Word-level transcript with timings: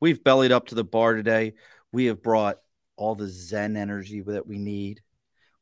We've 0.00 0.24
bellied 0.24 0.50
up 0.50 0.68
to 0.68 0.74
the 0.74 0.84
bar 0.84 1.14
today. 1.14 1.52
We 1.92 2.06
have 2.06 2.22
brought 2.22 2.56
all 2.96 3.14
the 3.14 3.28
Zen 3.28 3.76
energy 3.76 4.22
that 4.22 4.46
we 4.46 4.58
need. 4.58 5.02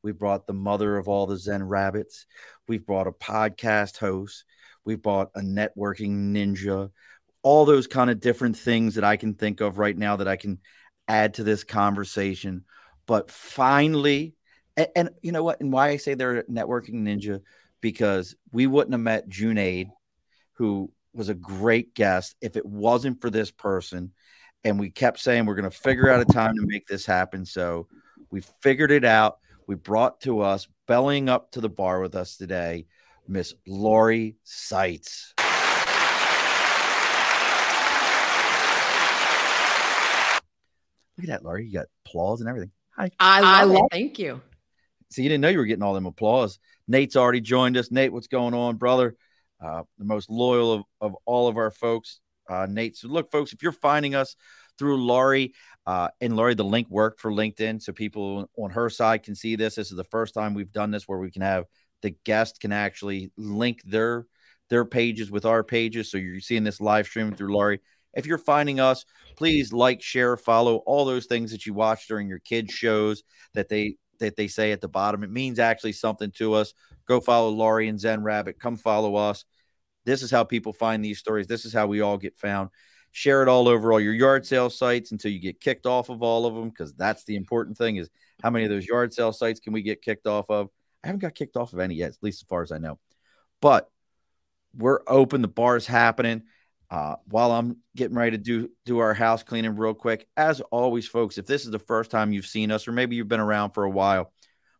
We 0.02 0.12
brought 0.12 0.46
the 0.46 0.52
mother 0.52 0.96
of 0.96 1.08
all 1.08 1.26
the 1.26 1.36
Zen 1.36 1.64
rabbits. 1.64 2.24
We've 2.68 2.86
brought 2.86 3.08
a 3.08 3.12
podcast 3.12 3.98
host. 3.98 4.44
We've 4.84 5.02
brought 5.02 5.30
a 5.34 5.40
networking 5.40 6.32
ninja. 6.32 6.90
All 7.42 7.64
those 7.64 7.88
kind 7.88 8.10
of 8.10 8.20
different 8.20 8.56
things 8.56 8.94
that 8.94 9.02
I 9.02 9.16
can 9.16 9.34
think 9.34 9.60
of 9.60 9.78
right 9.78 9.96
now 9.96 10.16
that 10.16 10.28
I 10.28 10.36
can 10.36 10.60
add 11.08 11.34
to 11.34 11.42
this 11.42 11.64
conversation. 11.64 12.64
But 13.06 13.32
finally, 13.32 14.36
and, 14.76 14.88
and 14.94 15.10
you 15.20 15.32
know 15.32 15.42
what? 15.42 15.60
And 15.60 15.72
why 15.72 15.88
I 15.88 15.96
say 15.96 16.14
they're 16.14 16.38
a 16.38 16.44
networking 16.44 17.02
ninja 17.02 17.40
because 17.80 18.36
we 18.52 18.68
wouldn't 18.68 18.94
have 18.94 19.00
met 19.00 19.28
Junaid, 19.28 19.88
who 20.52 20.92
was 21.12 21.28
a 21.28 21.34
great 21.34 21.94
guest, 21.94 22.36
if 22.40 22.56
it 22.56 22.64
wasn't 22.64 23.20
for 23.20 23.30
this 23.30 23.50
person 23.50 24.12
and 24.64 24.78
we 24.78 24.90
kept 24.90 25.20
saying 25.20 25.46
we're 25.46 25.54
going 25.54 25.70
to 25.70 25.76
figure 25.76 26.10
out 26.10 26.20
a 26.20 26.24
time 26.24 26.54
to 26.56 26.66
make 26.66 26.86
this 26.86 27.06
happen. 27.06 27.44
So 27.44 27.86
we 28.30 28.42
figured 28.62 28.90
it 28.90 29.04
out. 29.04 29.38
We 29.66 29.74
brought 29.74 30.20
to 30.22 30.40
us, 30.40 30.66
bellying 30.86 31.28
up 31.28 31.52
to 31.52 31.60
the 31.60 31.68
bar 31.68 32.00
with 32.00 32.14
us 32.14 32.36
today, 32.36 32.86
Miss 33.26 33.54
Lori 33.66 34.36
Saitz. 34.44 35.32
Look 41.16 41.24
at 41.24 41.30
that, 41.30 41.44
Lori. 41.44 41.66
You 41.66 41.72
got 41.72 41.86
applause 42.06 42.40
and 42.40 42.48
everything. 42.48 42.70
Hi. 42.96 43.10
I 43.20 43.64
love, 43.64 43.86
it. 43.92 43.92
Thank 43.92 44.18
you. 44.18 44.40
So 45.10 45.22
you 45.22 45.28
didn't 45.28 45.42
know 45.42 45.48
you 45.48 45.58
were 45.58 45.66
getting 45.66 45.82
all 45.82 45.94
them 45.94 46.06
applause. 46.06 46.58
Nate's 46.86 47.16
already 47.16 47.40
joined 47.40 47.76
us. 47.76 47.90
Nate, 47.90 48.12
what's 48.12 48.28
going 48.28 48.54
on, 48.54 48.76
brother? 48.76 49.16
Uh, 49.62 49.82
the 49.98 50.04
most 50.04 50.30
loyal 50.30 50.72
of, 50.72 50.82
of 51.00 51.16
all 51.26 51.48
of 51.48 51.56
our 51.56 51.70
folks 51.70 52.20
uh, 52.48 52.66
Nate. 52.68 52.96
So, 52.96 53.08
look, 53.08 53.30
folks, 53.30 53.52
if 53.52 53.62
you're 53.62 53.72
finding 53.72 54.14
us 54.14 54.36
through 54.78 55.04
Lori, 55.04 55.54
uh, 55.86 56.08
and 56.20 56.36
Lori, 56.36 56.54
the 56.54 56.64
link 56.64 56.88
worked 56.90 57.20
for 57.20 57.32
LinkedIn, 57.32 57.80
so 57.82 57.92
people 57.92 58.50
on 58.58 58.70
her 58.70 58.90
side 58.90 59.22
can 59.22 59.34
see 59.34 59.56
this. 59.56 59.76
This 59.76 59.90
is 59.90 59.96
the 59.96 60.04
first 60.04 60.34
time 60.34 60.54
we've 60.54 60.72
done 60.72 60.90
this 60.90 61.08
where 61.08 61.18
we 61.18 61.30
can 61.30 61.42
have 61.42 61.64
the 62.02 62.14
guest 62.24 62.60
can 62.60 62.72
actually 62.72 63.32
link 63.36 63.82
their 63.84 64.26
their 64.70 64.84
pages 64.84 65.30
with 65.30 65.44
our 65.44 65.64
pages. 65.64 66.10
So 66.10 66.18
you're 66.18 66.40
seeing 66.40 66.64
this 66.64 66.80
live 66.80 67.06
stream 67.06 67.32
through 67.32 67.54
Lori. 67.54 67.80
If 68.14 68.26
you're 68.26 68.38
finding 68.38 68.80
us, 68.80 69.04
please 69.36 69.72
like, 69.72 70.02
share, 70.02 70.36
follow 70.36 70.76
all 70.78 71.04
those 71.04 71.26
things 71.26 71.50
that 71.52 71.66
you 71.66 71.74
watch 71.74 72.06
during 72.06 72.28
your 72.28 72.40
kids' 72.40 72.72
shows 72.72 73.22
that 73.54 73.68
they 73.68 73.96
that 74.20 74.36
they 74.36 74.48
say 74.48 74.72
at 74.72 74.80
the 74.80 74.88
bottom. 74.88 75.22
It 75.22 75.30
means 75.30 75.58
actually 75.58 75.92
something 75.92 76.30
to 76.32 76.54
us. 76.54 76.74
Go 77.06 77.20
follow 77.20 77.50
Lori 77.50 77.88
and 77.88 77.98
Zen 77.98 78.22
Rabbit. 78.22 78.58
Come 78.58 78.76
follow 78.76 79.14
us. 79.14 79.44
This 80.08 80.22
is 80.22 80.30
how 80.30 80.42
people 80.42 80.72
find 80.72 81.04
these 81.04 81.18
stories. 81.18 81.46
This 81.46 81.66
is 81.66 81.72
how 81.72 81.86
we 81.86 82.00
all 82.00 82.16
get 82.16 82.36
found. 82.38 82.70
Share 83.12 83.42
it 83.42 83.48
all 83.48 83.68
over 83.68 83.92
all 83.92 84.00
your 84.00 84.14
yard 84.14 84.46
sale 84.46 84.70
sites 84.70 85.12
until 85.12 85.30
you 85.30 85.38
get 85.38 85.60
kicked 85.60 85.84
off 85.84 86.08
of 86.08 86.22
all 86.22 86.46
of 86.46 86.54
them, 86.54 86.70
because 86.70 86.94
that's 86.94 87.24
the 87.24 87.36
important 87.36 87.76
thing 87.76 87.96
is 87.96 88.08
how 88.42 88.48
many 88.48 88.64
of 88.64 88.70
those 88.70 88.86
yard 88.86 89.12
sale 89.12 89.32
sites 89.32 89.60
can 89.60 89.74
we 89.74 89.82
get 89.82 90.00
kicked 90.00 90.26
off 90.26 90.48
of? 90.48 90.68
I 91.04 91.08
haven't 91.08 91.20
got 91.20 91.34
kicked 91.34 91.56
off 91.56 91.74
of 91.74 91.78
any 91.78 91.94
yet, 91.94 92.10
at 92.10 92.22
least 92.22 92.42
as 92.42 92.46
far 92.48 92.62
as 92.62 92.72
I 92.72 92.78
know. 92.78 92.98
But 93.60 93.90
we're 94.74 95.00
open. 95.06 95.42
The 95.42 95.48
bar 95.48 95.76
is 95.76 95.86
happening. 95.86 96.44
Uh, 96.90 97.16
while 97.26 97.52
I'm 97.52 97.76
getting 97.94 98.16
ready 98.16 98.30
to 98.30 98.42
do 98.42 98.70
do 98.86 99.00
our 99.00 99.12
house 99.12 99.42
cleaning 99.42 99.76
real 99.76 99.92
quick, 99.92 100.26
as 100.38 100.62
always, 100.70 101.06
folks, 101.06 101.36
if 101.36 101.44
this 101.44 101.66
is 101.66 101.70
the 101.70 101.78
first 101.78 102.10
time 102.10 102.32
you've 102.32 102.46
seen 102.46 102.70
us, 102.70 102.88
or 102.88 102.92
maybe 102.92 103.14
you've 103.14 103.28
been 103.28 103.40
around 103.40 103.72
for 103.72 103.84
a 103.84 103.90
while, 103.90 104.32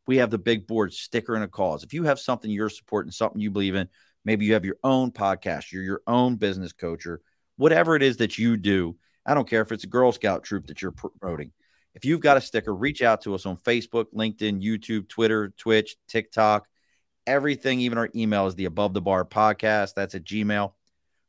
we 0.06 0.16
have 0.16 0.31
the 0.31 0.39
big 0.39 0.66
board 0.66 0.95
sticker 0.95 1.34
and 1.34 1.45
a 1.45 1.49
cause. 1.49 1.84
If 1.84 1.93
you 1.93 2.05
have 2.05 2.19
something 2.19 2.50
you're 2.50 2.71
supporting, 2.71 3.12
something 3.12 3.43
you 3.43 3.50
believe 3.50 3.75
in, 3.75 3.91
Maybe 4.28 4.44
you 4.44 4.53
have 4.53 4.66
your 4.66 4.77
own 4.84 5.11
podcast, 5.11 5.72
you're 5.72 5.83
your 5.83 6.03
own 6.06 6.37
business 6.37 6.75
coach, 6.75 7.06
or 7.06 7.22
whatever 7.56 7.97
it 7.97 8.03
is 8.03 8.19
that 8.19 8.37
you 8.37 8.59
do. 8.59 8.94
I 9.25 9.33
don't 9.33 9.49
care 9.49 9.62
if 9.62 9.72
it's 9.72 9.84
a 9.84 9.87
Girl 9.87 10.12
Scout 10.12 10.44
troop 10.44 10.66
that 10.66 10.83
you're 10.83 10.93
promoting. 10.93 11.50
If 11.94 12.05
you've 12.05 12.21
got 12.21 12.37
a 12.37 12.43
sticker, 12.43 12.75
reach 12.75 13.00
out 13.00 13.22
to 13.22 13.34
us 13.34 13.47
on 13.47 13.56
Facebook, 13.56 14.12
LinkedIn, 14.15 14.62
YouTube, 14.62 15.09
Twitter, 15.09 15.55
Twitch, 15.56 15.97
TikTok, 16.09 16.69
everything, 17.27 17.81
even 17.81 17.97
our 17.97 18.11
email 18.15 18.47
is 18.47 18.55
the 18.55 18.66
above 18.66 18.93
the 18.93 19.00
bar 19.00 19.25
podcast. 19.25 19.94
That's 19.94 20.15
at 20.15 20.25
Gmail. 20.25 20.72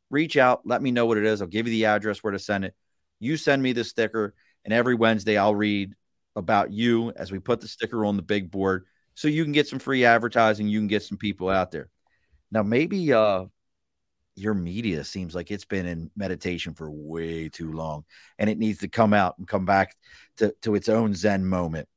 Reach 0.10 0.36
out, 0.36 0.68
let 0.68 0.82
me 0.82 0.92
know 0.92 1.06
what 1.06 1.18
it 1.18 1.24
is. 1.24 1.42
I'll 1.42 1.48
give 1.48 1.68
you 1.68 1.72
the 1.72 1.86
address 1.86 2.22
where 2.22 2.32
to 2.32 2.38
send 2.38 2.66
it. 2.66 2.76
You 3.22 3.38
send 3.38 3.64
me 3.64 3.72
the 3.72 3.86
sticker, 3.86 4.34
and 4.66 4.74
every 4.74 4.96
Wednesday 4.96 5.38
I'll 5.38 5.56
read 5.56 5.96
about 6.36 6.74
you 6.74 7.14
as 7.16 7.32
we 7.32 7.40
put 7.40 7.62
the 7.62 7.70
sticker 7.70 8.04
on 8.04 8.18
the 8.18 8.24
big 8.24 8.52
board 8.52 8.88
so 9.16 9.30
you 9.30 9.46
can 9.46 9.54
get 9.54 9.70
some 9.70 9.80
free 9.80 10.04
advertising. 10.04 10.68
You 10.68 10.80
can 10.80 10.88
get 10.88 11.04
some 11.04 11.18
people 11.18 11.48
out 11.48 11.72
there. 11.72 11.90
Now, 12.52 12.64
maybe 12.64 13.14
uh, 13.14 13.46
your 14.36 14.54
media 14.54 15.04
seems 15.04 15.36
like 15.36 15.52
it's 15.52 15.66
been 15.66 15.86
in 15.86 16.10
meditation 16.16 16.74
for 16.74 16.90
way 16.90 17.50
too 17.50 17.72
long 17.72 18.06
and 18.38 18.50
it 18.50 18.58
needs 18.58 18.80
to 18.80 18.88
come 18.88 19.14
out 19.14 19.38
and 19.38 19.48
come 19.48 19.66
back 19.66 19.96
to, 20.38 20.54
to 20.62 20.76
its 20.76 20.90
own 20.90 21.14
Zen 21.14 21.46
moment. 21.46 21.88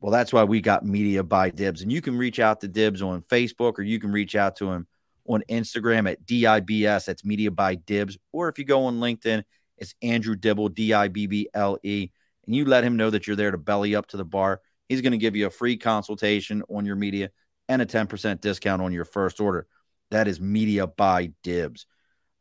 Well, 0.00 0.12
that's 0.12 0.32
why 0.32 0.44
we 0.44 0.60
got 0.60 0.84
Media 0.84 1.22
by 1.22 1.50
Dibs. 1.50 1.82
And 1.82 1.92
you 1.92 2.00
can 2.00 2.16
reach 2.16 2.40
out 2.40 2.60
to 2.60 2.68
Dibs 2.68 3.02
on 3.02 3.22
Facebook 3.22 3.78
or 3.78 3.82
you 3.82 4.00
can 4.00 4.10
reach 4.10 4.34
out 4.34 4.56
to 4.56 4.70
him 4.70 4.86
on 5.26 5.44
Instagram 5.48 6.10
at 6.10 6.26
DIBS. 6.26 7.04
That's 7.04 7.24
Media 7.24 7.50
by 7.50 7.76
Dibs. 7.76 8.18
Or 8.32 8.48
if 8.48 8.58
you 8.58 8.64
go 8.64 8.86
on 8.86 8.98
LinkedIn, 8.98 9.44
it's 9.78 9.94
Andrew 10.02 10.34
Dibble, 10.34 10.70
D 10.70 10.92
I 10.92 11.08
B 11.08 11.26
B 11.26 11.48
L 11.54 11.78
E. 11.82 12.10
And 12.46 12.56
you 12.56 12.64
let 12.64 12.82
him 12.82 12.96
know 12.96 13.10
that 13.10 13.26
you're 13.26 13.36
there 13.36 13.52
to 13.52 13.58
belly 13.58 13.94
up 13.94 14.08
to 14.08 14.16
the 14.16 14.24
bar. 14.24 14.60
He's 14.88 15.02
going 15.02 15.12
to 15.12 15.18
give 15.18 15.36
you 15.36 15.46
a 15.46 15.50
free 15.50 15.76
consultation 15.76 16.62
on 16.68 16.84
your 16.84 16.96
media 16.96 17.30
and 17.68 17.80
a 17.80 17.86
10% 17.86 18.40
discount 18.40 18.82
on 18.82 18.92
your 18.92 19.04
first 19.04 19.40
order. 19.40 19.66
That 20.12 20.28
is 20.28 20.42
media 20.42 20.86
by 20.86 21.32
dibs. 21.42 21.86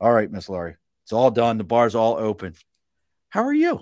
All 0.01 0.11
right, 0.11 0.29
Miss 0.29 0.49
Lori. 0.49 0.75
It's 1.03 1.13
all 1.13 1.31
done. 1.31 1.57
The 1.57 1.63
bar's 1.63 1.95
all 1.95 2.17
open. 2.17 2.53
How 3.29 3.43
are 3.43 3.53
you? 3.53 3.79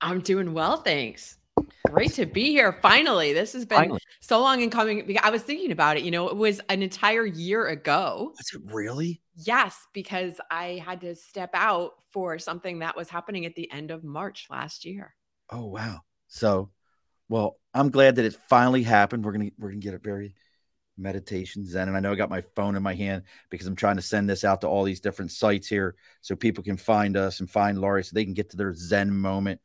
I'm 0.00 0.20
doing 0.22 0.54
well, 0.54 0.78
thanks. 0.78 1.38
Great 1.86 2.14
to 2.14 2.26
be 2.26 2.46
here. 2.46 2.72
Finally, 2.82 3.32
this 3.32 3.52
has 3.52 3.64
been 3.64 3.78
Finally. 3.78 4.00
so 4.20 4.40
long 4.40 4.60
in 4.60 4.70
coming. 4.70 5.16
I 5.22 5.30
was 5.30 5.42
thinking 5.42 5.70
about 5.70 5.96
it. 5.96 6.02
You 6.02 6.10
know, 6.10 6.30
it 6.30 6.36
was 6.36 6.60
an 6.68 6.82
entire 6.82 7.24
year 7.24 7.68
ago. 7.68 8.32
Was 8.36 8.60
it 8.60 8.74
really? 8.74 9.22
Yes, 9.36 9.86
because 9.92 10.40
I 10.50 10.82
had 10.84 11.00
to 11.02 11.14
step 11.14 11.50
out 11.54 11.92
for 12.10 12.40
something 12.40 12.80
that 12.80 12.96
was 12.96 13.08
happening 13.08 13.46
at 13.46 13.54
the 13.54 13.70
end 13.70 13.92
of 13.92 14.02
March 14.02 14.48
last 14.50 14.84
year. 14.84 15.14
Oh 15.48 15.66
wow! 15.66 16.00
So, 16.26 16.70
well, 17.28 17.56
I'm 17.72 17.90
glad 17.90 18.16
that 18.16 18.24
it 18.24 18.34
finally 18.48 18.82
happened. 18.82 19.24
We're 19.24 19.32
gonna 19.32 19.50
we're 19.58 19.68
gonna 19.68 19.80
get 19.80 19.94
a 19.94 19.98
very 19.98 20.34
meditation 20.98 21.64
zen 21.66 21.88
and 21.88 21.96
i 21.96 22.00
know 22.00 22.12
i 22.12 22.14
got 22.14 22.28
my 22.28 22.42
phone 22.54 22.76
in 22.76 22.82
my 22.82 22.94
hand 22.94 23.22
because 23.50 23.66
i'm 23.66 23.76
trying 23.76 23.96
to 23.96 24.02
send 24.02 24.28
this 24.28 24.44
out 24.44 24.60
to 24.60 24.68
all 24.68 24.84
these 24.84 25.00
different 25.00 25.30
sites 25.30 25.66
here 25.66 25.94
so 26.20 26.36
people 26.36 26.62
can 26.62 26.76
find 26.76 27.16
us 27.16 27.40
and 27.40 27.50
find 27.50 27.78
lori 27.78 28.04
so 28.04 28.10
they 28.14 28.24
can 28.24 28.34
get 28.34 28.50
to 28.50 28.56
their 28.56 28.74
zen 28.74 29.14
moment 29.14 29.60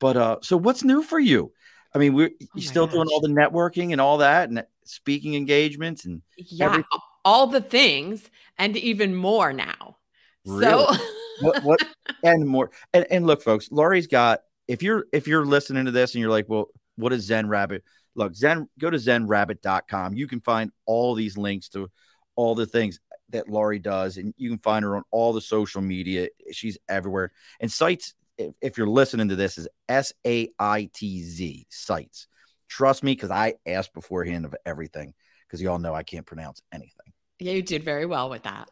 but 0.00 0.16
uh 0.16 0.36
so 0.42 0.56
what's 0.56 0.82
new 0.82 1.02
for 1.02 1.20
you 1.20 1.52
i 1.94 1.98
mean 1.98 2.14
we're 2.14 2.30
oh 2.30 2.46
you 2.54 2.62
still 2.62 2.86
gosh. 2.86 2.94
doing 2.94 3.08
all 3.12 3.20
the 3.20 3.28
networking 3.28 3.92
and 3.92 4.00
all 4.00 4.18
that 4.18 4.48
and 4.48 4.64
speaking 4.84 5.34
engagements 5.34 6.04
and 6.04 6.20
yeah 6.36 6.66
everything? 6.66 6.84
all 7.24 7.46
the 7.46 7.60
things 7.60 8.28
and 8.58 8.76
even 8.76 9.14
more 9.14 9.52
now 9.52 9.96
really? 10.44 10.64
so 10.64 10.96
what, 11.42 11.62
what 11.62 11.80
and 12.24 12.46
more 12.46 12.70
and, 12.92 13.06
and 13.10 13.26
look 13.26 13.40
folks 13.40 13.70
lori's 13.70 14.08
got 14.08 14.40
if 14.66 14.82
you're 14.82 15.06
if 15.12 15.28
you're 15.28 15.46
listening 15.46 15.84
to 15.84 15.92
this 15.92 16.14
and 16.14 16.20
you're 16.20 16.30
like 16.30 16.48
well 16.48 16.66
what 16.96 17.12
is 17.12 17.22
zen 17.24 17.48
rabbit 17.48 17.84
look, 18.14 18.34
Zen, 18.34 18.68
go 18.78 18.90
to 18.90 18.96
zenrabbit.com. 18.96 20.14
You 20.14 20.26
can 20.26 20.40
find 20.40 20.70
all 20.86 21.14
these 21.14 21.36
links 21.36 21.68
to 21.70 21.90
all 22.36 22.54
the 22.54 22.66
things 22.66 23.00
that 23.30 23.48
Lori 23.48 23.78
does, 23.78 24.16
and 24.16 24.32
you 24.36 24.48
can 24.50 24.58
find 24.58 24.84
her 24.84 24.96
on 24.96 25.02
all 25.10 25.32
the 25.32 25.40
social 25.40 25.80
media. 25.80 26.28
She's 26.52 26.78
everywhere. 26.88 27.32
And 27.60 27.70
Saitz, 27.70 28.12
if, 28.38 28.78
you're 28.78 28.86
listening 28.86 29.28
to 29.28 29.36
this, 29.36 29.58
is 29.58 29.68
S 29.88 30.12
A 30.26 30.48
I 30.58 30.90
T 30.92 31.22
Z 31.22 31.66
Saitz. 31.70 32.26
Trust 32.68 33.02
me, 33.02 33.12
because 33.12 33.30
I 33.30 33.54
asked 33.66 33.92
beforehand 33.92 34.44
of 34.44 34.54
everything, 34.64 35.14
because 35.46 35.60
you 35.60 35.70
all 35.70 35.78
know 35.78 35.94
I 35.94 36.02
can't 36.02 36.26
pronounce 36.26 36.62
anything. 36.72 37.12
Yeah, 37.38 37.52
you 37.52 37.62
did 37.62 37.82
very 37.82 38.06
well 38.06 38.30
with 38.30 38.44
that. 38.44 38.68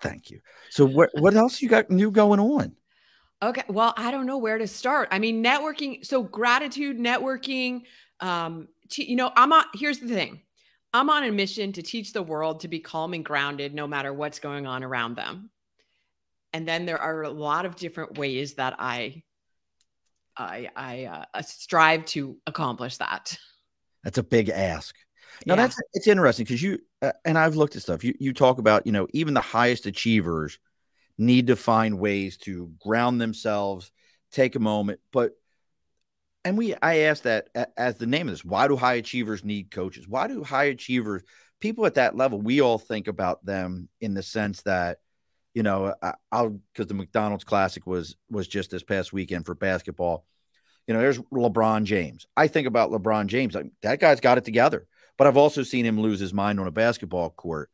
Thank 0.00 0.30
you. 0.30 0.40
So, 0.70 0.86
what 0.86 1.10
what 1.14 1.34
else 1.34 1.60
you 1.60 1.68
got 1.68 1.90
new 1.90 2.10
going 2.10 2.40
on? 2.40 2.76
Okay, 3.42 3.64
well, 3.68 3.92
I 3.96 4.10
don't 4.10 4.26
know 4.26 4.38
where 4.38 4.58
to 4.58 4.66
start. 4.66 5.08
I 5.10 5.18
mean, 5.18 5.42
networking. 5.42 6.04
So, 6.04 6.22
gratitude 6.22 6.98
networking. 6.98 7.82
Um, 8.20 8.68
you 8.96 9.16
know, 9.16 9.32
I'm 9.34 9.52
on, 9.52 9.64
here's 9.74 9.98
the 9.98 10.08
thing 10.08 10.42
I'm 10.92 11.10
on 11.10 11.24
a 11.24 11.32
mission 11.32 11.72
to 11.72 11.82
teach 11.82 12.12
the 12.12 12.22
world 12.22 12.60
to 12.60 12.68
be 12.68 12.80
calm 12.80 13.14
and 13.14 13.24
grounded 13.24 13.74
no 13.74 13.86
matter 13.86 14.12
what's 14.12 14.38
going 14.38 14.66
on 14.66 14.84
around 14.84 15.16
them. 15.16 15.50
And 16.52 16.68
then 16.68 16.86
there 16.86 17.00
are 17.00 17.22
a 17.22 17.30
lot 17.30 17.66
of 17.66 17.76
different 17.76 18.16
ways 18.18 18.54
that 18.54 18.76
I 18.78 19.22
I, 20.36 20.68
I 20.74 21.26
uh, 21.34 21.42
strive 21.42 22.04
to 22.06 22.36
accomplish 22.46 22.96
that. 22.98 23.36
That's 24.02 24.18
a 24.18 24.22
big 24.22 24.48
ask. 24.50 24.94
Now 25.46 25.54
Yeah. 25.54 25.56
that's 25.56 25.76
it's 25.92 26.06
interesting 26.06 26.44
because 26.44 26.62
you 26.62 26.78
uh, 27.02 27.12
and 27.24 27.36
I've 27.38 27.56
looked 27.56 27.76
at 27.76 27.82
stuff. 27.82 28.04
You 28.04 28.14
you 28.18 28.32
talk 28.32 28.58
about 28.58 28.86
you 28.86 28.92
know 28.92 29.06
even 29.12 29.34
the 29.34 29.40
highest 29.40 29.86
achievers 29.86 30.58
need 31.18 31.48
to 31.48 31.56
find 31.56 31.98
ways 31.98 32.36
to 32.38 32.72
ground 32.80 33.20
themselves, 33.20 33.90
take 34.30 34.56
a 34.56 34.60
moment. 34.60 35.00
But 35.12 35.32
and 36.44 36.58
we 36.58 36.74
I 36.80 36.98
asked 37.00 37.24
that 37.24 37.48
as 37.76 37.96
the 37.96 38.06
name 38.06 38.28
of 38.28 38.34
this. 38.34 38.44
Why 38.44 38.68
do 38.68 38.76
high 38.76 38.94
achievers 38.94 39.44
need 39.44 39.70
coaches? 39.70 40.08
Why 40.08 40.26
do 40.26 40.42
high 40.42 40.64
achievers 40.64 41.22
people 41.60 41.86
at 41.86 41.94
that 41.94 42.16
level? 42.16 42.40
We 42.40 42.60
all 42.60 42.78
think 42.78 43.08
about 43.08 43.44
them 43.44 43.88
in 44.00 44.14
the 44.14 44.22
sense 44.22 44.62
that 44.62 44.98
you 45.54 45.62
know 45.62 45.94
I, 46.02 46.14
I'll 46.30 46.60
because 46.72 46.86
the 46.86 46.94
McDonald's 46.94 47.44
Classic 47.44 47.86
was 47.86 48.16
was 48.30 48.48
just 48.48 48.70
this 48.70 48.82
past 48.82 49.12
weekend 49.12 49.46
for 49.46 49.54
basketball. 49.54 50.24
You 50.86 50.94
know, 50.94 51.00
there's 51.00 51.18
LeBron 51.18 51.84
James. 51.84 52.26
I 52.36 52.46
think 52.46 52.66
about 52.66 52.90
LeBron 52.90 53.26
James. 53.26 53.54
Like 53.54 53.70
that 53.82 54.00
guy's 54.00 54.20
got 54.20 54.38
it 54.38 54.44
together 54.44 54.86
but 55.16 55.26
I've 55.26 55.36
also 55.36 55.62
seen 55.62 55.84
him 55.84 56.00
lose 56.00 56.20
his 56.20 56.34
mind 56.34 56.58
on 56.60 56.66
a 56.66 56.72
basketball 56.72 57.30
court. 57.30 57.70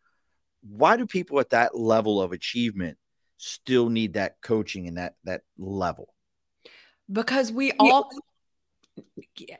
Why 0.62 0.96
do 0.96 1.06
people 1.06 1.40
at 1.40 1.50
that 1.50 1.76
level 1.76 2.20
of 2.20 2.32
achievement 2.32 2.98
still 3.38 3.88
need 3.88 4.14
that 4.14 4.36
coaching 4.42 4.86
and 4.86 4.98
that 4.98 5.14
that 5.24 5.42
level? 5.58 6.14
because 7.12 7.50
we 7.50 7.72
all 7.72 8.08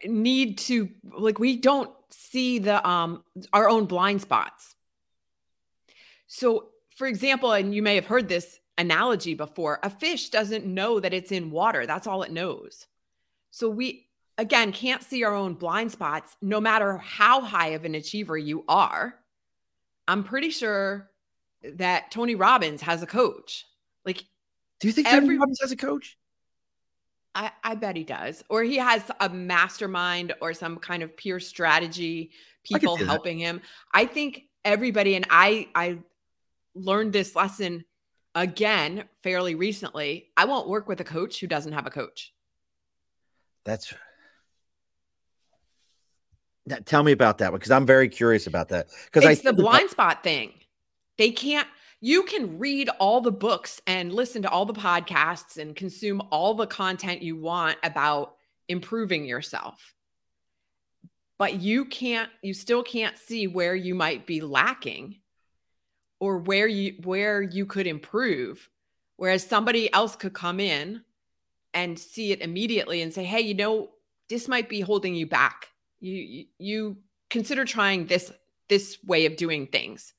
need 0.05 0.59
to 0.59 0.89
like 1.05 1.39
we 1.39 1.57
don't 1.57 1.91
see 2.11 2.59
the 2.59 2.87
um 2.89 3.25
our 3.53 3.69
own 3.69 3.87
blind 3.87 4.21
spots. 4.21 4.75
So 6.27 6.69
for 6.97 7.07
example 7.07 7.53
and 7.53 7.75
you 7.75 7.83
may 7.83 7.95
have 7.95 8.07
heard 8.07 8.29
this 8.29 8.59
analogy 8.79 9.35
before 9.35 9.79
a 9.83 9.91
fish 9.91 10.31
doesn't 10.31 10.65
know 10.67 11.01
that 11.01 11.13
it's 11.13 11.33
in 11.33 11.51
water. 11.51 11.87
That's 11.87 12.07
all 12.07 12.23
it 12.23 12.33
knows. 12.33 12.87
So 13.51 13.69
we 13.69 14.07
again 14.39 14.73
can't 14.73 15.03
see 15.03 15.25
our 15.25 15.35
own 15.35 15.55
blind 15.55 15.93
spots 15.93 16.37
no 16.41 16.61
matter 16.61 16.97
how 16.99 17.41
high 17.41 17.69
of 17.69 17.85
an 17.85 17.95
achiever 17.95 18.39
you 18.39 18.65
are. 18.69 19.17
I'm 20.09 20.25
pretty 20.25 20.51
sure 20.51 21.11
that 21.63 22.11
tony 22.11 22.35
robbins 22.35 22.81
has 22.83 23.03
a 23.03 23.07
coach. 23.07 23.67
Like 24.05 24.25
Do 24.81 24.89
you 24.89 24.93
think 24.93 25.09
Tony 25.09 25.19
Every- 25.19 25.39
Robbins 25.39 25.61
has 25.61 25.73
a 25.73 25.77
coach? 25.77 26.17
I, 27.41 27.51
I 27.65 27.75
bet 27.75 27.97
he 27.97 28.05
does. 28.05 28.45
Or 28.51 28.63
he 28.63 28.77
has 28.77 29.03
a 29.19 29.31
mastermind 29.31 30.35
or 30.43 30.53
some 30.53 30.77
kind 30.77 31.03
of 31.03 31.17
peer 31.17 31.41
strategy, 31.41 32.33
people 32.65 32.99
see 32.99 33.05
that. 33.05 33.09
helping 33.11 33.39
him. 33.39 33.63
I 33.95 34.05
think 34.05 34.43
everybody, 34.63 35.15
and 35.15 35.27
I 35.31 35.69
I 35.75 35.99
learned 36.75 37.15
this 37.15 37.35
lesson 37.35 37.85
again 38.35 39.05
fairly 39.23 39.55
recently. 39.55 40.29
I 40.37 40.45
won't 40.45 40.69
work 40.69 40.87
with 40.87 41.01
a 41.01 41.05
coach 41.05 41.41
who 41.41 41.47
doesn't 41.47 41.73
have 41.73 41.87
a 41.87 41.91
coach. 41.91 42.35
That's 43.65 43.95
Now, 46.67 46.77
tell 46.85 47.03
me 47.03 47.13
about 47.13 47.39
that 47.39 47.53
one 47.53 47.59
because 47.59 47.71
I'm 47.71 47.87
very 47.87 48.09
curious 48.11 48.47
about 48.47 48.69
that. 48.69 48.89
Because 49.07 49.25
I 49.25 49.33
It's 49.33 49.41
the 49.41 49.49
think 49.51 49.61
about- 49.61 49.71
blind 49.71 49.91
spot 49.91 50.23
thing. 50.23 50.53
They 51.17 51.31
can't, 51.31 51.67
you 52.01 52.23
can 52.23 52.59
read 52.59 52.89
all 52.99 53.21
the 53.21 53.31
books 53.31 53.81
and 53.87 54.13
listen 54.13 54.43
to 54.43 54.51
all 54.51 54.65
the 54.65 54.73
podcasts 54.73 55.59
and 55.59 55.77
consume 55.77 56.23
all 56.31 56.55
the 56.55 56.67
content 56.67 57.23
you 57.23 57.37
want 57.37 57.77
about 57.83 58.37
improving 58.69 59.27
yourself. 59.27 59.95
But 61.39 61.61
you 61.61 61.85
can't, 61.85 62.31
you 62.43 62.55
still 62.55 62.83
can't 62.83 63.19
see 63.19 63.47
where 63.47 63.75
you 63.75 63.95
might 63.95 64.27
be 64.27 64.41
lacking 64.41 65.17
or 66.21 66.39
where 66.39 66.67
you 66.67 66.97
where 67.03 67.43
you 67.43 67.67
could 67.67 67.87
improve. 67.87 68.69
Whereas 69.17 69.47
somebody 69.47 69.93
else 69.93 70.17
could 70.17 70.33
come 70.33 70.61
in 70.61 71.03
and 71.75 71.99
see 71.99 72.33
it 72.33 72.41
immediately 72.41 73.03
and 73.03 73.13
say, 73.13 73.25
hey, 73.25 73.41
you 73.41 73.55
know, 73.55 73.91
this 74.29 74.49
might 74.49 74.69
be 74.69 74.81
holding 74.81 75.15
you 75.15 75.27
back. 75.27 75.69
You 76.01 76.15
you, 76.15 76.45
you 76.59 76.97
consider 77.29 77.65
trying 77.65 78.07
this 78.07 78.33
this 78.69 78.99
way 79.05 79.27
of 79.27 79.37
doing 79.37 79.67
things. 79.67 80.15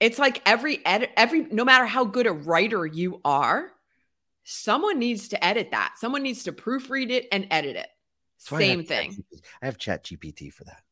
It's 0.00 0.18
like 0.18 0.42
every 0.46 0.84
edit, 0.84 1.10
every 1.16 1.44
no 1.44 1.64
matter 1.64 1.86
how 1.86 2.04
good 2.04 2.26
a 2.26 2.32
writer 2.32 2.84
you 2.86 3.20
are, 3.24 3.70
someone 4.44 4.98
needs 4.98 5.28
to 5.28 5.44
edit 5.44 5.70
that. 5.70 5.94
Someone 5.96 6.22
needs 6.22 6.44
to 6.44 6.52
proofread 6.52 7.10
it 7.10 7.26
and 7.32 7.46
edit 7.50 7.76
it. 7.76 7.88
That's 8.38 8.50
why 8.50 8.58
I 8.58 8.60
Same 8.60 8.84
thing. 8.84 9.24
I 9.62 9.66
have 9.66 9.78
Chat 9.78 10.04
GPT 10.04 10.52
for 10.52 10.64
that. 10.64 10.82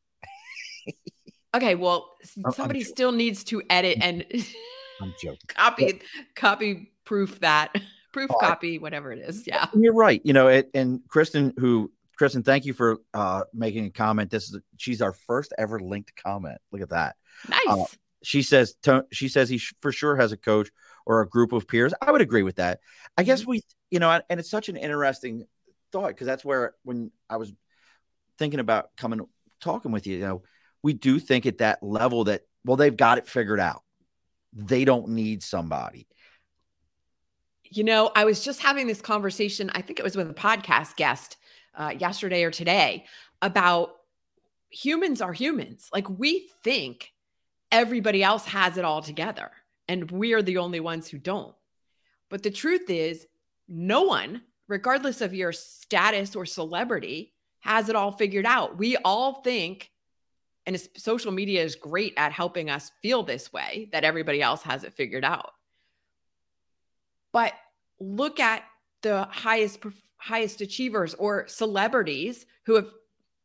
Okay, 1.55 1.77
well, 1.77 2.11
I'm 2.45 2.53
somebody 2.53 2.81
joking. 2.81 2.95
still 2.95 3.13
needs 3.13 3.45
to 3.45 3.63
edit 3.71 3.99
and 4.01 4.25
I'm 5.01 5.15
joking. 5.23 5.39
copy 5.49 6.01
copy 6.35 6.93
proof 7.05 7.39
that 7.41 7.73
proof 8.13 8.31
Oh, 8.33 8.39
copy 8.41 8.79
whatever 8.79 9.13
it 9.13 9.21
is. 9.21 9.47
Yeah. 9.47 9.67
You're 9.73 9.95
right. 9.95 10.21
You 10.25 10.33
know, 10.33 10.49
it, 10.49 10.71
and 10.75 11.01
Kristen, 11.09 11.53
who 11.59 11.93
Kristen, 12.17 12.43
thank 12.43 12.65
you 12.65 12.73
for 12.73 12.99
uh, 13.13 13.43
making 13.53 13.87
a 13.87 13.91
comment. 13.91 14.31
This 14.31 14.51
is 14.51 14.61
she's 14.79 15.01
our 15.01 15.13
first 15.13 15.53
ever 15.59 15.79
linked 15.79 16.17
comment. 16.17 16.59
Look 16.73 16.83
at 16.83 16.91
that. 16.91 17.17
Nice. 17.49 17.97
She 18.25 18.43
says 18.43 18.77
she 19.13 19.29
says 19.29 19.49
he 19.49 19.59
sh- 19.59 19.75
for 19.81 19.93
sure 19.93 20.17
has 20.17 20.33
a 20.33 20.37
coach 20.37 20.71
or 21.07 21.21
a 21.21 21.29
group 21.29 21.53
of 21.53 21.69
peers. 21.69 21.93
I 22.01 22.11
would 22.11 22.21
agree 22.21 22.43
with 22.43 22.57
that. 22.57 22.81
I 23.17 23.23
guess 23.23 23.47
we, 23.47 23.63
you 23.91 23.99
know, 23.99 24.21
and 24.29 24.41
it's 24.41 24.51
such 24.51 24.69
an 24.69 24.77
interesting 24.77 25.45
thought 25.93 26.09
because 26.09 26.27
that's 26.27 26.45
where 26.45 26.75
when 26.83 27.11
I 27.29 27.37
was 27.37 27.53
thinking 28.39 28.61
about 28.61 28.97
coming 28.97 29.21
talking 29.61 29.93
with 29.93 30.07
you, 30.07 30.17
you 30.17 30.23
know, 30.23 30.43
we 30.83 30.93
do 30.93 31.19
think 31.19 31.47
at 31.47 31.59
that 31.59 31.83
level 31.83 32.25
that 32.25 32.43
well 32.65 32.77
they've 32.77 32.97
got 32.97 33.19
it 33.19 33.27
figured 33.27 33.61
out. 33.61 33.83
They 34.53 34.85
don't 34.85 35.09
need 35.11 35.43
somebody. 35.43 36.07
You 37.65 37.85
know, 37.85 38.11
I 38.15 38.25
was 38.25 38.45
just 38.45 38.63
having 38.63 38.87
this 38.87 39.01
conversation, 39.01 39.71
I 39.75 39.83
think 39.83 39.99
it 39.99 40.05
was 40.05 40.17
with 40.17 40.31
a 40.31 40.35
podcast 40.35 40.95
guest 40.95 41.37
uh, 41.75 41.93
yesterday 41.99 42.45
or 42.45 42.53
today 42.53 43.05
about 43.43 43.91
humans 44.71 45.21
are 45.21 45.33
humans. 45.33 45.89
Like 45.93 46.09
we 46.09 46.49
think 46.63 47.14
everybody 47.75 48.23
else 48.23 48.47
has 48.47 48.79
it 48.79 48.85
all 48.85 49.03
together 49.03 49.51
and 49.89 50.11
we 50.11 50.33
are 50.33 50.43
the 50.43 50.59
only 50.59 50.79
ones 50.79 51.09
who 51.09 51.19
don't. 51.19 51.55
But 52.31 52.43
the 52.43 52.51
truth 52.51 52.89
is, 52.89 53.27
no 53.69 54.03
one, 54.03 54.43
regardless 54.69 55.21
of 55.21 55.35
your 55.35 55.53
status 55.53 56.37
or 56.37 56.47
celebrity, 56.47 57.33
has 57.61 57.89
it 57.89 57.97
all 57.97 58.13
figured 58.13 58.47
out. 58.47 58.79
We 58.79 58.97
all 58.99 59.43
think, 59.43 59.91
and 60.67 60.81
social 60.97 61.33
media 61.33 61.65
is 61.65 61.75
great 61.75 62.15
at 62.17 62.33
helping 62.33 62.71
us 62.71 62.93
feel 63.03 63.25
this 63.25 63.53
way 63.53 63.89
that 63.93 64.05
everybody 64.05 64.41
else 64.41 64.63
has 64.63 64.85
it 64.85 64.95
figured 64.95 65.25
out. 65.25 65.51
But 67.33 67.55
look 67.99 68.39
at 68.39 68.63
the 69.03 69.25
highest 69.31 69.81
highest 70.17 70.63
achievers 70.63 71.13
or 71.15 71.47
celebrities 71.49 72.47
who 72.65 72.77
have 72.77 72.91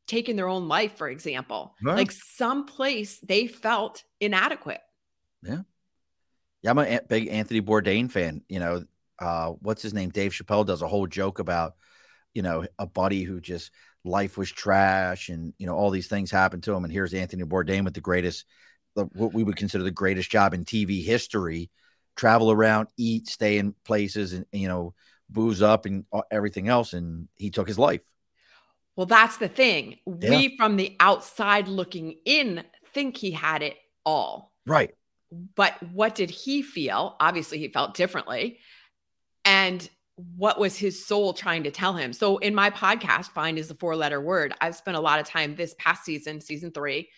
taken 0.09 0.35
their 0.35 0.49
own 0.49 0.67
life, 0.67 0.97
for 0.97 1.07
example. 1.07 1.75
Right. 1.81 1.97
Like 1.97 2.11
someplace 2.11 3.19
they 3.19 3.47
felt 3.47 4.03
inadequate. 4.19 4.81
Yeah, 5.43 5.61
Yeah, 6.61 6.71
I'm 6.71 6.79
a 6.79 7.01
big 7.07 7.29
Anthony 7.29 7.61
Bourdain 7.61 8.11
fan. 8.11 8.41
You 8.49 8.59
know, 8.59 8.83
uh, 9.19 9.51
what's 9.61 9.81
his 9.81 9.93
name? 9.93 10.09
Dave 10.09 10.33
Chappelle 10.33 10.65
does 10.65 10.81
a 10.81 10.87
whole 10.87 11.07
joke 11.07 11.39
about, 11.39 11.75
you 12.33 12.41
know, 12.41 12.65
a 12.77 12.85
buddy 12.85 13.23
who 13.23 13.39
just 13.39 13.71
life 14.05 14.37
was 14.37 14.49
trash 14.49 15.29
and 15.29 15.53
you 15.57 15.67
know 15.67 15.75
all 15.75 15.89
these 15.89 16.07
things 16.07 16.31
happened 16.31 16.63
to 16.63 16.73
him, 16.73 16.83
and 16.83 16.91
here's 16.91 17.13
Anthony 17.13 17.43
Bourdain 17.43 17.83
with 17.85 17.93
the 17.93 18.01
greatest, 18.01 18.45
the, 18.95 19.05
what 19.13 19.33
we 19.33 19.43
would 19.43 19.55
consider 19.55 19.83
the 19.83 19.91
greatest 19.91 20.31
job 20.31 20.53
in 20.53 20.65
TV 20.65 21.03
history, 21.03 21.69
travel 22.15 22.51
around, 22.51 22.87
eat, 22.97 23.27
stay 23.27 23.57
in 23.57 23.73
places, 23.85 24.33
and 24.33 24.45
you 24.51 24.67
know, 24.67 24.93
booze 25.29 25.61
up 25.61 25.85
and 25.85 26.05
uh, 26.11 26.21
everything 26.31 26.67
else, 26.67 26.93
and 26.93 27.27
he 27.35 27.49
took 27.49 27.67
his 27.67 27.79
life. 27.79 28.01
Well, 28.96 29.05
that's 29.05 29.38
the 29.38 29.48
thing. 29.48 29.98
Yeah. 30.05 30.29
We 30.29 30.58
from 30.58 30.75
the 30.75 30.96
outside 31.00 31.67
looking 31.67 32.17
in 32.25 32.63
think 32.93 33.17
he 33.17 33.31
had 33.31 33.62
it 33.62 33.77
all. 34.05 34.53
Right. 34.65 34.93
But 35.55 35.75
what 35.93 36.15
did 36.15 36.29
he 36.29 36.62
feel? 36.62 37.15
Obviously, 37.19 37.60
he 37.60 37.69
felt 37.69 37.93
differently. 37.93 38.60
And 39.46 39.88
what 40.38 40.60
was 40.60 40.77
his 40.77 41.05
soul 41.05 41.34
trying 41.34 41.63
to 41.63 41.72
tell 41.72 41.93
him? 41.93 42.13
So, 42.13 42.38
in 42.39 42.53
my 42.53 42.69
podcast, 42.69 43.27
Fine 43.31 43.58
is 43.58 43.67
the 43.67 43.75
four 43.75 43.96
letter 43.96 44.19
word, 44.19 44.53
I've 44.60 44.75
spent 44.75 44.98
a 44.98 45.01
lot 45.01 45.19
of 45.19 45.27
time 45.27 45.55
this 45.55 45.75
past 45.77 46.03
season, 46.03 46.41
season 46.41 46.72
three, 46.72 47.10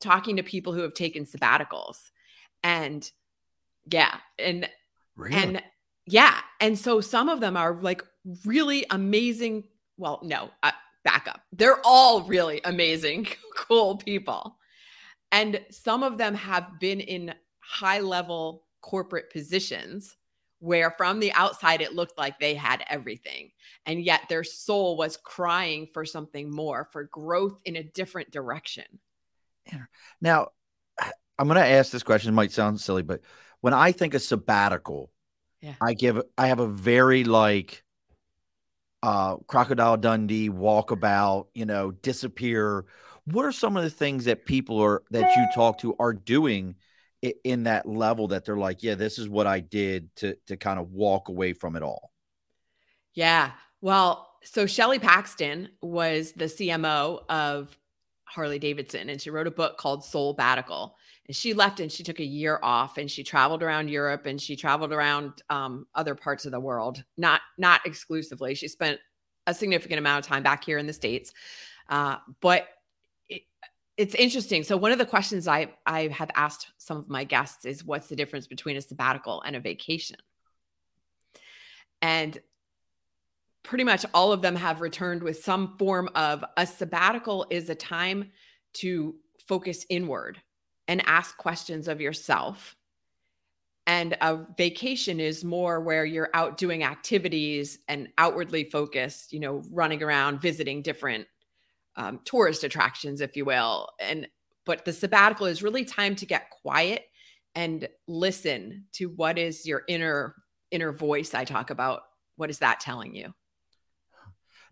talking 0.00 0.36
to 0.36 0.42
people 0.42 0.72
who 0.72 0.80
have 0.82 0.94
taken 0.94 1.24
sabbaticals. 1.24 2.10
And 2.62 3.08
yeah, 3.90 4.16
and 4.38 4.68
Really. 5.16 5.36
and 5.36 5.62
yeah, 6.06 6.38
and 6.60 6.78
so 6.78 7.00
some 7.00 7.28
of 7.28 7.40
them 7.40 7.56
are 7.56 7.74
like 7.80 8.02
really 8.44 8.84
amazing. 8.90 9.64
Well, 9.96 10.20
no, 10.22 10.50
back 11.04 11.26
up. 11.28 11.42
They're 11.52 11.80
all 11.84 12.22
really 12.22 12.60
amazing, 12.64 13.28
cool 13.56 13.96
people. 13.96 14.56
And 15.32 15.60
some 15.70 16.02
of 16.02 16.18
them 16.18 16.34
have 16.34 16.80
been 16.80 17.00
in 17.00 17.34
high 17.60 18.00
level 18.00 18.64
corporate 18.80 19.30
positions 19.30 20.16
where 20.58 20.90
from 20.90 21.20
the 21.20 21.32
outside 21.32 21.80
it 21.80 21.94
looked 21.94 22.18
like 22.18 22.38
they 22.38 22.54
had 22.54 22.84
everything. 22.88 23.50
And 23.86 24.02
yet 24.02 24.22
their 24.28 24.44
soul 24.44 24.96
was 24.96 25.16
crying 25.16 25.88
for 25.94 26.04
something 26.04 26.50
more, 26.50 26.88
for 26.92 27.04
growth 27.04 27.60
in 27.64 27.76
a 27.76 27.82
different 27.82 28.30
direction. 28.30 28.84
Now, 30.20 30.48
I'm 31.38 31.48
going 31.48 31.58
to 31.58 31.66
ask 31.66 31.90
this 31.90 32.02
question. 32.02 32.30
It 32.30 32.36
might 32.36 32.52
sound 32.52 32.78
silly, 32.80 33.02
but 33.02 33.22
when 33.62 33.72
I 33.72 33.92
think 33.92 34.12
of 34.12 34.20
sabbatical, 34.20 35.10
Yeah. 35.62 35.74
I 35.80 35.94
give 35.94 36.20
I 36.36 36.48
have 36.48 36.58
a 36.60 36.66
very 36.66 37.24
like 37.24 37.82
uh, 39.02 39.36
Crocodile 39.46 39.96
Dundee, 39.96 40.50
Walkabout, 40.50 41.46
you 41.54 41.66
know, 41.66 41.90
Disappear. 41.90 42.84
What 43.24 43.44
are 43.44 43.52
some 43.52 43.76
of 43.76 43.82
the 43.82 43.90
things 43.90 44.24
that 44.24 44.44
people 44.44 44.80
are 44.80 45.02
that 45.10 45.36
you 45.36 45.46
talk 45.54 45.78
to 45.78 45.94
are 45.98 46.12
doing 46.12 46.74
in, 47.22 47.32
in 47.44 47.62
that 47.64 47.86
level 47.86 48.28
that 48.28 48.44
they're 48.44 48.56
like, 48.56 48.82
yeah, 48.82 48.94
this 48.94 49.18
is 49.18 49.28
what 49.28 49.46
I 49.46 49.60
did 49.60 50.14
to 50.16 50.36
to 50.46 50.56
kind 50.56 50.78
of 50.78 50.90
walk 50.90 51.28
away 51.28 51.52
from 51.52 51.76
it 51.76 51.82
all? 51.82 52.10
Yeah. 53.14 53.52
Well, 53.80 54.30
so 54.42 54.66
Shelley 54.66 54.98
Paxton 54.98 55.68
was 55.82 56.32
the 56.32 56.46
CMO 56.46 57.20
of 57.28 57.76
Harley 58.24 58.58
Davidson, 58.58 59.08
and 59.08 59.20
she 59.20 59.30
wrote 59.30 59.46
a 59.46 59.52
book 59.52 59.76
called 59.76 60.02
Soulbatical. 60.02 60.92
And 61.26 61.36
she 61.36 61.54
left 61.54 61.80
and 61.80 61.90
she 61.92 62.02
took 62.02 62.18
a 62.18 62.24
year 62.24 62.58
off, 62.62 62.98
and 62.98 63.10
she 63.10 63.22
traveled 63.22 63.62
around 63.62 63.88
Europe 63.88 64.26
and 64.26 64.40
she 64.40 64.56
traveled 64.56 64.92
around 64.92 65.42
um, 65.48 65.86
other 65.94 66.14
parts 66.14 66.44
of 66.44 66.52
the 66.52 66.60
world, 66.60 67.04
not 67.16 67.40
not 67.58 67.80
exclusively. 67.86 68.54
She 68.54 68.68
spent 68.68 68.98
a 69.46 69.54
significant 69.54 69.98
amount 69.98 70.24
of 70.24 70.28
time 70.28 70.42
back 70.42 70.64
here 70.64 70.78
in 70.78 70.86
the 70.86 70.92
states, 70.92 71.32
uh, 71.88 72.16
but 72.40 72.68
it, 73.28 73.42
it's 73.96 74.14
interesting. 74.14 74.62
So 74.62 74.76
one 74.76 74.92
of 74.92 74.98
the 74.98 75.06
questions 75.06 75.46
I 75.46 75.68
I 75.86 76.08
have 76.08 76.30
asked 76.34 76.68
some 76.78 76.96
of 76.96 77.08
my 77.08 77.24
guests 77.24 77.64
is, 77.64 77.84
"What's 77.84 78.08
the 78.08 78.16
difference 78.16 78.46
between 78.46 78.76
a 78.76 78.82
sabbatical 78.82 79.42
and 79.42 79.54
a 79.54 79.60
vacation?" 79.60 80.16
And 82.02 82.40
pretty 83.62 83.84
much 83.84 84.04
all 84.14 84.32
of 84.32 84.42
them 84.42 84.56
have 84.56 84.80
returned 84.80 85.22
with 85.22 85.44
some 85.44 85.76
form 85.78 86.08
of 86.14 86.44
a 86.56 86.66
sabbatical 86.66 87.46
is 87.50 87.68
a 87.68 87.74
time 87.74 88.30
to 88.72 89.14
focus 89.46 89.84
inward 89.88 90.40
and 90.90 91.06
ask 91.06 91.36
questions 91.36 91.86
of 91.86 92.00
yourself. 92.00 92.74
And 93.86 94.16
a 94.20 94.40
vacation 94.56 95.20
is 95.20 95.44
more 95.44 95.80
where 95.80 96.04
you're 96.04 96.30
out 96.34 96.58
doing 96.58 96.82
activities 96.82 97.78
and 97.86 98.08
outwardly 98.18 98.64
focused, 98.64 99.32
you 99.32 99.38
know, 99.38 99.62
running 99.70 100.02
around, 100.02 100.40
visiting 100.40 100.82
different 100.82 101.28
um, 101.94 102.18
tourist 102.24 102.64
attractions, 102.64 103.20
if 103.20 103.36
you 103.36 103.44
will. 103.44 103.88
And 104.00 104.26
but 104.66 104.84
the 104.84 104.92
sabbatical 104.92 105.46
is 105.46 105.62
really 105.62 105.84
time 105.84 106.16
to 106.16 106.26
get 106.26 106.50
quiet 106.50 107.04
and 107.54 107.88
listen 108.08 108.86
to 108.94 109.10
what 109.10 109.38
is 109.38 109.64
your 109.64 109.82
inner 109.86 110.34
inner 110.72 110.90
voice 110.90 111.34
I 111.34 111.44
talk 111.44 111.70
about. 111.70 112.02
What 112.34 112.50
is 112.50 112.58
that 112.58 112.80
telling 112.80 113.14
you? 113.14 113.32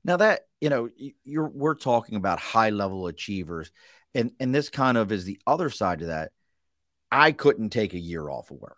Now 0.05 0.17
that 0.17 0.41
you 0.61 0.69
know, 0.69 0.89
you're 1.25 1.49
we're 1.49 1.77
talking 1.77 2.17
about 2.17 2.41
high 2.41 2.71
level 2.71 3.07
achievers, 3.07 3.71
and 4.15 4.33
and 4.41 4.55
this 4.55 4.69
kind 4.69 4.97
of 4.97 5.12
is 5.12 5.25
the 5.25 5.41
other 5.47 5.71
side 5.71 6.03
of 6.03 6.09
that. 6.09 6.33
I 7.11 7.33
couldn't 7.33 7.71
take 7.71 7.95
a 7.95 7.99
year 7.99 8.29
off 8.29 8.50
of 8.50 8.59
work. 8.59 8.77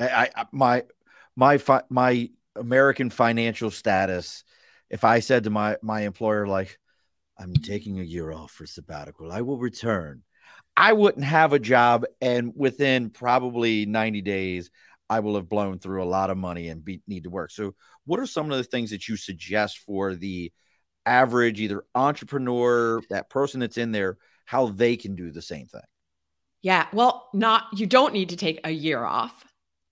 I, 0.00 0.30
I 0.34 0.46
my 0.52 0.84
my 1.36 1.58
fi- 1.58 1.82
my 1.88 2.30
American 2.54 3.10
financial 3.10 3.70
status. 3.70 4.44
If 4.88 5.04
I 5.04 5.20
said 5.20 5.44
to 5.44 5.50
my 5.50 5.76
my 5.82 6.02
employer 6.02 6.46
like, 6.46 6.78
I'm 7.38 7.52
taking 7.54 8.00
a 8.00 8.04
year 8.04 8.32
off 8.32 8.52
for 8.52 8.66
sabbatical, 8.66 9.32
I 9.32 9.42
will 9.42 9.58
return. 9.58 10.22
I 10.76 10.92
wouldn't 10.92 11.24
have 11.24 11.52
a 11.52 11.58
job, 11.58 12.04
and 12.20 12.52
within 12.54 13.10
probably 13.10 13.86
90 13.86 14.20
days, 14.22 14.70
I 15.08 15.20
will 15.20 15.36
have 15.36 15.48
blown 15.48 15.78
through 15.78 16.02
a 16.02 16.04
lot 16.04 16.30
of 16.30 16.36
money 16.36 16.68
and 16.68 16.84
be, 16.84 17.02
need 17.06 17.24
to 17.24 17.30
work. 17.30 17.50
So, 17.50 17.74
what 18.04 18.20
are 18.20 18.26
some 18.26 18.50
of 18.50 18.58
the 18.58 18.64
things 18.64 18.90
that 18.90 19.08
you 19.08 19.16
suggest 19.16 19.78
for 19.78 20.14
the 20.14 20.52
average 21.04 21.60
either 21.60 21.84
entrepreneur, 21.94 23.00
that 23.10 23.30
person 23.30 23.60
that's 23.60 23.78
in 23.78 23.92
there, 23.92 24.18
how 24.46 24.68
they 24.68 24.96
can 24.96 25.14
do 25.14 25.30
the 25.30 25.42
same 25.42 25.66
thing? 25.66 25.82
Yeah, 26.62 26.86
well, 26.92 27.28
not 27.34 27.64
you 27.74 27.86
don't 27.86 28.14
need 28.14 28.30
to 28.30 28.36
take 28.36 28.60
a 28.64 28.70
year 28.70 29.04
off. 29.04 29.44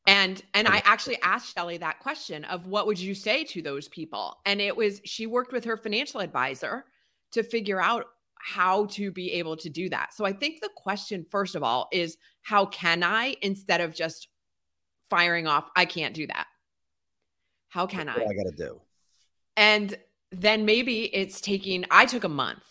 And 0.06 0.42
and 0.52 0.68
I 0.68 0.82
actually 0.84 1.20
asked 1.22 1.54
Shelley 1.54 1.78
that 1.78 2.00
question 2.00 2.44
of 2.44 2.66
what 2.66 2.86
would 2.86 2.98
you 2.98 3.14
say 3.14 3.44
to 3.44 3.62
those 3.62 3.88
people? 3.88 4.36
And 4.44 4.60
it 4.60 4.76
was 4.76 5.00
she 5.04 5.26
worked 5.26 5.52
with 5.52 5.64
her 5.64 5.76
financial 5.76 6.20
advisor 6.20 6.84
to 7.32 7.42
figure 7.42 7.80
out 7.80 8.06
how 8.38 8.86
to 8.86 9.10
be 9.10 9.32
able 9.32 9.56
to 9.56 9.70
do 9.70 9.88
that. 9.88 10.12
So 10.12 10.24
I 10.24 10.32
think 10.32 10.60
the 10.60 10.70
question 10.76 11.24
first 11.30 11.54
of 11.54 11.62
all 11.62 11.88
is 11.92 12.16
how 12.42 12.66
can 12.66 13.02
I 13.02 13.36
instead 13.40 13.80
of 13.80 13.94
just 13.94 14.28
firing 15.08 15.46
off 15.46 15.70
I 15.76 15.84
can't 15.84 16.14
do 16.14 16.26
that. 16.26 16.46
How 17.68 17.86
can 17.86 18.08
I? 18.08 18.14
I 18.14 18.16
got 18.16 18.50
to 18.50 18.54
do. 18.56 18.80
And 19.56 19.96
then 20.30 20.64
maybe 20.64 21.04
it's 21.14 21.40
taking, 21.40 21.84
I 21.90 22.06
took 22.06 22.24
a 22.24 22.28
month 22.28 22.64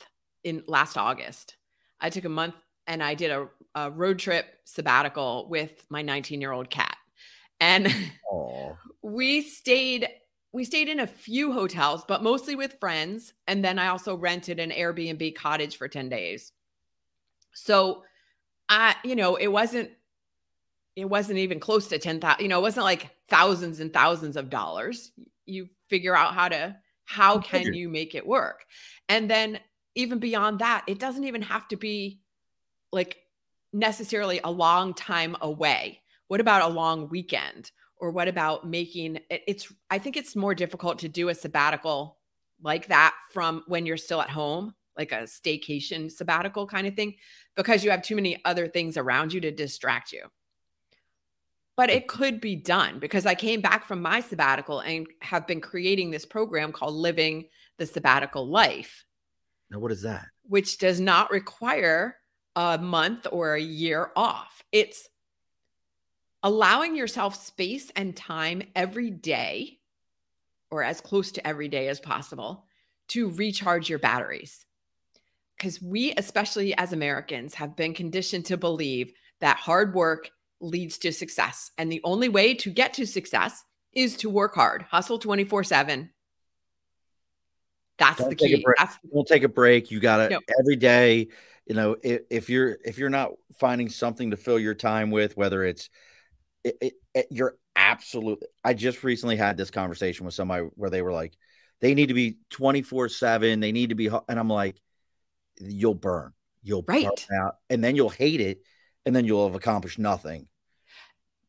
in 0.43 0.63
last 0.67 0.97
August. 0.97 1.55
I 2.03 2.09
took 2.09 2.25
a 2.25 2.29
month 2.29 2.55
and 2.85 3.01
I 3.01 3.15
did 3.15 3.31
a, 3.31 3.47
a 3.73 3.89
road 3.89 4.19
trip 4.19 4.45
sabbatical 4.65 5.47
with 5.49 5.85
my 5.89 6.01
19 6.01 6.41
year 6.41 6.51
old 6.51 6.69
cat. 6.69 6.97
And 7.59 7.87
we 9.01 9.41
stayed 9.41 10.07
we 10.51 10.65
stayed 10.65 10.87
in 10.87 10.99
a 10.99 11.07
few 11.07 11.51
hotels, 11.51 12.05
but 12.07 12.21
mostly 12.21 12.55
with 12.55 12.79
friends. 12.79 13.33
And 13.47 13.65
then 13.65 13.79
I 13.79 13.87
also 13.87 14.15
rented 14.15 14.59
an 14.59 14.69
Airbnb 14.69 15.33
cottage 15.33 15.77
for 15.77 15.87
10 15.87 16.09
days. 16.09 16.51
So 17.55 18.03
I, 18.69 18.95
you 19.03 19.15
know, 19.15 19.35
it 19.35 19.47
wasn't 19.47 19.89
it 20.95 21.05
wasn't 21.05 21.39
even 21.39 21.59
close 21.59 21.87
to 21.87 21.97
10,000, 21.97 22.43
you 22.43 22.47
know, 22.47 22.59
it 22.59 22.61
wasn't 22.61 22.83
like 22.83 23.09
thousands 23.27 23.79
and 23.79 23.91
thousands 23.91 24.37
of 24.37 24.51
dollars. 24.51 25.11
You 25.45 25.69
figure 25.89 26.15
out 26.15 26.35
how 26.35 26.49
to 26.49 26.75
how 27.05 27.39
can 27.39 27.73
you 27.73 27.89
make 27.89 28.13
it 28.13 28.25
work? 28.25 28.63
And 29.09 29.29
then 29.29 29.59
even 29.95 30.19
beyond 30.19 30.59
that, 30.59 30.83
it 30.87 30.99
doesn't 30.99 31.23
even 31.23 31.41
have 31.41 31.67
to 31.69 31.75
be 31.75 32.21
like 32.91 33.17
necessarily 33.71 34.39
a 34.43 34.51
long 34.51 34.93
time 34.93 35.35
away. 35.41 36.01
What 36.27 36.41
about 36.41 36.69
a 36.69 36.73
long 36.73 37.09
weekend? 37.09 37.71
Or 37.97 38.11
what 38.11 38.27
about 38.27 38.67
making 38.67 39.17
it, 39.29 39.43
it's, 39.47 39.71
I 39.89 39.97
think 39.97 40.17
it's 40.17 40.35
more 40.35 40.53
difficult 40.53 40.99
to 40.99 41.07
do 41.07 41.29
a 41.29 41.35
sabbatical 41.35 42.17
like 42.61 42.87
that 42.87 43.15
from 43.31 43.63
when 43.67 43.85
you're 43.85 43.97
still 43.97 44.21
at 44.21 44.29
home, 44.29 44.73
like 44.97 45.11
a 45.11 45.23
staycation 45.23 46.11
sabbatical 46.11 46.67
kind 46.67 46.85
of 46.85 46.95
thing, 46.95 47.15
because 47.55 47.83
you 47.83 47.91
have 47.91 48.01
too 48.01 48.15
many 48.15 48.41
other 48.43 48.67
things 48.67 48.97
around 48.97 49.31
you 49.31 49.39
to 49.41 49.51
distract 49.51 50.11
you 50.11 50.23
but 51.75 51.89
it 51.89 52.07
could 52.07 52.39
be 52.39 52.55
done 52.55 52.99
because 52.99 53.25
I 53.25 53.35
came 53.35 53.61
back 53.61 53.85
from 53.85 54.01
my 54.01 54.21
sabbatical 54.21 54.79
and 54.79 55.07
have 55.21 55.47
been 55.47 55.61
creating 55.61 56.11
this 56.11 56.25
program 56.25 56.71
called 56.71 56.93
Living 56.93 57.45
the 57.77 57.85
Sabbatical 57.85 58.47
Life. 58.47 59.05
Now, 59.73 59.79
what 59.79 59.91
is 59.91 60.03
that? 60.03 60.27
Which 60.43 60.77
does 60.77 60.99
not 60.99 61.31
require 61.31 62.17
a 62.55 62.77
month 62.77 63.25
or 63.31 63.55
a 63.55 63.61
year 63.61 64.11
off. 64.15 64.63
It's 64.71 65.09
allowing 66.43 66.95
yourself 66.95 67.43
space 67.43 67.91
and 67.95 68.15
time 68.15 68.61
every 68.75 69.09
day, 69.09 69.79
or 70.69 70.83
as 70.83 71.01
close 71.01 71.31
to 71.31 71.47
every 71.47 71.69
day 71.69 71.87
as 71.87 71.99
possible, 71.99 72.65
to 73.09 73.31
recharge 73.31 73.89
your 73.89 73.97
batteries. 73.97 74.63
Because 75.57 75.81
we, 75.81 76.13
especially 76.17 76.77
as 76.77 76.93
Americans, 76.93 77.55
have 77.55 77.75
been 77.75 77.95
conditioned 77.95 78.45
to 78.45 78.57
believe 78.57 79.11
that 79.39 79.57
hard 79.57 79.95
work 79.95 80.29
leads 80.61 80.99
to 80.99 81.11
success. 81.11 81.71
And 81.79 81.91
the 81.91 82.01
only 82.03 82.29
way 82.29 82.53
to 82.55 82.69
get 82.69 82.93
to 82.95 83.07
success 83.07 83.63
is 83.91 84.17
to 84.17 84.29
work 84.29 84.53
hard, 84.53 84.83
hustle 84.83 85.17
24 85.17 85.63
7. 85.63 86.11
That's 87.97 88.19
don't 88.19 88.29
the 88.29 88.35
key. 88.35 88.63
That's 88.77 88.97
the- 88.97 89.09
don't 89.13 89.27
take 89.27 89.43
a 89.43 89.49
break. 89.49 89.91
You 89.91 89.99
got 89.99 90.17
to 90.17 90.29
no. 90.29 90.39
every 90.59 90.75
day. 90.75 91.27
You 91.65 91.75
know, 91.75 91.95
if, 92.03 92.21
if, 92.29 92.49
you're 92.49 92.77
if 92.83 92.97
you're 92.97 93.09
not 93.09 93.31
finding 93.57 93.89
something 93.89 94.31
to 94.31 94.37
fill 94.37 94.59
your 94.59 94.75
time 94.75 95.11
with, 95.11 95.37
whether 95.37 95.63
it's 95.63 95.89
it, 96.63 96.77
it, 96.81 96.93
it, 96.93 96.95
eh, 97.15 97.23
you're 97.31 97.57
absolutely. 97.75 98.47
I 98.63 98.73
just 98.73 99.03
recently 99.03 99.37
had 99.37 99.55
this 99.57 99.71
conversation 99.71 100.25
with 100.25 100.35
somebody 100.35 100.67
where 100.75 100.89
they 100.89 101.01
were 101.01 101.13
like, 101.13 101.37
they 101.79 101.93
need 101.93 102.07
to 102.07 102.13
be 102.13 102.37
24 102.49 103.09
seven. 103.09 103.59
They 103.59 103.71
need 103.71 103.89
to 103.89 103.95
be, 103.95 104.07
and 104.07 104.39
I'm 104.39 104.49
like, 104.49 104.81
you'll 105.59 105.95
burn. 105.95 106.33
You'll 106.61 106.83
right. 106.87 107.03
burn 107.05 107.39
out, 107.39 107.55
and 107.69 107.83
then 107.83 107.95
you'll 107.95 108.09
hate 108.09 108.41
it, 108.41 108.61
and 109.05 109.15
then 109.15 109.25
you'll 109.25 109.47
have 109.47 109.55
accomplished 109.55 109.99
nothing 109.99 110.47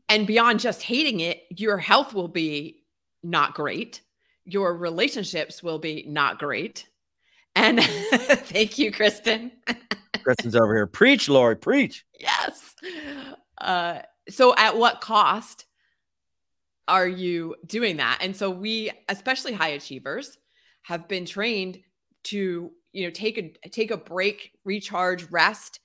and 0.08 0.26
beyond 0.26 0.60
just 0.60 0.82
hating 0.82 1.20
it, 1.20 1.42
your 1.50 1.78
health 1.78 2.14
will 2.14 2.28
be 2.28 2.84
not 3.22 3.54
great. 3.54 4.02
Your 4.44 4.76
relationships 4.76 5.62
will 5.62 5.78
be 5.78 6.04
not 6.06 6.38
great. 6.38 6.88
And 7.54 7.80
thank 7.84 8.78
you, 8.78 8.92
Kristen. 8.92 9.52
Kristen's 10.22 10.56
over 10.56 10.74
here. 10.74 10.86
Preach, 10.86 11.28
Lori, 11.28 11.56
preach. 11.56 12.04
Yes. 12.18 12.74
Uh, 13.60 14.00
so, 14.28 14.54
at 14.56 14.76
what 14.76 15.00
cost 15.00 15.66
are 16.88 17.06
you 17.06 17.56
doing 17.66 17.98
that? 17.98 18.18
And 18.20 18.36
so, 18.36 18.50
we, 18.50 18.90
especially 19.08 19.52
high 19.52 19.68
achievers, 19.68 20.38
have 20.82 21.08
been 21.08 21.26
trained 21.26 21.80
to, 22.24 22.72
you 22.92 23.04
know, 23.04 23.10
take 23.10 23.38
a 23.38 23.68
take 23.68 23.90
a 23.90 23.96
break, 23.96 24.52
recharge, 24.64 25.30
rest 25.30 25.80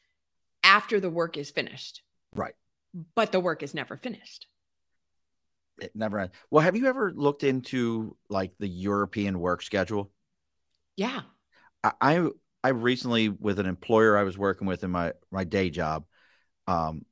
after 0.64 1.00
the 1.00 1.10
work 1.10 1.38
is 1.38 1.52
finished. 1.52 2.02
Right 2.34 2.54
but 3.16 3.32
the 3.32 3.40
work 3.40 3.64
is 3.64 3.74
never 3.74 3.98
finished. 3.98 4.48
It 5.82 5.96
never 5.96 6.20
ends. 6.20 6.34
Well, 6.50 6.64
have 6.64 6.76
you 6.76 6.88
ever 6.88 7.12
looked 7.14 7.44
into 7.44 8.16
like 8.30 8.52
the 8.60 8.68
European 8.68 9.40
work 9.40 9.62
schedule? 9.62 10.12
Yeah. 10.96 11.22
I, 11.84 11.92
I 12.02 12.28
I 12.64 12.70
recently 12.70 13.30
with 13.30 13.60
an 13.60 13.66
employer 13.66 14.18
I 14.18 14.24
was 14.24 14.38
working 14.38 14.68
with 14.68 14.84
in 14.84 14.92
my 14.92 15.14
my 15.32 15.44
day 15.44 15.70
job. 15.70 16.06
Um, 16.68 17.06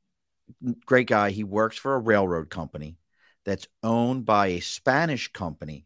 great 0.85 1.07
guy. 1.07 1.31
He 1.31 1.43
works 1.43 1.77
for 1.77 1.95
a 1.95 1.99
railroad 1.99 2.49
company 2.49 2.97
that's 3.45 3.67
owned 3.81 4.25
by 4.25 4.47
a 4.47 4.59
Spanish 4.59 5.31
company, 5.31 5.85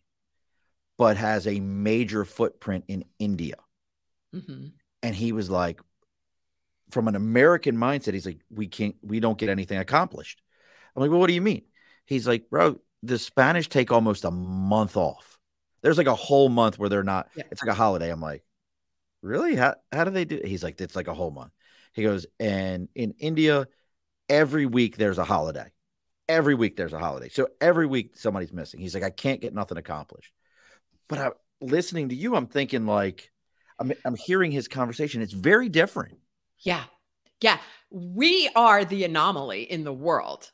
but 0.97 1.17
has 1.17 1.45
a 1.47 1.59
major 1.59 2.25
footprint 2.25 2.85
in 2.87 3.05
India. 3.19 3.55
Mm-hmm. 4.35 4.67
And 5.03 5.15
he 5.15 5.31
was 5.31 5.49
like, 5.49 5.79
from 6.89 7.07
an 7.07 7.15
American 7.15 7.77
mindset, 7.77 8.13
he's 8.13 8.25
like, 8.25 8.41
we 8.49 8.67
can't, 8.67 8.95
we 9.01 9.19
don't 9.19 9.37
get 9.37 9.49
anything 9.49 9.77
accomplished. 9.77 10.41
I'm 10.95 11.01
like, 11.01 11.09
well, 11.09 11.19
what 11.19 11.27
do 11.27 11.33
you 11.33 11.41
mean? 11.41 11.63
He's 12.11 12.27
like, 12.27 12.49
bro, 12.49 12.77
the 13.03 13.17
Spanish 13.17 13.69
take 13.69 13.89
almost 13.89 14.25
a 14.25 14.31
month 14.31 14.97
off. 14.97 15.39
There's 15.81 15.97
like 15.97 16.07
a 16.07 16.13
whole 16.13 16.49
month 16.49 16.77
where 16.77 16.89
they're 16.89 17.03
not, 17.03 17.29
Yeah. 17.37 17.45
it's 17.49 17.63
like 17.63 17.71
a 17.71 17.73
holiday. 17.73 18.11
I'm 18.11 18.19
like, 18.19 18.43
really? 19.21 19.55
How, 19.55 19.75
how 19.93 20.03
do 20.03 20.11
they 20.11 20.25
do? 20.25 20.35
It? 20.35 20.45
He's 20.45 20.61
like, 20.61 20.81
it's 20.81 20.95
like 20.95 21.07
a 21.07 21.13
whole 21.13 21.31
month. 21.31 21.53
He 21.93 22.03
goes, 22.03 22.25
and 22.37 22.89
in 22.95 23.13
India, 23.17 23.65
every 24.27 24.65
week 24.65 24.97
there's 24.97 25.19
a 25.19 25.23
holiday. 25.23 25.71
Every 26.27 26.53
week 26.53 26.75
there's 26.75 26.91
a 26.91 26.99
holiday. 26.99 27.29
So 27.29 27.47
every 27.61 27.87
week 27.87 28.17
somebody's 28.17 28.51
missing. 28.51 28.81
He's 28.81 28.93
like, 28.93 29.03
I 29.03 29.09
can't 29.09 29.39
get 29.39 29.53
nothing 29.53 29.77
accomplished. 29.77 30.33
But 31.07 31.19
I'm 31.19 31.31
listening 31.61 32.09
to 32.09 32.15
you, 32.15 32.35
I'm 32.35 32.47
thinking 32.47 32.85
like, 32.85 33.31
I'm, 33.79 33.93
I'm 34.03 34.15
hearing 34.15 34.51
his 34.51 34.67
conversation. 34.67 35.21
It's 35.21 35.31
very 35.31 35.69
different. 35.69 36.17
Yeah. 36.59 36.83
Yeah. 37.39 37.57
We 37.89 38.49
are 38.53 38.83
the 38.83 39.05
anomaly 39.05 39.63
in 39.63 39.85
the 39.85 39.93
world. 39.93 40.51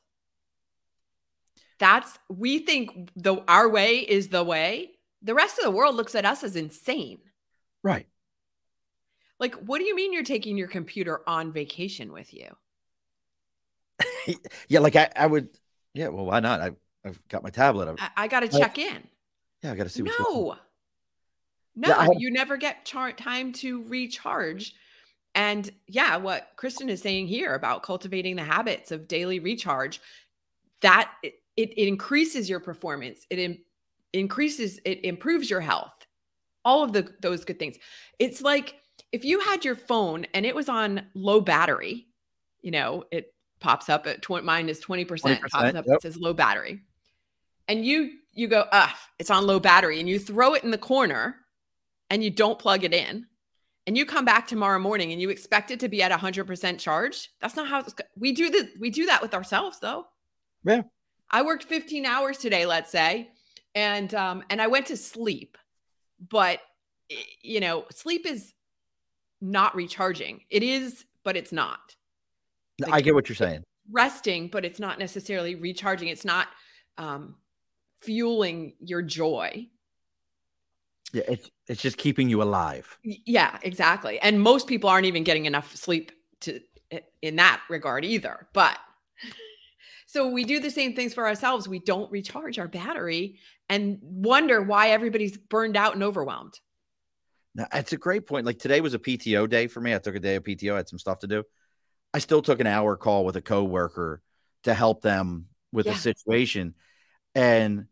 That's 1.80 2.18
we 2.30 2.60
think 2.60 3.10
the 3.16 3.44
our 3.48 3.70
way 3.70 3.98
is 4.00 4.30
the 4.30 4.44
way. 4.44 4.92
The 5.22 5.34
rest 5.36 5.58
of 5.58 5.64
the 5.66 5.72
world 5.72 5.96
looks 5.96 6.16
at 6.16 6.26
us 6.26 6.44
as 6.44 6.56
insane. 6.56 7.20
Right. 7.84 8.08
Like, 9.40 9.56
what 9.56 9.78
do 9.80 9.86
you 9.86 9.96
mean 9.96 10.14
you're 10.14 10.24
taking 10.24 10.58
your 10.58 10.68
computer 10.68 11.22
on 11.28 11.52
vacation 11.52 12.12
with 12.12 12.34
you? 12.34 12.56
Yeah. 14.68 14.80
Like 14.80 14.96
I, 14.98 15.10
I 15.16 15.26
would, 15.26 15.50
yeah. 15.94 16.10
Well, 16.10 16.26
why 16.26 16.40
not? 16.42 16.60
I, 16.60 16.72
I've 17.06 17.26
got 17.30 17.44
my 17.44 17.50
tablet. 17.50 17.88
I, 18.00 18.04
I, 18.04 18.24
I 18.24 18.28
got 18.28 18.42
to 18.42 18.50
check 18.50 18.78
in. 18.78 19.04
yeah. 19.64 19.72
I 19.72 19.76
got 19.76 19.84
to 19.84 19.90
see 19.90 20.04
what's 20.04 20.18
going. 20.18 20.34
No. 20.36 20.58
No, 21.90 22.02
Yeah, 22.02 22.10
you 22.18 22.32
never 22.32 22.58
get 22.58 22.84
char- 22.86 23.12
time 23.14 23.54
to 23.54 23.84
recharge. 23.84 24.74
And 25.36 25.70
yeah, 25.88 26.18
what 26.18 26.50
Kristen 26.56 26.90
is 26.90 27.02
saying 27.02 27.28
here 27.28 27.54
about 27.54 27.84
cultivating 27.84 28.36
the 28.36 28.44
habits 28.44 28.92
of 28.92 29.08
daily 29.08 29.40
recharge, 29.40 30.02
that 30.82 31.12
it, 31.58 31.72
it, 31.72 31.88
increases 31.88 32.50
your 32.50 32.60
performance. 32.60 33.26
It 33.30 33.40
in, 33.40 33.60
increases, 34.14 34.80
it 34.86 35.04
improves 35.04 35.50
your 35.50 35.62
health. 35.62 35.94
All 36.64 36.84
of 36.84 36.94
the 36.94 37.14
those 37.22 37.46
good 37.46 37.60
things. 37.60 37.78
It's 38.20 38.42
like 38.42 38.76
if 39.12 39.24
you 39.26 39.40
had 39.40 39.64
your 39.66 39.76
phone 39.76 40.26
and 40.34 40.46
it 40.46 40.56
was 40.56 40.70
on 40.70 41.08
low 41.14 41.42
battery, 41.42 42.08
you 42.62 42.72
know, 42.72 43.04
it 43.12 43.34
pops 43.60 43.90
up 43.90 44.06
at 44.06 44.22
20, 44.22 44.46
mine 44.46 44.70
is 44.70 44.80
20%, 44.80 45.08
20%, 45.08 45.42
pops 45.42 45.54
up, 45.54 45.74
yep. 45.74 45.86
it 45.88 46.02
says 46.02 46.18
low 46.18 46.34
battery. 46.34 46.82
And 47.68 47.86
you 47.86 48.12
you 48.34 48.48
go, 48.48 48.66
ah, 48.72 48.98
it's 49.18 49.32
on 49.32 49.48
low 49.48 49.60
battery, 49.60 50.00
and 50.00 50.08
you 50.08 50.20
throw 50.20 50.54
it 50.54 50.64
in 50.64 50.72
the 50.72 50.78
corner 50.78 51.38
and 52.10 52.24
you 52.24 52.30
don't 52.30 52.60
plug 52.60 52.84
it 52.84 52.94
in. 52.94 53.26
And 53.86 53.98
you 53.98 54.06
come 54.06 54.26
back 54.26 54.48
tomorrow 54.48 54.80
morning 54.80 55.14
and 55.14 55.22
you 55.22 55.30
expect 55.30 55.72
it 55.72 55.80
to 55.80 55.88
be 55.88 56.04
at 56.04 56.12
100% 56.12 56.78
charge 56.78 57.30
That's 57.40 57.56
not 57.56 57.70
how 57.70 57.80
it's, 57.80 57.96
we 58.18 58.34
do 58.34 58.50
the 58.50 58.70
we 58.80 58.90
do 58.90 59.06
that 59.06 59.22
with 59.22 59.34
ourselves 59.34 59.80
though. 59.80 60.06
Yeah. 60.66 60.82
I 61.30 61.42
worked 61.42 61.64
15 61.64 62.06
hours 62.06 62.38
today, 62.38 62.66
let's 62.66 62.92
say, 62.92 63.30
and 63.76 64.14
um 64.14 64.44
and 64.50 64.62
I 64.62 64.68
went 64.68 64.88
to 64.88 64.98
sleep. 64.98 65.58
But 66.20 66.60
you 67.42 67.60
know, 67.60 67.86
sleep 67.92 68.26
is 68.26 68.54
not 69.40 69.76
recharging. 69.76 70.42
It 70.50 70.64
is, 70.64 71.06
but 71.24 71.38
it's 71.38 71.52
not. 71.52 71.96
No, 72.80 72.88
I 72.92 73.02
get 73.02 73.14
what 73.14 73.30
you're 73.30 73.36
saying. 73.36 73.64
Resting, 73.92 74.48
but 74.48 74.66
it's 74.66 74.80
not 74.80 75.00
necessarily 75.00 75.56
recharging. 75.56 76.10
It's 76.10 76.26
not 76.26 76.48
um 76.98 77.36
fueling 78.02 78.74
your 78.80 79.02
joy. 79.02 79.68
Yeah. 81.14 81.24
It's, 81.28 81.50
it's 81.68 81.82
just 81.82 81.98
keeping 81.98 82.30
you 82.30 82.42
alive. 82.42 82.98
Yeah, 83.04 83.58
exactly. 83.62 84.20
And 84.20 84.42
most 84.42 84.68
people 84.68 84.90
aren't 84.90 85.06
even 85.06 85.24
getting 85.24 85.46
enough 85.46 85.76
sleep 85.76 86.12
to 86.42 86.60
in 87.22 87.36
that 87.38 87.62
regard 87.70 88.06
either. 88.06 88.48
But 88.54 88.78
so 90.18 90.28
we 90.28 90.46
do 90.46 90.60
the 90.60 90.72
same 90.72 90.96
things 90.96 91.14
for 91.14 91.28
ourselves. 91.28 91.68
We 91.68 91.78
don't 91.78 92.12
recharge 92.12 92.58
our 92.58 92.68
battery 92.68 93.38
and 93.70 94.00
wonder 94.02 94.64
why 94.64 94.90
everybody's 94.90 95.38
burned 95.38 95.78
out 95.78 95.94
and 95.94 96.02
overwhelmed. 96.02 96.60
Now, 97.54 97.68
it's 97.72 97.94
a 97.94 97.98
great 97.98 98.26
point. 98.26 98.44
Like 98.44 98.58
today 98.58 98.82
was 98.82 98.96
a 98.96 99.00
PTO 99.00 99.48
day 99.48 99.68
for 99.68 99.80
me. 99.80 99.94
I 99.94 100.00
took 100.00 100.16
a 100.16 100.20
day 100.20 100.34
of 100.34 100.44
PTO. 100.44 100.74
I 100.74 100.78
had 100.78 100.90
some 100.90 100.98
stuff 100.98 101.20
to 101.20 101.28
do. 101.28 101.44
I 102.16 102.18
still 102.18 102.42
took 102.42 102.60
an 102.60 102.66
hour 102.66 102.98
call 102.98 103.26
with 103.26 103.36
a 103.36 103.42
coworker 103.42 104.24
to 104.64 104.74
help 104.74 105.04
them 105.04 105.50
with 105.72 105.86
Yeah. 105.86 105.94
the 105.94 106.00
situation. 106.00 106.74
And 107.36 107.86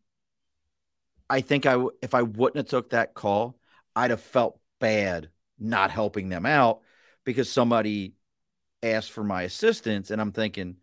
I 1.29 1.41
think 1.41 1.67
I 1.67 1.83
if 2.01 2.15
I 2.15 2.23
wouldn't 2.23 2.57
have 2.57 2.67
took 2.67 2.89
that 2.89 3.13
call, 3.13 3.59
I'd 3.95 4.09
have 4.09 4.21
felt 4.21 4.59
bad 4.79 5.29
not 5.59 5.91
helping 5.91 6.29
them 6.29 6.47
out 6.47 6.81
because 7.23 7.51
somebody 7.51 8.15
asked 8.81 9.11
for 9.11 9.23
my 9.23 9.43
assistance. 9.43 10.09
And 10.09 10.19
I'm 10.19 10.31
thinking, 10.31 10.77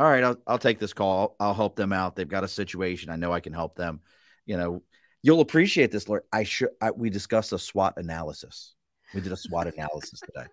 all 0.00 0.10
right, 0.10 0.24
I'll, 0.24 0.36
I'll 0.46 0.58
take 0.58 0.78
this 0.78 0.94
call. 0.94 1.36
I'll, 1.38 1.52
help 1.52 1.76
them 1.76 1.92
out. 1.92 2.16
They've 2.16 2.26
got 2.26 2.42
a 2.42 2.48
situation. 2.48 3.10
I 3.10 3.16
know 3.16 3.34
I 3.34 3.40
can 3.40 3.52
help 3.52 3.76
them. 3.76 4.00
You 4.46 4.56
know, 4.56 4.82
you'll 5.22 5.42
appreciate 5.42 5.90
this, 5.90 6.08
Lori. 6.08 6.22
I 6.32 6.44
should. 6.44 6.70
I, 6.80 6.90
we 6.90 7.10
discussed 7.10 7.52
a 7.52 7.58
SWOT 7.58 7.98
analysis. 7.98 8.74
We 9.12 9.20
did 9.20 9.32
a 9.32 9.36
SWOT 9.36 9.66
analysis 9.66 10.20
today. 10.20 10.46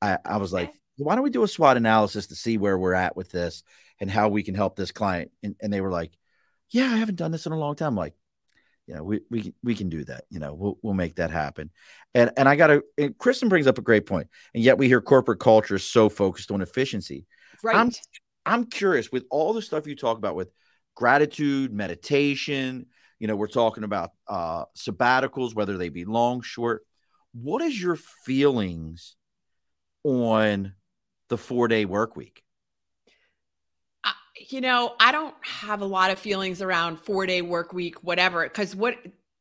I, 0.00 0.18
I 0.24 0.36
was 0.36 0.52
like, 0.52 0.72
why 0.98 1.16
don't 1.16 1.24
we 1.24 1.30
do 1.30 1.42
a 1.42 1.48
SWOT 1.48 1.76
analysis 1.76 2.28
to 2.28 2.36
see 2.36 2.58
where 2.58 2.78
we're 2.78 2.94
at 2.94 3.16
with 3.16 3.28
this 3.30 3.64
and 3.98 4.08
how 4.08 4.28
we 4.28 4.44
can 4.44 4.54
help 4.54 4.76
this 4.76 4.92
client? 4.92 5.32
And, 5.42 5.56
and 5.60 5.72
they 5.72 5.80
were 5.80 5.90
like, 5.90 6.12
yeah, 6.70 6.84
I 6.84 6.98
haven't 6.98 7.16
done 7.16 7.32
this 7.32 7.46
in 7.46 7.52
a 7.52 7.58
long 7.58 7.74
time. 7.74 7.88
I'm 7.88 7.96
like, 7.96 8.14
you 8.86 8.94
know, 8.94 9.02
we 9.02 9.20
we 9.30 9.52
we 9.64 9.74
can 9.74 9.88
do 9.88 10.04
that. 10.04 10.26
You 10.30 10.38
know, 10.38 10.54
we'll 10.54 10.78
we'll 10.80 10.94
make 10.94 11.16
that 11.16 11.32
happen. 11.32 11.70
And 12.14 12.30
and 12.36 12.48
I 12.48 12.54
got 12.54 12.68
to. 12.68 12.84
And 12.96 13.18
Kristen 13.18 13.48
brings 13.48 13.66
up 13.66 13.78
a 13.78 13.82
great 13.82 14.06
point. 14.06 14.28
And 14.54 14.62
yet 14.62 14.78
we 14.78 14.86
hear 14.86 15.00
corporate 15.00 15.40
culture 15.40 15.74
is 15.74 15.84
so 15.84 16.08
focused 16.08 16.52
on 16.52 16.62
efficiency. 16.62 17.26
Right. 17.64 17.76
I'm 17.76 17.90
I'm 18.44 18.64
curious 18.66 19.10
with 19.12 19.24
all 19.30 19.52
the 19.52 19.62
stuff 19.62 19.86
you 19.86 19.96
talk 19.96 20.18
about 20.18 20.34
with 20.34 20.50
gratitude, 20.94 21.72
meditation, 21.72 22.86
you 23.18 23.28
know, 23.28 23.36
we're 23.36 23.46
talking 23.46 23.84
about 23.84 24.10
uh 24.28 24.64
sabbaticals, 24.76 25.54
whether 25.54 25.76
they 25.78 25.88
be 25.88 26.04
long, 26.04 26.42
short. 26.42 26.84
What 27.32 27.62
is 27.62 27.80
your 27.80 27.96
feelings 27.96 29.16
on 30.04 30.74
the 31.28 31.38
four 31.38 31.68
day 31.68 31.84
work 31.84 32.16
week? 32.16 32.42
I- 34.04 34.14
you 34.50 34.60
know, 34.60 34.94
I 34.98 35.12
don't 35.12 35.34
have 35.42 35.80
a 35.80 35.86
lot 35.86 36.10
of 36.10 36.18
feelings 36.18 36.60
around 36.62 36.98
four 36.98 37.26
day 37.26 37.42
work 37.42 37.72
week, 37.72 38.02
whatever. 38.02 38.42
Because 38.44 38.74
what 38.74 38.96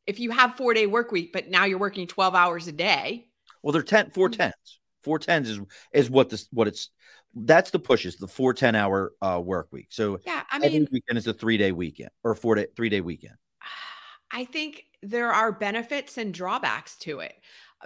if 0.07 0.19
you 0.19 0.31
have 0.31 0.55
four 0.55 0.73
day 0.73 0.87
work 0.87 1.11
week, 1.11 1.31
but 1.33 1.49
now 1.49 1.65
you're 1.65 1.79
working 1.79 2.07
12 2.07 2.35
hours 2.35 2.67
a 2.67 2.71
day? 2.71 3.27
Well, 3.63 3.71
they're 3.73 3.83
10 3.83 4.11
four 4.11 4.29
Mm. 4.29 4.37
tens. 4.37 4.79
Four 5.03 5.17
tens 5.19 5.49
is 5.49 5.59
is 5.93 6.09
what 6.09 6.29
this 6.29 6.47
what 6.51 6.67
it's 6.67 6.89
that's 7.33 7.71
the 7.71 7.79
pushes, 7.79 8.17
the 8.17 8.27
four 8.27 8.53
10 8.53 8.75
hour 8.75 9.13
uh 9.21 9.41
work 9.43 9.67
week. 9.71 9.87
So 9.89 10.19
Yeah. 10.25 10.43
I 10.51 10.57
every 10.57 10.69
mean, 10.69 10.87
weekend 10.91 11.17
is 11.17 11.27
a 11.27 11.33
three 11.33 11.57
day 11.57 11.71
weekend 11.71 12.09
or 12.23 12.35
four 12.35 12.55
day 12.55 12.67
three 12.75 12.89
day 12.89 13.01
weekend. 13.01 13.35
I 14.31 14.45
think 14.45 14.85
there 15.03 15.31
are 15.33 15.51
benefits 15.51 16.17
and 16.17 16.33
drawbacks 16.33 16.97
to 16.99 17.19
it 17.19 17.33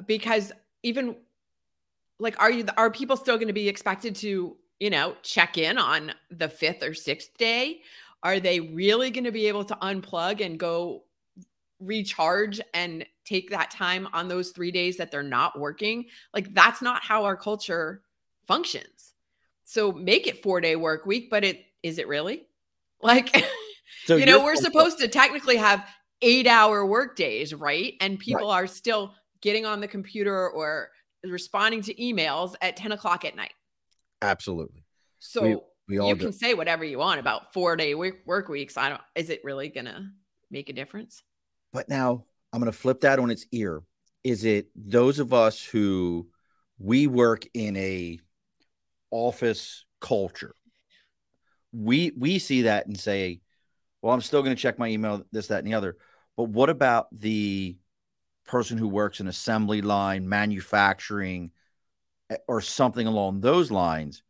because 0.05 0.51
even 0.83 1.15
like 2.19 2.39
are 2.39 2.51
you 2.51 2.65
are 2.77 2.91
people 2.91 3.17
still 3.17 3.35
going 3.37 3.47
to 3.47 3.53
be 3.53 3.67
expected 3.69 4.15
to, 4.17 4.57
you 4.79 4.89
know, 4.89 5.15
check 5.21 5.57
in 5.57 5.77
on 5.77 6.13
the 6.31 6.47
5th 6.47 6.83
or 6.83 6.91
6th 6.91 7.35
day? 7.37 7.81
Are 8.23 8.39
they 8.39 8.59
really 8.59 9.11
going 9.11 9.25
to 9.25 9.31
be 9.31 9.47
able 9.47 9.63
to 9.65 9.75
unplug 9.75 10.43
and 10.43 10.59
go 10.59 11.03
recharge 11.79 12.61
and 12.73 13.05
take 13.25 13.49
that 13.49 13.69
time 13.69 14.07
on 14.13 14.27
those 14.27 14.51
3 14.51 14.71
days 14.71 14.97
that 14.97 15.11
they're 15.11 15.23
not 15.23 15.59
working? 15.59 16.05
Like 16.33 16.53
that's 16.53 16.81
not 16.81 17.03
how 17.03 17.23
our 17.25 17.35
culture 17.35 18.01
functions. 18.47 19.13
So 19.75 19.91
make 19.91 20.25
it 20.25 20.41
4-day 20.41 20.77
work 20.77 21.05
week, 21.05 21.29
but 21.29 21.43
it 21.43 21.65
is 21.83 21.97
it 21.99 22.07
really? 22.07 22.47
Like 23.01 23.35
So 24.05 24.15
you 24.15 24.25
know, 24.25 24.41
we're 24.41 24.55
supposed 24.55 24.99
to 24.99 25.09
technically 25.09 25.57
have 25.57 25.85
eight 26.21 26.47
hour 26.47 26.85
work 26.85 27.17
days, 27.17 27.53
right? 27.53 27.95
And 27.99 28.17
people 28.17 28.49
are 28.51 28.67
still 28.67 29.13
getting 29.41 29.65
on 29.65 29.81
the 29.81 29.87
computer 29.89 30.49
or 30.49 30.91
responding 31.25 31.81
to 31.81 31.93
emails 31.95 32.55
at 32.61 32.77
10 32.77 32.93
o'clock 32.93 33.25
at 33.25 33.35
night. 33.35 33.51
absolutely. 34.21 34.85
So 35.19 35.65
We 35.89 35.99
all 35.99 36.07
you 36.07 36.15
do. 36.15 36.21
can 36.21 36.33
say 36.33 36.53
whatever 36.53 36.85
you 36.85 36.99
want 36.99 37.19
about 37.19 37.51
four 37.53 37.75
day 37.75 37.95
work, 37.95 38.19
work 38.25 38.47
weeks. 38.47 38.77
I 38.77 38.87
don't, 38.87 39.01
is 39.13 39.29
it 39.29 39.41
really 39.43 39.67
going 39.67 39.87
to 39.87 40.05
make 40.49 40.69
a 40.69 40.73
difference? 40.73 41.21
But 41.73 41.89
now 41.89 42.23
I'm 42.53 42.61
going 42.61 42.71
to 42.71 42.77
flip 42.77 43.01
that 43.01 43.19
on 43.19 43.29
its 43.29 43.45
ear. 43.51 43.83
Is 44.23 44.45
it 44.45 44.69
those 44.73 45.19
of 45.19 45.33
us 45.33 45.61
who 45.61 46.29
we 46.79 47.07
work 47.07 47.45
in 47.53 47.75
a 47.75 48.19
office 49.15 49.85
culture? 50.01 50.55
We 51.71 52.11
we 52.17 52.39
see 52.39 52.63
that 52.63 52.87
and 52.87 52.99
say, 52.99 53.41
"Well, 54.01 54.13
I'm 54.13 54.21
still 54.21 54.43
going 54.43 54.55
to 54.55 54.61
check 54.61 54.79
my 54.79 54.87
email, 54.87 55.23
this, 55.31 55.47
that, 55.47 55.59
and 55.59 55.67
the 55.67 55.73
other." 55.73 55.97
But 56.37 56.49
what 56.49 56.69
about 56.69 57.07
the 57.11 57.77
person 58.45 58.77
who 58.77 58.87
works 58.87 59.19
in 59.19 59.27
assembly 59.27 59.81
line, 59.81 60.27
manufacturing, 60.27 61.51
eh, 62.29 62.37
or 62.47 62.61
something 62.61 63.07
along 63.07 63.41
those 63.41 63.71
lines? 63.71 64.23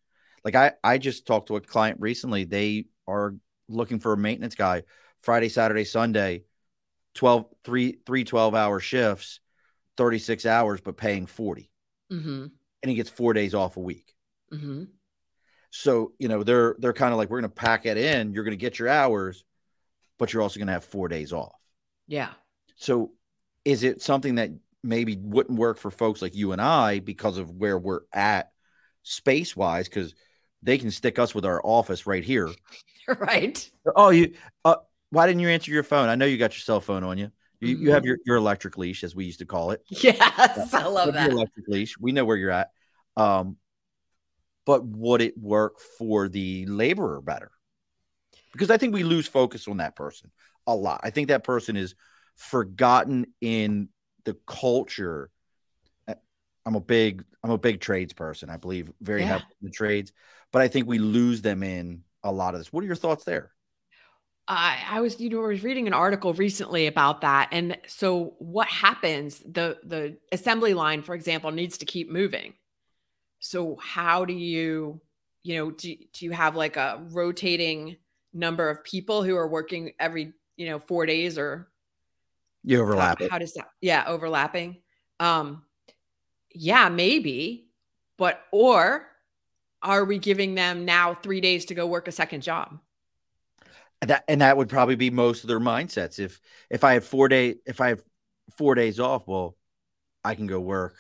Like 0.44 0.56
I 0.56 0.74
I 0.84 0.98
just 0.98 1.26
talked 1.26 1.48
to 1.48 1.56
a 1.56 1.62
client 1.62 2.00
recently. 2.00 2.46
They 2.46 2.86
are 3.08 3.36
looking 3.68 4.00
for 4.00 4.14
a 4.14 4.18
maintenance 4.18 4.56
guy 4.56 4.84
Friday, 5.22 5.50
Saturday, 5.50 5.86
Sunday 5.86 6.44
12, 7.16 7.46
three, 7.64 7.98
three 8.06 8.24
12 8.24 8.54
hour 8.54 8.80
shifts, 8.80 9.40
36 9.98 10.46
hours, 10.46 10.82
but 10.82 10.98
paying 10.98 11.26
40. 11.26 11.72
Mm-hmm. 12.12 12.46
And 12.84 12.90
he 12.90 12.96
gets 12.96 13.10
four 13.10 13.34
days 13.34 13.56
off 13.56 13.78
a 13.78 13.82
week. 13.82 14.15
Mm-hmm. 14.56 14.84
So, 15.72 16.14
you 16.20 16.28
know, 16.28 16.44
they're 16.44 16.76
they're 16.80 16.94
kind 16.94 17.12
of 17.12 17.18
like, 17.18 17.30
we're 17.30 17.40
gonna 17.42 17.50
pack 17.50 17.86
it 17.86 17.98
in, 17.98 18.34
you're 18.34 18.44
gonna 18.44 18.56
get 18.56 18.80
your 18.80 18.88
hours, 18.90 19.44
but 20.18 20.32
you're 20.32 20.42
also 20.42 20.60
gonna 20.60 20.72
have 20.72 20.86
four 20.86 21.08
days 21.08 21.34
off. 21.34 21.60
Yeah. 22.08 22.30
So 22.78 23.12
is 23.66 23.84
it 23.84 24.02
something 24.02 24.36
that 24.36 24.52
maybe 24.84 25.18
wouldn't 25.18 25.58
work 25.58 25.78
for 25.78 25.90
folks 25.92 26.22
like 26.22 26.36
you 26.36 26.52
and 26.52 26.62
I 26.62 27.00
because 27.00 27.38
of 27.38 27.50
where 27.52 27.78
we're 27.78 28.02
at 28.14 28.52
space 29.04 29.56
wise? 29.56 29.90
Because 29.90 30.14
they 30.64 30.78
can 30.78 30.92
stick 30.92 31.20
us 31.20 31.36
with 31.36 31.46
our 31.46 31.62
office 31.64 32.06
right 32.08 32.24
here. 32.24 32.50
Right. 33.20 33.70
Oh, 33.96 34.10
you 34.10 34.34
uh, 34.64 34.78
why 35.12 35.28
didn't 35.28 35.42
you 35.42 35.50
answer 35.50 35.70
your 35.72 35.84
phone? 35.84 36.10
I 36.10 36.16
know 36.16 36.26
you 36.26 36.38
got 36.38 36.54
your 36.54 36.62
cell 36.62 36.82
phone 36.82 37.04
on 37.04 37.20
you. 37.20 37.32
You, 37.60 37.78
you 37.78 37.92
have 37.92 38.02
Mhm. 38.02 38.06
your, 38.08 38.18
your 38.26 38.36
electric 38.38 38.80
leash, 38.80 39.04
as 39.04 39.14
we 39.16 39.26
used 39.26 39.38
to 39.40 39.46
call 39.46 39.70
it. 39.70 39.84
Yes, 39.90 40.74
I 40.74 40.86
love 40.88 41.06
your 41.06 41.14
that. 41.14 41.30
electric 41.30 41.68
leash. 41.68 42.00
We 42.00 42.14
know 42.14 42.26
where 42.26 42.36
you're 42.36 42.50
at. 42.50 42.72
Um, 43.16 43.58
but 44.66 44.86
would 44.86 45.22
it 45.22 45.38
work 45.38 45.80
for 45.98 46.28
the 46.30 46.66
laborer 46.66 47.22
better? 47.22 47.52
Because 48.52 48.72
I 48.72 48.78
think 48.78 48.94
we 48.94 49.04
lose 49.04 49.28
focus 49.28 49.68
on 49.68 49.78
that 49.78 49.96
person 49.96 50.32
a 50.68 50.76
lot. 50.76 51.02
I 51.04 51.10
think 51.10 51.28
that 51.28 51.44
person 51.44 51.76
is 51.76 51.96
forgotten 52.36 53.28
in 53.42 53.90
the 54.24 54.36
culture. 54.48 55.30
Uh, 56.08 56.16
I'm 56.66 56.76
a 56.76 56.82
big 56.82 57.24
I'm 57.44 57.52
a 57.52 57.58
big 57.58 57.82
trades 57.82 58.14
person. 58.14 58.50
I 58.50 58.58
believe 58.58 58.92
very 59.02 59.24
Yeah. 59.24 59.26
heavily 59.26 59.56
in 59.62 59.68
the 59.68 59.72
trades, 59.74 60.14
but 60.52 60.62
I 60.62 60.68
think 60.68 60.88
we 60.88 61.00
lose 61.00 61.42
them 61.42 61.64
in 61.64 62.04
a 62.24 62.32
lot 62.32 62.56
of 62.56 62.60
this. 62.60 62.74
What 62.74 62.84
are 62.84 62.88
your 62.88 62.96
thoughts 62.96 63.26
there? 63.26 63.52
I, 64.48 64.84
I 64.88 65.02
was, 65.02 65.20
you 65.20 65.30
know, 65.30 65.44
I 65.44 65.48
was 65.48 65.64
reading 65.64 65.88
an 65.88 65.94
article 65.94 66.34
recently 66.34 66.86
about 66.86 67.22
that. 67.22 67.50
And 67.52 67.78
so 67.88 68.36
what 68.38 68.68
happens, 68.68 69.40
the 69.40 69.78
the 69.84 70.18
assembly 70.32 70.74
line, 70.76 71.02
for 71.02 71.16
example, 71.16 71.52
needs 71.52 71.80
to 71.80 71.86
keep 71.86 72.12
moving. 72.12 72.54
So 73.46 73.76
how 73.80 74.26
do 74.26 74.34
you, 74.34 75.02
you 75.44 75.58
know, 75.58 75.72
do, 75.72 75.96
do 76.14 76.26
you 76.26 76.32
have 76.32 76.56
like 76.56 76.78
a 76.78 77.06
rotating 77.12 77.98
number 78.34 78.70
of 78.70 78.84
people 78.84 79.24
who 79.24 79.36
are 79.36 79.48
working 79.48 79.94
every, 80.00 80.34
you 80.58 80.68
know, 80.68 80.80
four 80.80 81.06
days 81.06 81.38
or 81.38 81.68
You 82.64 82.82
overlap 82.82 83.22
it. 83.22 83.32
how 83.32 83.40
does 83.40 83.54
that 83.54 83.70
yeah, 83.82 84.04
overlapping? 84.08 84.78
Um 85.20 85.64
yeah, 86.54 86.90
maybe, 86.90 87.70
but 88.18 88.44
or 88.52 89.08
are 89.84 90.06
we 90.06 90.20
giving 90.20 90.56
them 90.56 90.86
now 90.86 91.14
three 91.16 91.42
days 91.42 91.66
to 91.66 91.76
go 91.76 91.88
work 91.88 92.08
a 92.08 92.12
second 92.14 92.44
job? 92.44 92.80
And 94.02 94.10
that 94.10 94.24
and 94.28 94.42
that 94.42 94.58
would 94.58 94.70
probably 94.70 94.96
be 94.96 95.10
most 95.10 95.44
of 95.44 95.48
their 95.48 95.60
mindsets. 95.60 96.20
If 96.20 96.40
if 96.70 96.84
I 96.84 96.94
have 96.94 97.06
four 97.06 97.28
day 97.28 97.56
if 97.66 97.82
I 97.82 97.90
have 97.90 98.04
four 98.58 98.76
days 98.76 99.00
off, 99.00 99.28
well, 99.28 99.58
I 100.24 100.36
can 100.36 100.48
go 100.48 100.60
work, 100.60 100.98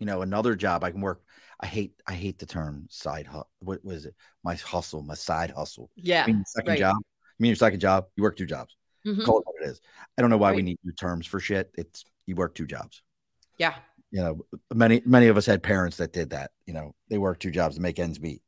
you 0.00 0.06
know, 0.06 0.22
another 0.22 0.56
job. 0.56 0.84
I 0.84 0.92
can 0.92 1.00
work. 1.02 1.22
I 1.60 1.66
hate 1.66 1.92
I 2.06 2.14
hate 2.14 2.38
the 2.38 2.46
term 2.46 2.86
side 2.88 3.26
hustle. 3.26 3.48
What 3.60 3.84
was 3.84 4.06
it? 4.06 4.14
My 4.44 4.54
hustle, 4.54 5.02
my 5.02 5.14
side 5.14 5.50
hustle. 5.50 5.90
Yeah. 5.96 6.24
I 6.24 6.26
mean, 6.26 6.44
second 6.46 6.70
right. 6.70 6.78
job. 6.78 6.96
I 6.96 7.36
mean, 7.38 7.50
your 7.50 7.56
second 7.56 7.80
job. 7.80 8.06
You 8.16 8.22
work 8.22 8.36
two 8.36 8.46
jobs. 8.46 8.76
Mhm. 9.06 9.24
Call 9.24 9.40
it 9.40 9.46
what 9.46 9.62
it 9.62 9.70
is. 9.70 9.80
I 10.16 10.22
don't 10.22 10.30
know 10.30 10.38
why 10.38 10.52
we 10.52 10.62
need 10.62 10.78
new 10.84 10.92
terms 10.92 11.26
for 11.26 11.40
shit. 11.40 11.70
It's 11.76 12.04
you 12.26 12.36
work 12.36 12.54
two 12.54 12.66
jobs. 12.66 13.02
Yeah. 13.58 13.74
You 14.10 14.20
know, 14.22 14.46
many 14.72 15.02
many 15.04 15.26
of 15.26 15.36
us 15.36 15.46
had 15.46 15.62
parents 15.62 15.96
that 15.96 16.12
did 16.12 16.30
that. 16.30 16.52
You 16.66 16.74
know, 16.74 16.94
they 17.08 17.18
worked 17.18 17.42
two 17.42 17.50
jobs 17.50 17.74
to 17.76 17.82
make 17.82 17.98
ends 17.98 18.20
meet. 18.20 18.42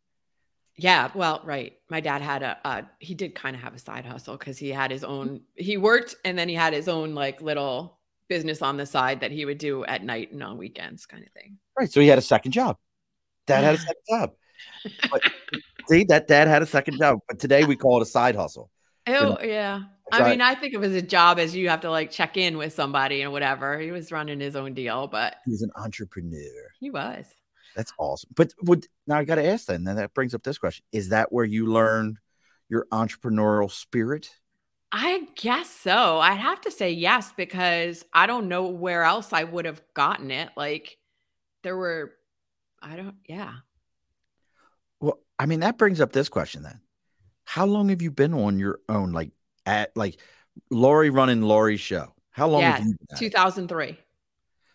Yeah, 0.76 1.10
well, 1.14 1.42
right. 1.44 1.74
My 1.90 2.00
dad 2.00 2.22
had 2.22 2.42
a 2.42 2.58
uh 2.64 2.82
he 3.00 3.14
did 3.14 3.34
kind 3.34 3.56
of 3.56 3.62
have 3.62 3.74
a 3.74 3.78
side 3.78 4.06
hustle 4.06 4.38
cuz 4.38 4.56
he 4.56 4.70
had 4.70 4.90
his 4.90 5.04
own 5.04 5.42
he 5.56 5.76
worked 5.76 6.14
and 6.24 6.38
then 6.38 6.48
he 6.48 6.54
had 6.54 6.72
his 6.72 6.88
own 6.88 7.14
like 7.14 7.40
little 7.42 7.98
business 8.28 8.62
on 8.62 8.76
the 8.76 8.86
side 8.86 9.20
that 9.20 9.32
he 9.32 9.44
would 9.44 9.58
do 9.58 9.84
at 9.84 10.04
night 10.04 10.30
and 10.30 10.42
on 10.42 10.56
weekends 10.56 11.04
kind 11.04 11.24
of 11.24 11.32
thing. 11.32 11.58
Right. 11.78 11.90
So 11.90 12.00
he 12.00 12.06
had 12.06 12.18
a 12.18 12.22
second 12.22 12.52
job. 12.52 12.78
Dad 13.50 13.64
had 13.64 13.74
a 13.74 13.78
second 13.78 14.02
job. 14.08 14.30
But 15.10 15.22
see, 15.88 16.04
that 16.04 16.26
dad 16.28 16.48
had 16.48 16.62
a 16.62 16.66
second 16.66 16.98
job. 16.98 17.20
But 17.28 17.38
today 17.38 17.64
we 17.64 17.76
call 17.76 17.98
it 18.00 18.02
a 18.02 18.06
side 18.06 18.36
hustle. 18.36 18.70
Oh, 19.06 19.38
yeah. 19.42 19.82
I 20.12 20.28
mean, 20.28 20.40
I 20.40 20.54
think 20.54 20.74
of 20.74 20.82
a 20.82 21.02
job 21.02 21.38
as 21.38 21.54
you 21.54 21.68
have 21.68 21.80
to 21.82 21.90
like 21.90 22.10
check 22.10 22.36
in 22.36 22.58
with 22.58 22.72
somebody 22.72 23.22
and 23.22 23.32
whatever. 23.32 23.78
He 23.78 23.92
was 23.92 24.10
running 24.10 24.40
his 24.40 24.56
own 24.56 24.74
deal, 24.74 25.06
but 25.06 25.36
He's 25.46 25.62
an 25.62 25.70
entrepreneur. 25.76 26.70
he 26.80 26.90
was. 26.90 27.26
That's 27.76 27.92
awesome. 27.98 28.30
But 28.34 28.52
would 28.62 28.86
now 29.06 29.18
I 29.18 29.24
gotta 29.24 29.46
ask 29.46 29.66
then, 29.66 29.84
then 29.84 29.96
that 29.96 30.12
brings 30.12 30.34
up 30.34 30.42
this 30.42 30.58
question. 30.58 30.84
Is 30.92 31.10
that 31.10 31.32
where 31.32 31.44
you 31.44 31.66
learned 31.66 32.18
your 32.68 32.86
entrepreneurial 32.92 33.70
spirit? 33.70 34.30
I 34.92 35.28
guess 35.36 35.70
so. 35.70 36.18
I'd 36.18 36.40
have 36.40 36.60
to 36.62 36.70
say 36.72 36.90
yes 36.90 37.32
because 37.36 38.04
I 38.12 38.26
don't 38.26 38.48
know 38.48 38.66
where 38.66 39.04
else 39.04 39.32
I 39.32 39.44
would 39.44 39.64
have 39.64 39.80
gotten 39.94 40.32
it. 40.32 40.50
Like 40.56 40.98
there 41.62 41.76
were 41.76 42.12
I 42.82 42.96
don't 42.96 43.16
yeah. 43.26 43.52
Well, 45.00 45.18
I 45.38 45.46
mean, 45.46 45.60
that 45.60 45.78
brings 45.78 46.00
up 46.00 46.12
this 46.12 46.28
question 46.28 46.62
then. 46.62 46.80
How 47.44 47.66
long 47.66 47.88
have 47.88 48.02
you 48.02 48.10
been 48.10 48.34
on 48.34 48.58
your 48.58 48.80
own? 48.88 49.12
Like 49.12 49.30
at 49.66 49.96
like 49.96 50.18
Lori 50.70 51.10
running 51.10 51.42
Lori's 51.42 51.80
show. 51.80 52.14
How 52.30 52.48
long 52.48 52.60
Yeah, 52.62 52.72
have 52.72 52.80
you 52.80 52.94
been 52.94 53.06
at 53.10 53.16
it? 53.22 53.24
2003. 53.24 53.98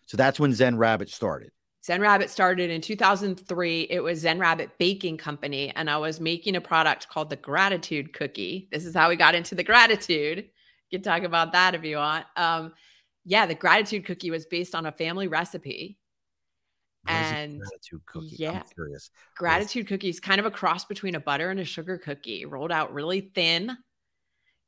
So 0.06 0.16
that's 0.16 0.38
when 0.38 0.52
Zen 0.52 0.76
Rabbit 0.76 1.10
started. 1.10 1.50
Zen 1.84 2.00
Rabbit 2.00 2.30
started 2.30 2.70
in 2.70 2.80
2003. 2.80 3.82
It 3.88 4.00
was 4.00 4.20
Zen 4.20 4.38
Rabbit 4.40 4.70
Baking 4.78 5.18
Company, 5.18 5.72
and 5.76 5.88
I 5.88 5.98
was 5.98 6.20
making 6.20 6.56
a 6.56 6.60
product 6.60 7.08
called 7.08 7.30
the 7.30 7.36
Gratitude 7.36 8.12
Cookie. 8.12 8.68
This 8.72 8.84
is 8.84 8.94
how 8.94 9.08
we 9.08 9.14
got 9.16 9.36
into 9.36 9.54
the 9.54 9.62
gratitude. 9.62 10.48
You 10.90 10.98
can 10.98 11.02
talk 11.02 11.22
about 11.22 11.52
that 11.52 11.76
if 11.76 11.84
you 11.84 11.96
want. 11.96 12.26
Um, 12.36 12.72
yeah, 13.24 13.46
the 13.46 13.54
Gratitude 13.54 14.04
Cookie 14.04 14.30
was 14.30 14.46
based 14.46 14.74
on 14.74 14.86
a 14.86 14.92
family 14.92 15.28
recipe. 15.28 15.98
What 17.06 17.14
is 17.14 17.30
a 17.30 17.34
And 17.34 17.60
gratitude 17.60 18.00
cookie. 18.06 18.36
yeah. 18.38 18.50
I'm 18.52 18.62
curious. 18.74 19.10
Gratitude 19.36 19.86
Cookie 19.88 20.08
is 20.08 20.20
kind 20.20 20.40
of 20.40 20.46
a 20.46 20.50
cross 20.50 20.84
between 20.84 21.14
a 21.14 21.20
butter 21.20 21.50
and 21.50 21.60
a 21.60 21.64
sugar 21.64 21.98
cookie, 21.98 22.44
rolled 22.44 22.72
out 22.72 22.92
really 22.92 23.30
thin. 23.34 23.76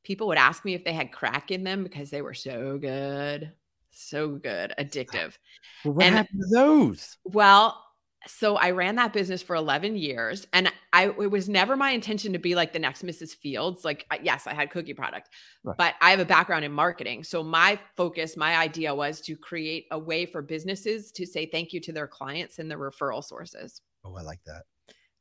People 0.05 0.29
would 0.29 0.39
ask 0.39 0.65
me 0.65 0.75
if 0.75 0.85
they 0.85 0.93
had 0.93 1.13
crack 1.13 1.51
in 1.51 1.65
them 1.65 1.83
because 1.83 2.11
they 2.11 2.23
were 2.23 2.35
so 2.35 2.79
good, 2.79 3.53
so 3.91 4.37
good, 4.37 4.73
addictive. 4.79 5.37
Well, 5.85 5.95
what 5.95 6.05
And- 6.07 6.15
happened 6.17 6.41
to 6.43 6.55
those? 6.55 7.17
Well, 7.25 7.85
so 8.27 8.57
I 8.57 8.71
ran 8.73 8.97
that 8.97 9.13
business 9.13 9.43
for 9.43 9.57
11 9.57 9.97
years 9.97 10.47
and 10.53 10.73
I 10.99 11.05
it 11.05 11.31
was 11.31 11.49
never 11.49 11.77
my 11.77 11.91
intention 11.91 12.33
to 12.33 12.41
be 12.41 12.57
like 12.57 12.73
the 12.73 12.79
next 12.81 13.05
Mrs. 13.05 13.37
Fields. 13.37 13.85
Like 13.85 14.05
yes, 14.21 14.49
I 14.49 14.55
had 14.55 14.71
cookie 14.71 14.95
product. 14.95 15.31
Right. 15.63 15.77
But 15.77 15.95
I 16.01 16.11
have 16.11 16.19
a 16.19 16.25
background 16.25 16.65
in 16.65 16.73
marketing. 16.73 17.23
So 17.23 17.45
my 17.45 17.79
focus, 17.97 18.37
my 18.37 18.57
idea 18.57 18.93
was 18.93 19.21
to 19.23 19.37
create 19.37 19.87
a 19.93 19.99
way 19.99 20.27
for 20.27 20.43
businesses 20.43 21.13
to 21.13 21.25
say 21.25 21.47
thank 21.47 21.73
you 21.73 21.81
to 21.83 21.93
their 21.93 22.09
clients 22.09 22.59
and 22.59 22.69
their 22.69 22.79
referral 22.79 23.23
sources. 23.23 23.81
Oh, 24.05 24.17
I 24.17 24.23
like 24.23 24.41
that. 24.47 24.65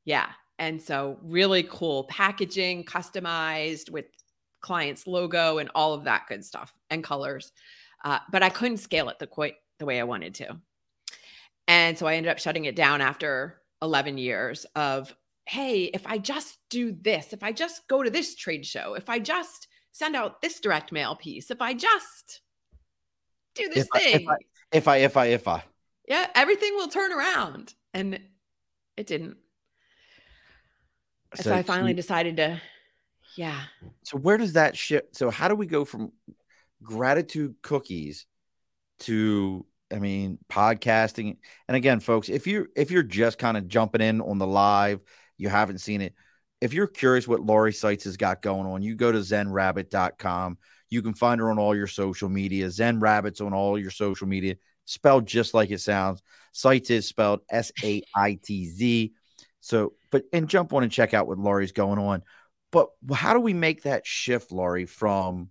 Yeah. 0.03 0.29
And 0.57 0.81
so 0.81 1.19
really 1.21 1.61
cool 1.69 2.05
packaging, 2.05 2.83
customized 2.83 3.91
with 3.91 4.05
clients 4.61 5.05
logo 5.05 5.59
and 5.59 5.69
all 5.75 5.93
of 5.93 6.05
that 6.05 6.23
good 6.27 6.43
stuff 6.43 6.73
and 6.89 7.03
colors. 7.03 7.51
Uh, 8.03 8.17
but 8.31 8.41
I 8.41 8.49
couldn't 8.49 8.77
scale 8.77 9.09
it 9.09 9.19
the 9.19 9.27
quite 9.27 9.55
the 9.77 9.85
way 9.85 9.99
I 9.99 10.05
wanted 10.05 10.33
to. 10.35 10.59
And 11.67 11.95
so 11.95 12.07
I 12.07 12.15
ended 12.15 12.31
up 12.31 12.39
shutting 12.39 12.65
it 12.65 12.75
down 12.75 12.99
after 12.99 13.61
11 13.83 14.17
years 14.17 14.65
of, 14.75 15.15
hey, 15.47 15.85
if 15.85 16.05
I 16.05 16.17
just 16.17 16.59
do 16.69 16.91
this, 16.91 17.31
if 17.31 17.41
I 17.41 17.53
just 17.53 17.87
go 17.87 18.03
to 18.03 18.09
this 18.09 18.35
trade 18.35 18.65
show, 18.65 18.95
if 18.95 19.09
I 19.09 19.19
just 19.19 19.67
send 19.93 20.15
out 20.15 20.41
this 20.41 20.59
direct 20.59 20.91
mail 20.91 21.15
piece, 21.15 21.49
if 21.51 21.61
I 21.61 21.73
just 21.73 22.41
do 23.55 23.69
this 23.69 23.85
If 23.85 23.87
I- 23.93 23.99
if 23.99 24.11
thing, 24.17 24.29
I- 24.29 24.35
If 24.73 24.87
I, 24.89 24.97
if 24.97 25.15
I, 25.17 25.25
if 25.27 25.47
I. 25.47 25.63
yeah, 26.07 26.27
everything 26.35 26.75
will 26.75 26.89
turn 26.89 27.13
around. 27.13 27.73
And 27.93 28.19
it 28.97 29.07
didn't. 29.07 29.37
So, 31.35 31.53
I 31.53 31.63
finally 31.63 31.91
you- 31.91 31.95
decided 31.95 32.37
to, 32.37 32.61
yeah. 33.37 33.61
so 34.03 34.17
where 34.17 34.37
does 34.37 34.53
that 34.53 34.75
shift? 34.77 35.15
So 35.15 35.29
how 35.29 35.47
do 35.47 35.55
we 35.55 35.65
go 35.65 35.85
from 35.85 36.11
gratitude 36.83 37.55
cookies 37.61 38.25
to 38.99 39.65
I 39.91 39.99
mean 39.99 40.37
podcasting? 40.49 41.37
And 41.67 41.77
again, 41.77 41.99
folks, 42.01 42.29
if 42.29 42.47
you 42.47 42.67
if 42.75 42.91
you're 42.91 43.03
just 43.03 43.37
kind 43.37 43.55
of 43.57 43.67
jumping 43.67 44.01
in 44.01 44.21
on 44.21 44.37
the 44.39 44.47
live, 44.47 44.99
you 45.37 45.49
haven't 45.49 45.79
seen 45.79 46.01
it. 46.01 46.13
If 46.61 46.73
you're 46.73 46.87
curious 46.87 47.27
what 47.27 47.41
Lori 47.41 47.71
Saitz 47.71 48.05
has 48.05 48.17
got 48.17 48.41
going 48.41 48.65
on, 48.65 48.81
you 48.81 48.95
go 48.95 49.11
to 49.11 49.19
zenrabbit.com. 49.19 50.57
You 50.89 51.01
can 51.01 51.13
find 51.13 51.39
her 51.41 51.51
on 51.51 51.59
all 51.59 51.75
your 51.75 51.87
social 51.87 52.29
media. 52.29 52.69
Zen 52.71 52.99
Rabbits 52.99 53.41
on 53.41 53.53
all 53.53 53.77
your 53.77 53.91
social 53.91 54.27
media, 54.27 54.55
spelled 54.85 55.25
just 55.27 55.53
like 55.53 55.69
it 55.69 55.81
sounds. 55.81 56.21
Saitz 56.53 56.89
is 56.89 57.07
spelled 57.07 57.41
S 57.51 57.71
A 57.83 58.01
I 58.15 58.39
T 58.41 58.65
Z. 58.65 59.13
So, 59.59 59.93
but 60.11 60.23
and 60.31 60.47
jump 60.47 60.73
on 60.73 60.83
and 60.83 60.91
check 60.91 61.13
out 61.13 61.27
what 61.27 61.37
Lori's 61.37 61.73
going 61.73 61.99
on. 61.99 62.23
But 62.71 62.89
how 63.13 63.33
do 63.33 63.39
we 63.39 63.53
make 63.53 63.83
that 63.83 64.07
shift, 64.07 64.51
Lori, 64.51 64.85
from 64.85 65.49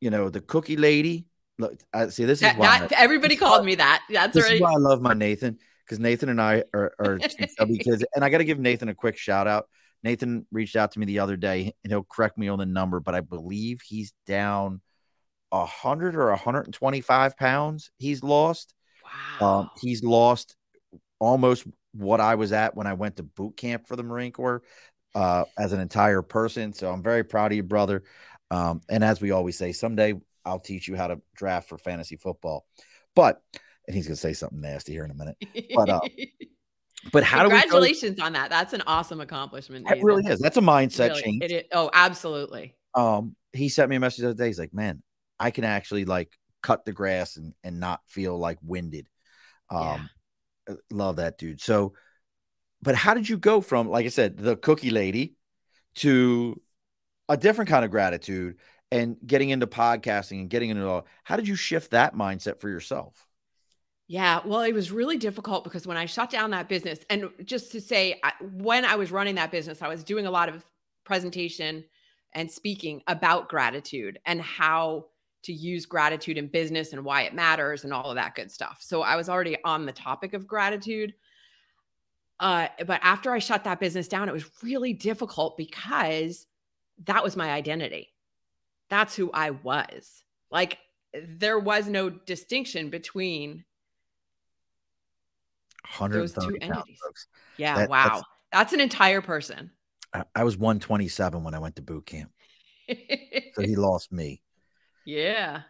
you 0.00 0.10
know 0.10 0.30
the 0.30 0.40
cookie 0.40 0.76
lady? 0.76 1.26
Look, 1.58 1.78
I 1.92 2.08
see 2.08 2.24
this 2.24 2.38
is 2.38 2.42
That- 2.42 2.58
why 2.58 2.80
that- 2.80 2.92
everybody 2.92 3.36
called 3.44 3.64
me 3.64 3.76
that. 3.76 4.02
That's 4.10 4.34
this 4.34 4.44
right. 4.44 4.54
is 4.54 4.60
why 4.60 4.72
I 4.72 4.76
love 4.78 5.00
my 5.02 5.14
Nathan 5.14 5.58
because 5.92 6.00
Nathan 6.00 6.30
and 6.30 6.40
I 6.40 6.64
are, 6.72 6.94
are 6.98 7.18
two 7.18 7.46
chubby 7.58 7.76
kids, 7.76 8.02
and 8.14 8.24
I 8.24 8.30
got 8.30 8.38
to 8.38 8.44
give 8.44 8.58
Nathan 8.58 8.88
a 8.88 8.94
quick 8.94 9.18
shout 9.18 9.46
out. 9.46 9.68
Nathan 10.02 10.46
reached 10.50 10.74
out 10.74 10.92
to 10.92 10.98
me 10.98 11.04
the 11.04 11.18
other 11.18 11.36
day, 11.36 11.74
and 11.84 11.92
he'll 11.92 12.02
correct 12.02 12.38
me 12.38 12.48
on 12.48 12.58
the 12.58 12.66
number, 12.66 12.98
but 12.98 13.14
I 13.14 13.20
believe 13.20 13.82
he's 13.82 14.14
down 14.26 14.80
100 15.50 16.16
or 16.16 16.30
125 16.30 17.36
pounds 17.36 17.90
he's 17.98 18.22
lost. 18.22 18.72
Wow. 19.40 19.60
Um, 19.60 19.70
he's 19.82 20.02
lost 20.02 20.56
almost 21.18 21.66
what 21.92 22.20
I 22.20 22.36
was 22.36 22.52
at 22.52 22.74
when 22.74 22.86
I 22.86 22.94
went 22.94 23.16
to 23.16 23.22
boot 23.22 23.56
camp 23.58 23.86
for 23.86 23.94
the 23.94 24.02
Marine 24.02 24.32
Corps 24.32 24.62
uh, 25.14 25.44
as 25.58 25.74
an 25.74 25.80
entire 25.80 26.22
person. 26.22 26.72
So 26.72 26.90
I'm 26.90 27.02
very 27.02 27.22
proud 27.22 27.52
of 27.52 27.56
you, 27.56 27.62
brother. 27.62 28.02
Um, 28.50 28.80
and 28.88 29.04
as 29.04 29.20
we 29.20 29.30
always 29.30 29.58
say, 29.58 29.72
someday 29.72 30.14
I'll 30.44 30.58
teach 30.58 30.88
you 30.88 30.96
how 30.96 31.08
to 31.08 31.20
draft 31.36 31.68
for 31.68 31.76
fantasy 31.76 32.16
football. 32.16 32.64
But 33.14 33.42
and 33.86 33.96
he's 33.96 34.06
gonna 34.06 34.16
say 34.16 34.32
something 34.32 34.60
nasty 34.60 34.92
here 34.92 35.04
in 35.04 35.10
a 35.10 35.14
minute. 35.14 35.36
But 35.74 35.88
uh, 35.88 36.00
but 37.12 37.24
how 37.24 37.42
do 37.42 37.50
congratulations 37.50 38.20
on 38.20 38.34
that? 38.34 38.50
That's 38.50 38.72
an 38.72 38.82
awesome 38.86 39.20
accomplishment. 39.20 39.90
It 39.90 40.02
really 40.02 40.24
is. 40.24 40.38
That's 40.38 40.56
a 40.56 40.62
mindset 40.62 41.10
really, 41.10 41.22
change. 41.22 41.42
It 41.44 41.52
is. 41.52 41.62
Oh, 41.72 41.90
absolutely. 41.92 42.76
Um, 42.94 43.36
he 43.52 43.68
sent 43.68 43.90
me 43.90 43.96
a 43.96 44.00
message 44.00 44.22
the 44.22 44.30
other 44.30 44.38
day. 44.38 44.46
He's 44.46 44.58
like, 44.58 44.74
"Man, 44.74 45.02
I 45.38 45.50
can 45.50 45.64
actually 45.64 46.04
like 46.04 46.30
cut 46.62 46.84
the 46.84 46.92
grass 46.92 47.36
and 47.36 47.54
and 47.64 47.80
not 47.80 48.00
feel 48.06 48.38
like 48.38 48.58
winded." 48.62 49.06
Um, 49.70 50.08
yeah. 50.68 50.74
Uh, 50.74 50.76
love 50.90 51.16
that 51.16 51.38
dude. 51.38 51.60
So, 51.60 51.94
but 52.82 52.94
how 52.94 53.14
did 53.14 53.28
you 53.28 53.36
go 53.36 53.60
from, 53.60 53.88
like 53.88 54.06
I 54.06 54.10
said, 54.10 54.36
the 54.36 54.56
cookie 54.56 54.90
lady 54.90 55.34
to 55.96 56.60
a 57.28 57.36
different 57.36 57.68
kind 57.68 57.84
of 57.84 57.90
gratitude 57.90 58.58
and 58.92 59.16
getting 59.26 59.50
into 59.50 59.66
podcasting 59.66 60.40
and 60.40 60.50
getting 60.50 60.70
into 60.70 60.88
all? 60.88 61.06
How 61.24 61.36
did 61.36 61.48
you 61.48 61.56
shift 61.56 61.90
that 61.90 62.14
mindset 62.14 62.60
for 62.60 62.68
yourself? 62.68 63.26
Yeah, 64.12 64.42
well, 64.44 64.60
it 64.60 64.74
was 64.74 64.92
really 64.92 65.16
difficult 65.16 65.64
because 65.64 65.86
when 65.86 65.96
I 65.96 66.04
shut 66.04 66.28
down 66.28 66.50
that 66.50 66.68
business, 66.68 66.98
and 67.08 67.30
just 67.46 67.72
to 67.72 67.80
say, 67.80 68.20
when 68.42 68.84
I 68.84 68.94
was 68.94 69.10
running 69.10 69.36
that 69.36 69.50
business, 69.50 69.80
I 69.80 69.88
was 69.88 70.04
doing 70.04 70.26
a 70.26 70.30
lot 70.30 70.50
of 70.50 70.66
presentation 71.02 71.82
and 72.34 72.50
speaking 72.50 73.02
about 73.06 73.48
gratitude 73.48 74.18
and 74.26 74.42
how 74.42 75.06
to 75.44 75.52
use 75.54 75.86
gratitude 75.86 76.36
in 76.36 76.46
business 76.46 76.92
and 76.92 77.06
why 77.06 77.22
it 77.22 77.32
matters 77.32 77.84
and 77.84 77.92
all 77.94 78.10
of 78.10 78.16
that 78.16 78.34
good 78.34 78.52
stuff. 78.52 78.80
So 78.82 79.00
I 79.00 79.16
was 79.16 79.30
already 79.30 79.56
on 79.64 79.86
the 79.86 79.92
topic 79.92 80.34
of 80.34 80.46
gratitude. 80.46 81.14
Uh, 82.38 82.68
but 82.86 83.00
after 83.02 83.32
I 83.32 83.38
shut 83.38 83.64
that 83.64 83.80
business 83.80 84.08
down, 84.08 84.28
it 84.28 84.32
was 84.32 84.62
really 84.62 84.92
difficult 84.92 85.56
because 85.56 86.46
that 87.06 87.24
was 87.24 87.34
my 87.34 87.50
identity. 87.50 88.12
That's 88.90 89.16
who 89.16 89.30
I 89.32 89.52
was. 89.52 90.22
Like 90.50 90.76
there 91.14 91.58
was 91.58 91.88
no 91.88 92.10
distinction 92.10 92.90
between 92.90 93.64
those 96.00 96.32
two 96.32 96.56
entities. 96.60 96.98
Pounds, 97.02 97.26
yeah, 97.56 97.76
that, 97.76 97.90
wow. 97.90 98.08
That's, 98.08 98.22
that's, 98.52 98.72
an 98.72 98.80
entire 98.80 99.20
person. 99.20 99.70
I, 100.12 100.24
I 100.34 100.44
was 100.44 100.56
127 100.56 101.42
when 101.42 101.54
I 101.54 101.58
went 101.58 101.76
to 101.76 101.82
boot 101.82 102.06
camp. 102.06 102.30
so 102.88 103.62
he 103.62 103.76
lost 103.76 104.12
me. 104.12 104.42
Yeah. 105.04 105.62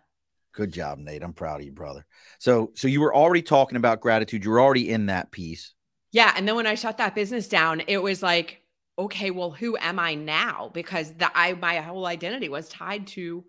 Good 0.53 0.73
job, 0.73 0.99
Nate. 0.99 1.23
I'm 1.23 1.33
proud 1.33 1.61
of 1.61 1.67
you, 1.67 1.73
brother. 1.73 2.05
So, 2.39 2.73
so 2.75 2.89
you 2.89 3.01
were 3.01 3.15
already 3.15 3.43
talking 3.43 3.77
about 3.77 4.01
gratitude. 4.01 4.45
You 4.45 4.51
were 4.51 4.61
already 4.61 4.91
in 4.91 5.07
that 5.07 5.31
piece. 5.31 5.73
Yeah, 6.13 6.33
and 6.37 6.47
then 6.47 6.57
when 6.57 6.67
I 6.67 6.75
shut 6.75 6.99
that 6.99 7.15
business 7.15 7.49
down, 7.49 7.83
it 7.87 8.03
was 8.03 8.23
like, 8.23 8.61
okay, 8.99 9.31
well, 9.31 9.51
who 9.51 9.79
am 9.79 9.99
I 9.99 10.15
now? 10.15 10.71
Because 10.75 11.15
the 11.15 11.31
I 11.35 11.55
my 11.55 11.77
whole 11.77 12.05
identity 12.05 12.51
was 12.51 12.69
tied 12.69 13.07
to 13.09 13.45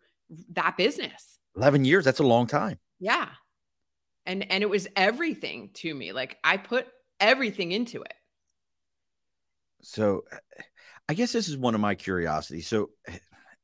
that 0.54 0.78
business. 0.78 1.40
11 1.58 1.84
years, 1.84 2.06
that's 2.06 2.20
a 2.20 2.24
long 2.24 2.48
time. 2.48 2.80
Yeah. 3.00 3.28
And 4.26 4.50
and 4.52 4.64
it 4.64 4.70
was 4.70 4.88
everything 4.96 5.72
to 5.76 5.94
me. 5.94 6.14
Like 6.14 6.38
I 6.44 6.58
put 6.58 6.88
everything 7.20 7.72
into 7.72 8.02
it. 8.02 8.14
So 9.82 10.24
I 11.10 11.14
guess 11.14 11.32
this 11.32 11.50
is 11.50 11.58
one 11.58 11.76
of 11.76 11.82
my 11.82 11.96
curiosities. 11.96 12.68
So 12.68 12.92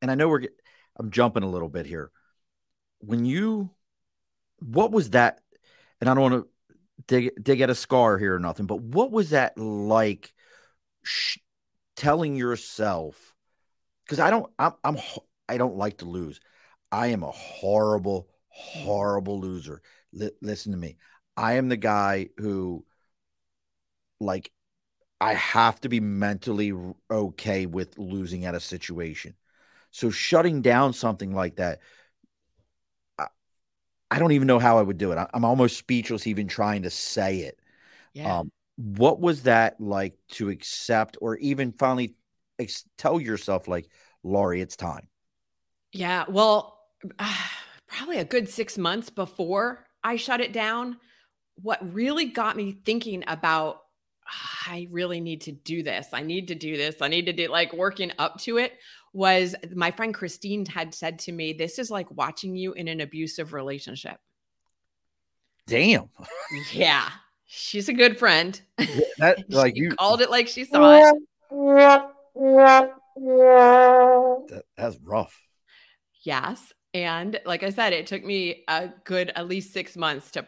and 0.02 0.12
I 0.12 0.16
know 0.16 0.28
we're 0.28 0.48
I'm 0.98 1.12
jumping 1.12 1.44
a 1.44 1.50
little 1.50 1.70
bit 1.70 1.86
here. 1.86 2.12
When 3.00 3.24
you, 3.24 3.70
what 4.60 4.92
was 4.92 5.12
that? 5.12 5.40
And 6.02 6.10
I 6.10 6.14
don't 6.14 6.32
want 6.32 6.44
to 6.44 6.50
dig 7.08 7.32
dig 7.42 7.62
at 7.62 7.70
a 7.70 7.76
scar 7.76 8.18
here 8.18 8.36
or 8.36 8.40
nothing, 8.40 8.66
but 8.66 8.82
what 8.82 9.12
was 9.12 9.30
that 9.30 9.58
like? 9.58 10.34
Sh- 11.04 11.38
telling 11.96 12.38
yourself, 12.38 13.36
because 14.04 14.22
I 14.22 14.30
don't, 14.30 14.50
I'm, 14.58 14.72
I'm, 14.86 14.98
I 15.50 15.58
don't 15.58 15.76
like 15.76 15.98
to 15.98 16.06
lose. 16.06 16.40
I 16.94 17.08
am 17.08 17.24
a 17.24 17.32
horrible, 17.32 18.30
horrible 18.48 19.42
loser. 19.42 19.82
L- 20.20 20.30
listen 20.42 20.72
to 20.72 20.78
me. 20.78 20.98
I 21.36 21.54
am 21.54 21.70
the 21.70 21.78
guy 21.78 22.30
who, 22.38 22.86
like, 24.20 24.52
I 25.22 25.34
have 25.34 25.82
to 25.82 25.90
be 25.90 26.00
mentally 26.00 26.74
okay 27.12 27.66
with 27.66 27.98
losing 27.98 28.46
at 28.46 28.56
a 28.56 28.60
situation. 28.60 29.36
So 29.92 30.10
shutting 30.10 30.62
down 30.62 30.94
something 30.94 31.34
like 31.34 31.58
that, 31.58 31.80
I, 33.18 33.28
I 34.10 34.20
don't 34.20 34.32
even 34.32 34.48
know 34.48 34.60
how 34.60 34.78
I 34.78 34.82
would 34.82 34.98
do 34.98 35.12
it. 35.12 35.18
I, 35.18 35.28
am 35.34 35.46
almost 35.46 35.78
speechless 35.78 36.28
even 36.28 36.48
trying 36.48 36.84
to 36.84 36.90
say 36.90 37.40
it. 37.40 37.60
Yeah. 38.14 38.40
Um, 38.40 38.52
what 38.78 39.20
was 39.20 39.44
that 39.44 39.80
like 39.82 40.18
to 40.32 40.50
accept 40.50 41.18
or 41.22 41.36
even 41.38 41.74
finally 41.74 42.16
ex- 42.58 42.86
tell 42.98 43.20
yourself 43.20 43.68
like, 43.68 43.90
Lori, 44.24 44.62
it's 44.62 44.78
time? 44.78 45.08
Yeah. 45.92 46.26
Well, 46.30 46.80
uh, 47.18 47.36
probably 47.88 48.18
a 48.20 48.26
good 48.26 48.48
six 48.48 48.78
months 48.78 49.10
before 49.10 49.86
I 50.04 50.16
shut 50.16 50.42
it 50.42 50.54
down. 50.54 50.98
What 51.62 51.94
really 51.94 52.26
got 52.26 52.56
me 52.56 52.78
thinking 52.86 53.24
about 53.28 53.82
ah, 54.28 54.64
I 54.68 54.88
really 54.92 55.20
need 55.20 55.42
to 55.42 55.52
do 55.52 55.84
this. 55.84 56.08
I 56.14 56.22
need 56.22 56.48
to 56.50 56.56
do 56.56 56.78
this. 56.78 57.02
I 57.02 57.08
need 57.08 57.26
to 57.26 57.34
do 57.34 57.48
like 57.48 57.74
working 57.74 58.12
up 58.18 58.40
to 58.42 58.58
it 58.58 58.74
was 59.14 59.56
my 59.74 59.92
friend 59.92 60.14
Christine 60.14 60.66
had 60.66 60.94
said 60.94 61.20
to 61.20 61.32
me, 61.32 61.54
This 61.54 61.80
is 61.80 61.90
like 61.90 62.12
watching 62.12 62.56
you 62.56 62.74
in 62.74 62.88
an 62.88 63.02
abusive 63.02 63.54
relationship. 63.54 64.20
Damn. 65.68 66.10
yeah. 66.74 67.10
She's 67.46 67.90
a 67.90 67.94
good 67.94 68.18
friend. 68.18 68.60
That 69.18 69.44
like 69.50 69.76
you 69.76 69.96
called 69.96 70.22
it 70.22 70.30
like 70.30 70.48
she 70.48 70.66
saw 70.66 71.00
it. 71.00 71.16
That, 74.50 74.64
that's 74.78 74.98
rough. 75.04 75.36
Yes. 76.24 76.74
And 76.94 77.40
like 77.46 77.64
I 77.64 77.70
said, 77.70 77.94
it 77.94 78.08
took 78.08 78.24
me 78.24 78.64
a 78.68 78.90
good 79.04 79.32
at 79.36 79.48
least 79.48 79.74
six 79.74 79.96
months 79.96 80.32
to 80.32 80.48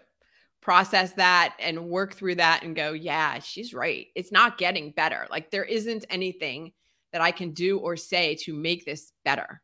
process 0.62 1.14
that 1.14 1.56
and 1.60 1.90
work 1.90 2.14
through 2.14 2.36
that 2.36 2.64
and 2.64 2.76
go, 2.76 2.94
yeah, 2.94 3.40
she's 3.40 3.74
right. 3.74 4.08
It's 4.16 4.32
not 4.32 4.58
getting 4.58 4.92
better. 4.92 5.28
Like 5.30 5.52
there 5.52 5.64
isn't 5.64 6.06
anything 6.10 6.72
that 7.14 7.22
I 7.22 7.32
can 7.32 7.52
do 7.52 7.78
or 7.78 7.98
say 7.98 8.36
to 8.42 8.54
make 8.54 8.86
this 8.86 9.12
better. 9.26 9.62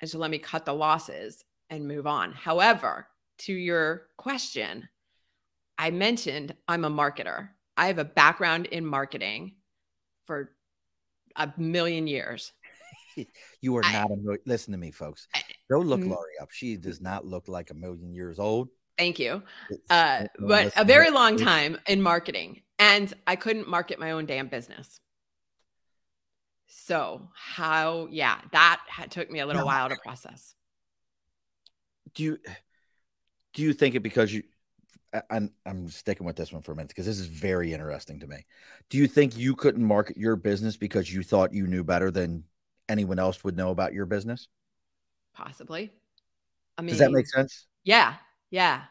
And 0.00 0.08
so 0.08 0.18
let 0.18 0.30
me 0.30 0.38
cut 0.38 0.64
the 0.64 0.74
losses 0.74 1.42
and 1.70 1.88
move 1.88 2.06
on. 2.06 2.32
However, 2.32 3.08
to 3.38 3.52
your 3.52 4.08
question, 4.16 4.88
I 5.78 5.90
mentioned 5.90 6.54
I'm 6.68 6.84
a 6.84 6.90
marketer. 6.90 7.50
I 7.76 7.88
have 7.88 7.98
a 7.98 8.04
background 8.04 8.66
in 8.66 8.86
marketing 8.86 9.56
for 10.26 10.52
a 11.34 11.52
million 11.56 12.06
years. 12.06 12.52
you 13.60 13.76
are 13.76 13.82
not 13.82 14.10
I, 14.10 14.14
a 14.14 14.36
listen 14.46 14.72
to 14.72 14.78
me, 14.78 14.90
folks. 14.90 15.28
Go 15.70 15.80
look 15.80 16.00
mm. 16.00 16.08
Lori 16.08 16.32
up. 16.40 16.50
She 16.50 16.76
does 16.76 17.00
not 17.00 17.26
look 17.26 17.48
like 17.48 17.70
a 17.70 17.74
million 17.74 18.14
years 18.14 18.38
old. 18.38 18.68
Thank 18.96 19.18
you. 19.18 19.42
Uh, 19.90 20.26
but 20.38 20.72
a 20.76 20.84
very 20.84 21.10
long 21.10 21.36
time 21.36 21.78
in 21.86 22.00
marketing, 22.00 22.62
and 22.78 23.12
I 23.26 23.36
couldn't 23.36 23.68
market 23.68 23.98
my 23.98 24.12
own 24.12 24.26
damn 24.26 24.48
business. 24.48 25.00
So 26.66 27.28
how? 27.34 28.08
Yeah, 28.10 28.40
that 28.52 28.80
had, 28.88 29.10
took 29.10 29.30
me 29.30 29.40
a 29.40 29.46
little 29.46 29.62
now, 29.62 29.66
while 29.66 29.88
to 29.88 29.96
process. 30.02 30.54
Do 32.14 32.22
you 32.22 32.38
do 33.52 33.62
you 33.62 33.72
think 33.72 33.94
it 33.94 34.00
because 34.00 34.32
you? 34.32 34.44
I'm 35.30 35.50
I'm 35.64 35.88
sticking 35.88 36.26
with 36.26 36.36
this 36.36 36.52
one 36.52 36.62
for 36.62 36.72
a 36.72 36.76
minute 36.76 36.88
because 36.88 37.06
this 37.06 37.18
is 37.18 37.26
very 37.26 37.72
interesting 37.72 38.20
to 38.20 38.26
me. 38.26 38.46
Do 38.88 38.98
you 38.98 39.06
think 39.06 39.36
you 39.36 39.54
couldn't 39.54 39.84
market 39.84 40.16
your 40.16 40.36
business 40.36 40.76
because 40.76 41.12
you 41.12 41.22
thought 41.22 41.52
you 41.52 41.66
knew 41.66 41.84
better 41.84 42.10
than 42.10 42.44
anyone 42.88 43.18
else 43.18 43.44
would 43.44 43.56
know 43.56 43.70
about 43.70 43.92
your 43.92 44.06
business? 44.06 44.48
Possibly. 45.36 45.92
I 46.78 46.82
mean, 46.82 46.90
does 46.90 46.98
that 46.98 47.12
make 47.12 47.26
sense? 47.26 47.66
Yeah, 47.84 48.14
yeah. 48.50 48.82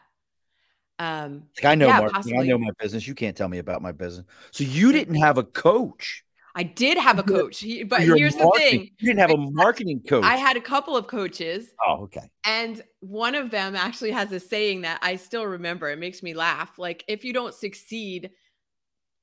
Um, 0.98 1.44
like 1.58 1.72
I 1.72 1.74
know, 1.74 1.88
yeah, 1.88 2.08
I 2.16 2.44
know 2.44 2.56
my 2.56 2.70
business. 2.78 3.06
You 3.06 3.14
can't 3.14 3.36
tell 3.36 3.48
me 3.48 3.58
about 3.58 3.82
my 3.82 3.92
business. 3.92 4.24
So 4.52 4.64
you 4.64 4.92
didn't 4.92 5.16
have 5.16 5.36
a 5.38 5.44
coach. 5.44 6.24
I 6.54 6.62
did 6.62 6.96
have 6.96 7.18
a 7.18 7.22
coach, 7.22 7.62
but 7.86 8.00
here's 8.00 8.34
the 8.34 8.50
thing: 8.56 8.88
you 8.98 9.08
didn't 9.08 9.18
have 9.18 9.30
a 9.30 9.36
marketing 9.36 10.00
coach. 10.08 10.24
I 10.24 10.36
had 10.36 10.56
a 10.56 10.60
couple 10.60 10.96
of 10.96 11.06
coaches. 11.06 11.68
Oh, 11.86 12.04
okay. 12.04 12.30
And 12.44 12.80
one 13.00 13.34
of 13.34 13.50
them 13.50 13.76
actually 13.76 14.12
has 14.12 14.32
a 14.32 14.40
saying 14.40 14.80
that 14.82 15.00
I 15.02 15.16
still 15.16 15.44
remember. 15.44 15.90
It 15.90 15.98
makes 15.98 16.22
me 16.22 16.32
laugh. 16.32 16.78
Like, 16.78 17.04
if 17.08 17.24
you 17.24 17.34
don't 17.34 17.52
succeed, 17.52 18.30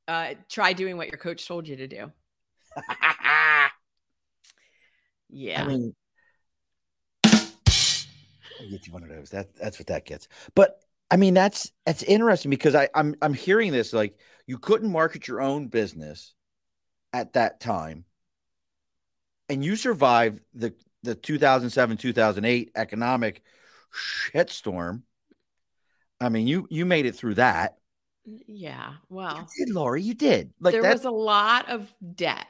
uh, 0.07 0.35
try 0.47 0.73
doing 0.73 0.95
what 0.95 1.07
your 1.07 1.17
coach 1.17 1.47
told 1.47 1.67
you 1.67 1.75
to 1.77 1.87
do. 1.87 2.11
yeah. 5.29 5.63
I 5.63 5.67
mean, 5.67 5.95
get 8.69 8.87
you 8.87 8.93
one 8.93 9.03
of 9.03 9.09
those. 9.09 9.29
That 9.31 9.55
that's 9.55 9.79
what 9.79 9.87
that 9.87 10.05
gets. 10.05 10.27
But 10.55 10.79
I 11.11 11.17
mean, 11.17 11.33
that's 11.33 11.71
that's 11.85 12.03
interesting 12.03 12.49
because 12.49 12.75
I, 12.75 12.89
I'm 12.95 13.15
I'm 13.21 13.33
hearing 13.33 13.71
this 13.71 13.93
like 13.93 14.17
you 14.47 14.57
couldn't 14.57 14.91
market 14.91 15.27
your 15.27 15.41
own 15.41 15.67
business 15.67 16.33
at 17.13 17.33
that 17.33 17.59
time 17.59 18.05
and 19.49 19.63
you 19.63 19.75
survived 19.75 20.41
the 20.53 20.73
the 21.03 21.15
2007 21.15 21.97
2008 21.97 22.71
economic 22.75 23.43
shitstorm. 23.93 25.01
I 26.19 26.29
mean, 26.29 26.47
you 26.47 26.67
you 26.69 26.85
made 26.85 27.05
it 27.05 27.15
through 27.15 27.35
that. 27.35 27.77
Yeah. 28.25 28.93
Well, 29.09 29.47
you 29.57 29.65
did, 29.65 29.75
Lori. 29.75 30.01
You 30.01 30.13
did. 30.13 30.53
Like 30.59 30.73
there 30.73 30.89
was 30.89 31.05
a 31.05 31.11
lot 31.11 31.69
of 31.69 31.93
debt. 32.15 32.47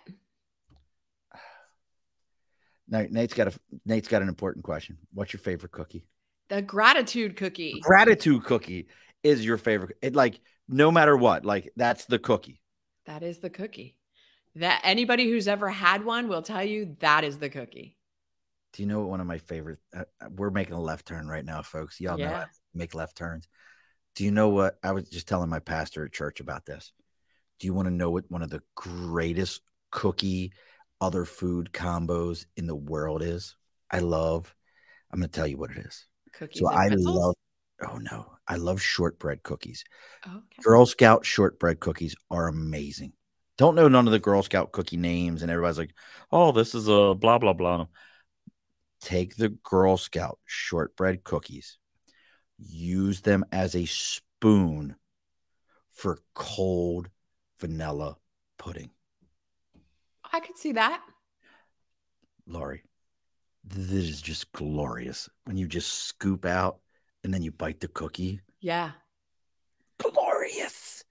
Now, 2.93 3.03
Nate's 3.10 3.34
got 3.34 3.47
a 3.47 3.53
Nate's 3.88 4.08
got 4.08 4.21
an 4.21 4.29
important 4.29 4.63
question. 4.63 4.99
What's 5.15 5.34
your 5.34 5.39
favorite 5.39 5.71
cookie? 5.71 6.06
The 6.49 6.62
gratitude 6.62 7.36
cookie. 7.36 7.79
Gratitude 7.82 8.43
cookie 8.43 8.88
is 9.23 9.43
your 9.43 9.58
favorite. 9.58 9.97
It 10.03 10.15
like 10.15 10.39
no 10.69 10.91
matter 10.91 11.17
what, 11.17 11.43
like 11.43 11.73
that's 11.75 12.06
the 12.06 12.19
cookie. 12.19 12.62
That 13.08 13.23
is 13.23 13.39
the 13.39 13.49
cookie. 13.49 13.97
That 14.58 14.82
anybody 14.84 15.27
who's 15.27 15.47
ever 15.47 15.71
had 15.71 16.06
one 16.06 16.27
will 16.27 16.43
tell 16.43 16.63
you 16.63 16.95
that 16.99 17.23
is 17.23 17.39
the 17.39 17.49
cookie. 17.49 17.97
Do 18.73 18.84
you 18.84 18.88
know 18.88 18.99
what 18.99 19.10
one 19.10 19.21
of 19.21 19.25
my 19.25 19.39
favorite? 19.39 19.79
Uh, 19.91 20.03
uh 20.21 20.29
we're 20.29 20.51
making 20.51 20.75
a 20.75 20.82
left 20.82 21.08
turn 21.08 21.27
right 21.27 21.43
now, 21.43 21.63
folks. 21.63 21.99
Y'all 21.99 22.19
yeah. 22.19 22.29
know 22.29 22.36
I 22.36 22.45
make 22.75 22.93
left 22.93 23.17
turns. 23.17 23.47
Do 24.13 24.23
you 24.23 24.29
know 24.29 24.49
what 24.49 24.77
I 24.84 24.91
was 24.91 25.10
just 25.10 25.27
telling 25.27 25.49
my 25.49 25.58
pastor 25.58 26.06
at 26.06 26.13
church 26.13 26.39
about 26.39 26.67
this? 26.67 26.91
Do 27.60 27.65
you 27.65 27.73
want 27.73 27.88
to 27.88 27.93
know 27.93 28.12
what 28.12 28.29
one 28.29 28.43
of 28.43 28.51
the 28.51 28.62
greatest 28.75 29.62
cookie 29.89 30.53
other 31.04 31.26
food 31.26 31.72
combos 31.74 32.46
in 32.56 32.66
the 32.66 32.76
world 32.76 33.22
is? 33.22 33.56
I 33.92 34.00
love. 34.00 34.56
I'm 35.12 35.20
going 35.20 35.30
to 35.30 35.36
tell 35.36 35.46
you 35.46 35.58
what 35.58 35.72
it 35.72 35.78
is. 35.78 36.08
Cookies. 36.32 36.60
So 36.60 36.70
I 36.70 36.88
pretzels? 36.88 37.16
love. 37.16 37.36
Oh 37.86 37.98
no, 37.98 38.32
I 38.48 38.56
love 38.56 38.82
shortbread 38.82 39.44
cookies. 39.44 39.84
Oh, 40.26 40.38
okay. 40.38 40.63
Girl 40.63 40.86
Scout 40.86 41.26
shortbread 41.26 41.82
cookies 41.82 42.16
are 42.32 42.48
amazing. 42.48 43.12
Don't 43.58 43.76
know 43.76 43.89
none 43.89 44.08
of 44.08 44.13
the 44.13 44.20
Girl 44.20 44.42
Scout 44.42 44.72
cookie 44.72 44.98
names, 44.98 45.42
and 45.42 45.52
everybody's 45.52 45.78
like, 45.78 45.94
"Oh, 46.32 46.54
this 46.54 46.74
is 46.74 46.88
a 46.88 47.13
blah 47.13 47.38
blah 47.38 47.54
blah." 47.54 47.88
Take 49.02 49.36
the 49.36 49.50
Girl 49.50 49.98
Scout 49.98 50.39
shortbread 50.46 51.26
cookies, 51.26 51.78
use 52.58 53.22
them 53.22 53.44
as 53.52 53.76
a 53.76 53.86
spoon 53.86 54.96
for 55.92 56.20
cold 56.34 57.10
vanilla 57.60 58.16
pudding. 58.58 58.92
I 60.34 60.39
could 60.39 60.58
see 60.58 60.74
that. 60.74 61.02
Lori, 62.48 62.84
this 63.63 63.91
is 63.91 64.22
just 64.22 64.52
glorious 64.52 65.30
when 65.46 65.56
you 65.56 65.67
just 65.67 66.06
scoop 66.06 66.46
out 66.46 66.80
and 67.24 67.34
then 67.34 67.43
you 67.43 67.52
bite 67.52 67.80
the 67.80 67.88
cookie. 67.88 68.41
Yeah. 68.60 68.91
Glorious. 70.00 71.04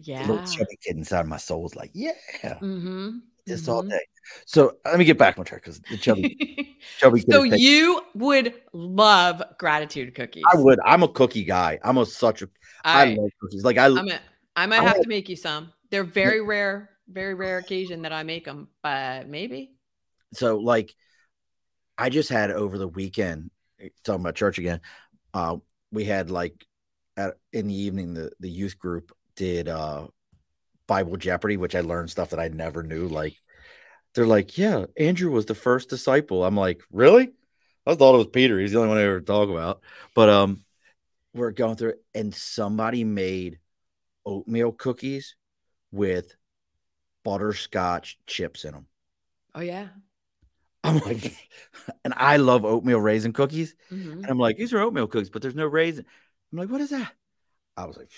Yeah. 0.00 0.26
The 0.26 0.32
little 0.32 0.46
chubby 0.46 0.78
kid 0.82 0.96
inside 0.96 1.26
my 1.26 1.36
soul 1.36 1.66
is 1.66 1.76
like, 1.76 1.90
yeah. 1.92 2.12
Mm-hmm. 2.44 3.18
Just 3.46 3.64
mm-hmm. 3.64 3.72
all 3.72 3.82
day. 3.82 4.00
So 4.46 4.76
let 4.84 4.98
me 4.98 5.04
get 5.04 5.18
back 5.18 5.38
on 5.38 5.44
track 5.44 5.62
because 5.62 5.80
the 5.90 5.96
chubby, 5.96 6.78
chubby 6.98 7.20
kid. 7.20 7.32
So 7.32 7.42
you 7.42 8.00
would 8.14 8.54
love 8.72 9.42
gratitude 9.58 10.14
cookies. 10.14 10.44
I 10.52 10.56
would. 10.56 10.78
I'm 10.84 11.02
a 11.02 11.08
cookie 11.08 11.44
guy. 11.44 11.80
I'm 11.82 11.98
a 11.98 12.06
such 12.06 12.42
a. 12.42 12.48
I, 12.84 13.02
I 13.02 13.14
love 13.14 13.30
cookies. 13.40 13.64
Like 13.64 13.78
I. 13.78 13.86
I'm 13.86 14.08
a, 14.08 14.20
I 14.54 14.66
might 14.66 14.82
have 14.82 15.00
to 15.00 15.08
make 15.08 15.28
you 15.28 15.34
some. 15.34 15.72
They're 15.90 16.04
very 16.04 16.40
rare, 16.40 16.90
very 17.08 17.34
rare 17.34 17.58
occasion 17.58 18.02
that 18.02 18.12
I 18.12 18.22
make 18.22 18.44
them, 18.44 18.68
but 18.82 19.28
maybe. 19.28 19.72
So 20.34 20.58
like, 20.58 20.94
I 21.98 22.08
just 22.08 22.28
had 22.28 22.50
over 22.50 22.78
the 22.78 22.88
weekend 22.88 23.50
eh, 23.80 23.88
talking 24.04 24.22
about 24.22 24.34
church 24.34 24.58
again. 24.58 24.80
Uh, 25.34 25.56
we 25.90 26.04
had 26.04 26.30
like 26.30 26.66
at, 27.16 27.34
in 27.52 27.68
the 27.68 27.74
evening 27.74 28.14
the 28.14 28.32
the 28.40 28.50
youth 28.50 28.78
group 28.78 29.12
did 29.36 29.68
uh 29.68 30.06
Bible 30.86 31.16
Jeopardy, 31.16 31.56
which 31.56 31.74
I 31.74 31.80
learned 31.80 32.10
stuff 32.10 32.30
that 32.30 32.40
I 32.40 32.48
never 32.48 32.82
knew. 32.82 33.08
Like 33.08 33.34
they're 34.14 34.26
like, 34.26 34.58
yeah, 34.58 34.86
Andrew 34.98 35.30
was 35.30 35.46
the 35.46 35.54
first 35.54 35.88
disciple. 35.88 36.44
I'm 36.44 36.56
like, 36.56 36.82
really? 36.90 37.30
I 37.86 37.94
thought 37.94 38.14
it 38.14 38.18
was 38.18 38.26
Peter. 38.28 38.58
He's 38.58 38.72
the 38.72 38.78
only 38.78 38.90
one 38.90 38.98
I 38.98 39.02
ever 39.02 39.20
talk 39.20 39.48
about. 39.48 39.80
But 40.14 40.28
um, 40.28 40.64
we're 41.34 41.50
going 41.50 41.76
through 41.76 41.94
and 42.14 42.34
somebody 42.34 43.04
made 43.04 43.58
oatmeal 44.24 44.72
cookies 44.72 45.36
with 45.90 46.34
butterscotch 47.24 48.18
chips 48.26 48.64
in 48.64 48.72
them. 48.72 48.86
Oh 49.54 49.60
yeah. 49.60 49.88
I'm 50.84 50.98
like, 50.98 51.36
and 52.04 52.12
I 52.16 52.38
love 52.38 52.64
oatmeal 52.64 53.00
raisin 53.00 53.32
cookies. 53.32 53.74
Mm-hmm. 53.90 54.12
And 54.12 54.26
I'm 54.26 54.38
like, 54.38 54.56
these 54.56 54.72
are 54.72 54.80
oatmeal 54.80 55.06
cookies, 55.06 55.30
but 55.30 55.42
there's 55.42 55.54
no 55.54 55.66
raisin. 55.66 56.04
I'm 56.52 56.58
like, 56.58 56.70
what 56.70 56.80
is 56.80 56.90
that? 56.90 57.12
I 57.76 57.84
was 57.84 57.96
like, 57.96 58.10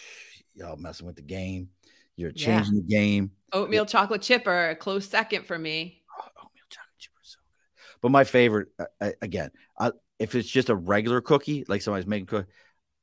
y'all 0.54 0.76
messing 0.76 1.06
with 1.06 1.16
the 1.16 1.22
game. 1.22 1.68
You're 2.16 2.32
changing 2.32 2.74
yeah. 2.74 2.80
the 2.80 2.86
game. 2.86 3.30
Oatmeal 3.52 3.82
yeah. 3.82 3.88
chocolate 3.88 4.22
chip 4.22 4.46
are 4.46 4.70
a 4.70 4.76
close 4.76 5.08
second 5.08 5.46
for 5.46 5.58
me. 5.58 6.02
Oh, 6.10 6.24
oatmeal 6.38 6.64
chocolate 6.70 6.98
chip 6.98 7.12
is 7.22 7.30
so 7.30 7.38
good. 7.38 8.00
But 8.00 8.10
my 8.10 8.24
favorite, 8.24 8.68
uh, 8.78 9.10
again, 9.20 9.50
I, 9.78 9.92
if 10.18 10.34
it's 10.34 10.48
just 10.48 10.70
a 10.70 10.74
regular 10.74 11.20
cookie, 11.20 11.64
like 11.68 11.82
somebody's 11.82 12.06
making 12.06 12.26
cookie, 12.26 12.50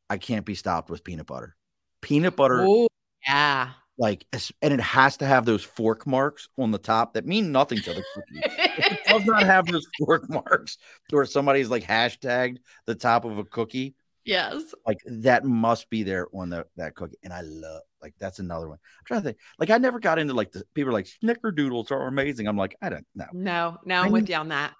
I 0.09 0.17
can't 0.17 0.45
be 0.45 0.55
stopped 0.55 0.89
with 0.89 1.03
peanut 1.03 1.27
butter. 1.27 1.55
Peanut 2.01 2.35
butter. 2.35 2.65
Oh, 2.67 2.87
yeah 3.27 3.71
like 4.01 4.25
and 4.63 4.73
it 4.73 4.81
has 4.81 5.15
to 5.17 5.27
have 5.27 5.45
those 5.45 5.63
fork 5.63 6.07
marks 6.07 6.49
on 6.57 6.71
the 6.71 6.79
top 6.79 7.13
that 7.13 7.27
mean 7.27 7.51
nothing 7.51 7.77
to 7.77 7.93
the 7.93 8.03
cookie. 8.15 8.41
it 8.43 8.99
does 9.05 9.23
not 9.25 9.43
have 9.43 9.67
those 9.67 9.85
fork 9.99 10.27
marks 10.27 10.79
where 11.11 11.23
somebody's 11.23 11.69
like 11.69 11.83
hashtagged 11.83 12.57
the 12.87 12.95
top 12.95 13.25
of 13.25 13.37
a 13.37 13.43
cookie. 13.43 13.93
Yes. 14.25 14.73
Like 14.87 14.97
that 15.05 15.45
must 15.45 15.87
be 15.91 16.01
there 16.01 16.27
on 16.33 16.49
the 16.49 16.65
that 16.77 16.95
cookie. 16.95 17.17
And 17.23 17.31
I 17.31 17.41
love 17.41 17.83
like 18.01 18.15
that's 18.17 18.39
another 18.39 18.69
one. 18.69 18.79
I'm 18.81 19.05
trying 19.05 19.21
to 19.21 19.25
think. 19.25 19.37
Like 19.59 19.69
I 19.69 19.77
never 19.77 19.99
got 19.99 20.17
into 20.17 20.33
like 20.33 20.51
the 20.51 20.63
people 20.73 20.89
are 20.89 20.93
like 20.93 21.07
snickerdoodles 21.23 21.91
are 21.91 22.07
amazing. 22.07 22.47
I'm 22.47 22.57
like, 22.57 22.75
I 22.81 22.89
don't 22.89 23.05
know. 23.13 23.27
No, 23.33 23.77
no, 23.85 24.01
I'm 24.01 24.11
with 24.11 24.29
you 24.29 24.35
on 24.35 24.47
that. 24.47 24.73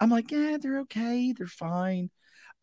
I'm 0.00 0.10
like, 0.10 0.30
yeah, 0.30 0.58
they're 0.60 0.80
okay, 0.80 1.32
they're 1.32 1.46
fine. 1.46 2.10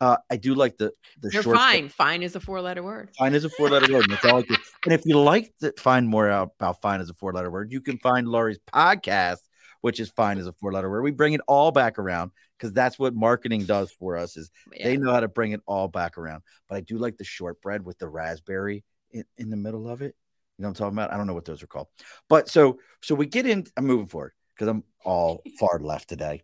Uh, 0.04 0.18
I 0.30 0.36
do 0.36 0.54
like 0.54 0.76
the 0.76 0.92
the 1.22 1.30
You're 1.32 1.44
short 1.44 1.56
fine. 1.56 1.88
Fine 1.88 2.24
is 2.24 2.36
a 2.36 2.42
four 2.42 2.60
letter 2.60 2.84
word. 2.84 3.12
Fine 3.18 3.36
is 3.36 3.46
a 3.46 3.50
four 3.50 3.70
letter 3.70 3.92
word. 3.94 4.06
I. 4.12 4.44
And 4.86 4.94
if 4.94 5.06
you 5.06 5.18
like 5.18 5.54
to 5.62 5.72
find 5.78 6.10
more 6.10 6.30
out 6.30 6.52
about 6.60 6.82
fine 6.82 7.00
as 7.00 7.10
a 7.10 7.14
four 7.14 7.32
letter 7.32 7.50
word, 7.50 7.72
you 7.72 7.80
can 7.80 7.98
find 8.00 8.28
Lori's 8.28 8.60
podcast, 8.74 9.38
which 9.80 10.02
is 10.02 10.10
fine 10.10 10.40
as 10.40 10.48
a 10.48 10.52
four 10.52 10.74
letter 10.74 10.90
word. 10.90 11.04
We 11.04 11.12
bring 11.12 11.32
it 11.32 11.40
all 11.48 11.72
back 11.72 12.00
around 12.00 12.32
because 12.58 12.74
that's 12.74 13.00
what 13.00 13.16
marketing 13.16 13.64
does 13.64 13.94
for 13.94 14.18
us. 14.18 14.36
Is 14.36 14.52
yeah. 14.74 14.84
they 14.84 14.98
know 14.98 15.14
how 15.14 15.22
to 15.22 15.30
bring 15.30 15.54
it 15.54 15.62
all 15.66 15.88
back 15.88 16.18
around. 16.18 16.44
But 16.68 16.76
I 16.76 16.82
do 16.82 16.98
like 16.98 17.16
the 17.16 17.24
shortbread 17.24 17.86
with 17.86 17.98
the 17.98 18.10
raspberry 18.10 18.84
in, 19.12 19.24
in 19.38 19.50
the 19.50 19.56
middle 19.56 19.88
of 19.88 20.02
it. 20.02 20.16
You 20.58 20.64
know 20.64 20.68
what 20.68 20.82
I'm 20.82 20.86
talking 20.86 20.98
about? 20.98 21.14
I 21.14 21.18
don't 21.18 21.28
know 21.28 21.34
what 21.34 21.46
those 21.46 21.64
are 21.64 21.68
called. 21.68 21.88
But 22.28 22.50
so 22.50 22.80
so 23.02 23.16
we 23.16 23.26
get 23.26 23.46
in. 23.46 23.66
I'm 23.78 23.86
moving 23.86 24.08
forward 24.08 24.34
because 24.54 24.68
I'm 24.68 24.84
all 25.06 25.42
far 25.58 25.80
left 25.80 26.10
today. 26.10 26.42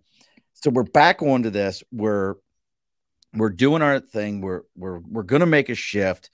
So 0.54 0.70
we're 0.70 0.84
back 0.84 1.22
onto 1.22 1.50
this. 1.50 1.84
We're 1.92 2.36
we're 3.34 3.50
doing 3.50 3.82
our 3.82 4.00
thing. 4.00 4.42
We're 4.42 4.62
we're 4.76 5.00
we're 5.00 5.24
gonna 5.24 5.46
make 5.46 5.70
a 5.70 5.76
shift. 5.76 6.30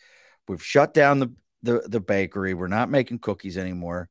We've 0.47 0.63
shut 0.63 0.93
down 0.93 1.19
the 1.19 1.33
the, 1.63 1.83
the 1.87 1.99
bakery. 1.99 2.53
We're 2.53 2.67
not 2.67 2.89
making 2.89 3.19
cookies 3.19 3.57
anymore. 3.57 4.09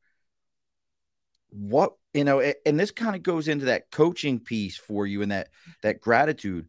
What 1.51 1.95
you 2.13 2.25
know, 2.25 2.41
and 2.41 2.79
this 2.79 2.91
kind 2.91 3.17
of 3.17 3.23
goes 3.23 3.49
into 3.49 3.67
that 3.67 3.91
coaching 3.91 4.41
piece 4.41 4.77
for 4.77 5.07
you 5.07 5.23
and 5.23 5.33
that 5.33 5.49
that 5.83 6.01
gratitude. 6.01 6.69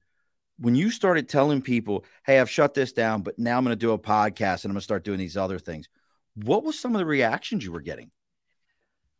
When 0.58 0.75
you 0.75 0.89
started 0.89 1.28
telling 1.28 1.62
people, 1.62 2.06
"Hey, 2.25 2.39
I've 2.39 2.49
shut 2.49 2.73
this 2.73 2.93
down, 2.93 3.23
but 3.23 3.38
now 3.38 3.58
I'm 3.58 3.65
going 3.65 3.73
to 3.73 3.75
do 3.75 3.91
a 3.91 3.99
podcast 3.99 4.63
and 4.63 4.65
I'm 4.65 4.71
going 4.71 4.75
to 4.75 4.82
start 4.82 5.04
doing 5.04 5.19
these 5.19 5.38
other 5.38 5.60
things," 5.60 5.89
what 6.36 6.63
was 6.63 6.80
some 6.80 6.95
of 6.95 6.99
the 6.99 7.06
reactions 7.06 7.65
you 7.65 7.71
were 7.71 7.81
getting? 7.81 8.12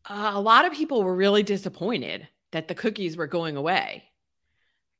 Uh, 0.07 0.32
a 0.34 0.41
lot 0.41 0.65
of 0.65 0.74
people 0.74 1.03
were 1.03 1.15
really 1.15 1.43
disappointed 1.43 2.28
that 2.51 2.67
the 2.67 2.76
cookies 2.76 3.17
were 3.17 3.28
going 3.28 3.57
away 3.57 4.03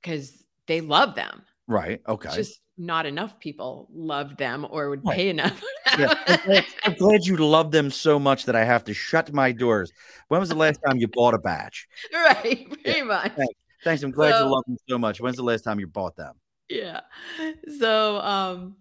because 0.02 0.44
they 0.68 0.82
love 0.82 1.16
them. 1.16 1.44
Right. 1.68 2.02
Okay. 2.08 2.30
just 2.36 2.62
not 2.78 3.06
enough 3.06 3.40
people 3.40 3.88
loved 3.94 4.38
them 4.38 4.68
or 4.70 4.90
would 4.90 5.06
right. 5.06 5.16
pay 5.16 5.30
enough. 5.30 5.62
yeah. 5.98 6.14
I'm, 6.28 6.40
glad, 6.46 6.66
I'm 6.84 6.94
glad 6.94 7.26
you 7.26 7.38
love 7.38 7.72
them 7.72 7.90
so 7.90 8.20
much 8.20 8.46
that 8.46 8.56
I 8.56 8.64
have 8.64 8.84
to 8.86 8.94
shut 8.94 9.34
my 9.34 9.52
doors. 9.52 9.92
When 10.28 10.40
was 10.40 10.50
the 10.50 10.56
last 10.56 10.80
time 10.86 10.98
you 10.98 11.08
bought 11.08 11.34
a 11.34 11.40
batch? 11.40 11.88
Right. 12.14 12.70
Pretty 12.70 13.00
yeah. 13.00 13.04
much. 13.04 13.32
Thanks. 13.34 13.54
Thanks. 13.84 14.04
I'm 14.04 14.12
glad 14.12 14.32
so, 14.32 14.46
you 14.46 14.52
love 14.52 14.64
them 14.68 14.78
so 14.90 14.98
much. 14.98 15.22
When's 15.22 15.38
the 15.38 15.44
last 15.44 15.64
time 15.64 15.80
you 15.80 15.88
bought 15.88 16.16
them? 16.16 16.34
Yeah. 16.70 17.02
So 17.80 18.18
um 18.20 18.76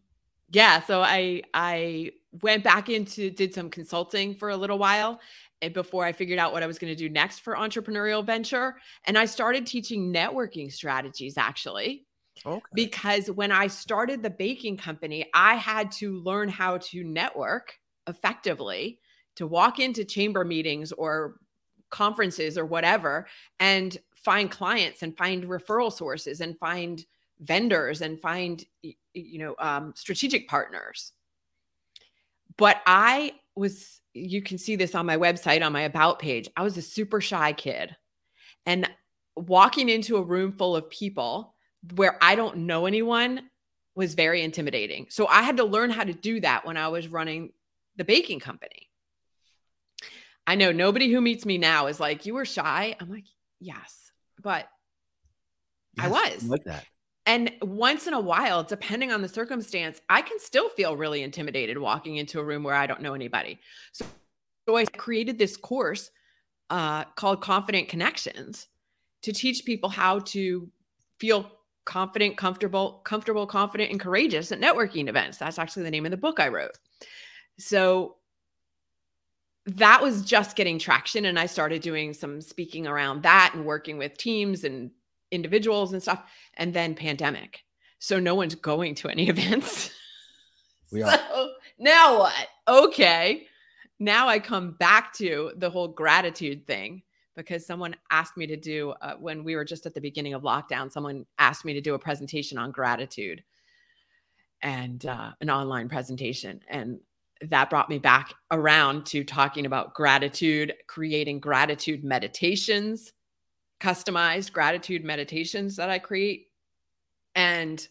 yeah, 0.50 0.82
so 0.82 1.00
I 1.00 1.42
I 1.52 2.12
went 2.42 2.64
back 2.64 2.88
into 2.88 3.30
did 3.30 3.54
some 3.54 3.70
consulting 3.70 4.34
for 4.34 4.50
a 4.50 4.56
little 4.56 4.78
while 4.78 5.20
and 5.62 5.72
before 5.72 6.04
I 6.04 6.12
figured 6.12 6.38
out 6.38 6.52
what 6.52 6.62
I 6.62 6.66
was 6.66 6.78
going 6.78 6.92
to 6.92 6.96
do 6.96 7.08
next 7.08 7.40
for 7.40 7.54
entrepreneurial 7.54 8.24
venture 8.24 8.76
and 9.06 9.16
I 9.16 9.26
started 9.26 9.66
teaching 9.66 10.12
networking 10.12 10.72
strategies 10.72 11.38
actually 11.38 12.06
Okay. 12.44 12.60
Because 12.74 13.30
when 13.30 13.52
I 13.52 13.68
started 13.68 14.22
the 14.22 14.30
baking 14.30 14.76
company, 14.76 15.26
I 15.34 15.54
had 15.54 15.90
to 15.92 16.18
learn 16.20 16.48
how 16.48 16.78
to 16.78 17.04
network 17.04 17.78
effectively 18.06 18.98
to 19.36 19.46
walk 19.46 19.78
into 19.78 20.04
chamber 20.04 20.44
meetings 20.44 20.92
or 20.92 21.36
conferences 21.90 22.58
or 22.58 22.66
whatever 22.66 23.26
and 23.60 23.98
find 24.14 24.50
clients 24.50 25.02
and 25.02 25.16
find 25.16 25.44
referral 25.44 25.92
sources 25.92 26.40
and 26.40 26.58
find 26.58 27.04
vendors 27.40 28.00
and 28.00 28.20
find 28.20 28.64
you 28.82 29.38
know 29.38 29.54
um, 29.58 29.92
strategic 29.94 30.48
partners 30.48 31.12
but 32.56 32.80
i 32.86 33.32
was 33.54 34.00
you 34.12 34.42
can 34.42 34.58
see 34.58 34.76
this 34.76 34.94
on 34.94 35.06
my 35.06 35.16
website 35.16 35.64
on 35.64 35.72
my 35.72 35.82
about 35.82 36.18
page 36.18 36.48
i 36.56 36.62
was 36.62 36.76
a 36.76 36.82
super 36.82 37.20
shy 37.20 37.52
kid 37.52 37.94
and 38.66 38.88
walking 39.36 39.88
into 39.88 40.16
a 40.16 40.22
room 40.22 40.52
full 40.52 40.74
of 40.74 40.88
people 40.90 41.53
where 41.94 42.16
I 42.20 42.34
don't 42.34 42.58
know 42.58 42.86
anyone 42.86 43.50
was 43.94 44.14
very 44.14 44.42
intimidating. 44.42 45.06
So 45.10 45.26
I 45.26 45.42
had 45.42 45.58
to 45.58 45.64
learn 45.64 45.90
how 45.90 46.04
to 46.04 46.12
do 46.12 46.40
that 46.40 46.66
when 46.66 46.76
I 46.76 46.88
was 46.88 47.08
running 47.08 47.52
the 47.96 48.04
baking 48.04 48.40
company. 48.40 48.90
I 50.46 50.56
know 50.56 50.72
nobody 50.72 51.10
who 51.10 51.20
meets 51.20 51.46
me 51.46 51.58
now 51.58 51.86
is 51.86 52.00
like, 52.00 52.26
You 52.26 52.34
were 52.34 52.44
shy. 52.44 52.96
I'm 53.00 53.10
like, 53.10 53.24
Yes, 53.60 54.10
but 54.42 54.68
yes, 55.96 56.06
I 56.06 56.08
was 56.08 56.44
like 56.44 56.64
that. 56.64 56.84
And 57.26 57.52
once 57.62 58.06
in 58.06 58.12
a 58.12 58.20
while, 58.20 58.62
depending 58.62 59.10
on 59.10 59.22
the 59.22 59.28
circumstance, 59.28 60.00
I 60.10 60.20
can 60.20 60.38
still 60.38 60.68
feel 60.68 60.96
really 60.96 61.22
intimidated 61.22 61.78
walking 61.78 62.16
into 62.16 62.38
a 62.38 62.44
room 62.44 62.62
where 62.62 62.74
I 62.74 62.86
don't 62.86 63.00
know 63.00 63.14
anybody. 63.14 63.60
So, 63.92 64.04
so 64.68 64.76
I 64.76 64.84
created 64.84 65.38
this 65.38 65.56
course 65.56 66.10
uh, 66.68 67.04
called 67.16 67.40
Confident 67.40 67.88
Connections 67.88 68.68
to 69.22 69.32
teach 69.32 69.64
people 69.64 69.88
how 69.88 70.18
to 70.20 70.70
feel 71.18 71.50
confident, 71.84 72.36
comfortable, 72.36 73.00
comfortable, 73.04 73.46
confident, 73.46 73.90
and 73.90 74.00
courageous 74.00 74.52
at 74.52 74.60
networking 74.60 75.08
events. 75.08 75.38
That's 75.38 75.58
actually 75.58 75.84
the 75.84 75.90
name 75.90 76.04
of 76.04 76.10
the 76.10 76.16
book 76.16 76.40
I 76.40 76.48
wrote. 76.48 76.78
So 77.58 78.16
that 79.66 80.02
was 80.02 80.22
just 80.22 80.56
getting 80.56 80.78
traction. 80.78 81.24
And 81.24 81.38
I 81.38 81.46
started 81.46 81.82
doing 81.82 82.12
some 82.12 82.40
speaking 82.40 82.86
around 82.86 83.22
that 83.22 83.52
and 83.54 83.64
working 83.64 83.98
with 83.98 84.16
teams 84.16 84.64
and 84.64 84.90
individuals 85.30 85.92
and 85.92 86.02
stuff. 86.02 86.22
And 86.54 86.72
then 86.72 86.94
pandemic. 86.94 87.64
So 87.98 88.18
no 88.18 88.34
one's 88.34 88.54
going 88.54 88.94
to 88.96 89.08
any 89.08 89.28
events. 89.28 89.90
We 90.92 91.02
are. 91.02 91.10
So 91.10 91.50
now 91.78 92.18
what? 92.18 92.48
Okay. 92.68 93.46
Now 93.98 94.28
I 94.28 94.38
come 94.38 94.72
back 94.72 95.12
to 95.14 95.52
the 95.56 95.70
whole 95.70 95.88
gratitude 95.88 96.66
thing 96.66 97.02
because 97.34 97.66
someone 97.66 97.96
asked 98.10 98.36
me 98.36 98.46
to 98.46 98.56
do 98.56 98.94
uh, 99.00 99.14
when 99.18 99.44
we 99.44 99.56
were 99.56 99.64
just 99.64 99.86
at 99.86 99.94
the 99.94 100.00
beginning 100.00 100.34
of 100.34 100.42
lockdown 100.42 100.90
someone 100.90 101.26
asked 101.38 101.64
me 101.64 101.74
to 101.74 101.80
do 101.80 101.94
a 101.94 101.98
presentation 101.98 102.58
on 102.58 102.70
gratitude 102.70 103.42
and 104.62 105.06
uh, 105.06 105.32
an 105.40 105.50
online 105.50 105.88
presentation 105.88 106.60
and 106.68 106.98
that 107.50 107.70
brought 107.70 107.88
me 107.88 107.98
back 107.98 108.34
around 108.50 109.06
to 109.06 109.24
talking 109.24 109.66
about 109.66 109.94
gratitude, 109.94 110.74
creating 110.86 111.40
gratitude 111.40 112.04
meditations, 112.04 113.12
customized 113.80 114.52
gratitude 114.52 115.04
meditations 115.04 115.76
that 115.76 115.90
I 115.90 115.98
create. 115.98 116.48
And 117.34 117.86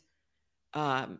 um 0.73 1.19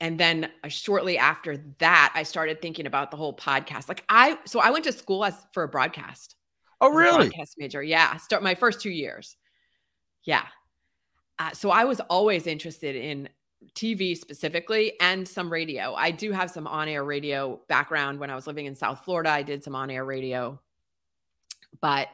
and 0.00 0.18
then 0.18 0.50
uh, 0.62 0.68
shortly 0.68 1.16
after 1.16 1.56
that 1.78 2.12
I 2.14 2.24
started 2.24 2.60
thinking 2.60 2.86
about 2.86 3.10
the 3.10 3.16
whole 3.16 3.34
podcast. 3.34 3.88
Like 3.88 4.04
I 4.08 4.38
so 4.44 4.60
I 4.60 4.70
went 4.70 4.84
to 4.84 4.92
school 4.92 5.24
as 5.24 5.46
for 5.52 5.62
a 5.62 5.68
broadcast. 5.68 6.36
Oh 6.84 6.90
really? 6.90 7.28
broadcast 7.28 7.54
major. 7.58 7.82
Yeah, 7.82 8.16
start 8.16 8.42
my 8.42 8.54
first 8.54 8.80
2 8.80 8.90
years. 8.90 9.36
Yeah. 10.24 10.44
Uh, 11.38 11.50
so 11.50 11.70
I 11.70 11.84
was 11.84 12.00
always 12.00 12.46
interested 12.46 12.94
in 12.94 13.28
TV 13.74 14.16
specifically 14.16 14.94
and 15.00 15.26
some 15.26 15.50
radio. 15.50 15.94
I 15.94 16.10
do 16.10 16.32
have 16.32 16.50
some 16.50 16.66
on 16.66 16.88
air 16.88 17.04
radio 17.04 17.60
background. 17.68 18.20
When 18.20 18.30
I 18.30 18.34
was 18.34 18.46
living 18.46 18.66
in 18.66 18.74
South 18.74 19.04
Florida, 19.04 19.30
I 19.30 19.42
did 19.42 19.64
some 19.64 19.74
on 19.74 19.90
air 19.90 20.04
radio. 20.04 20.60
But 21.80 22.08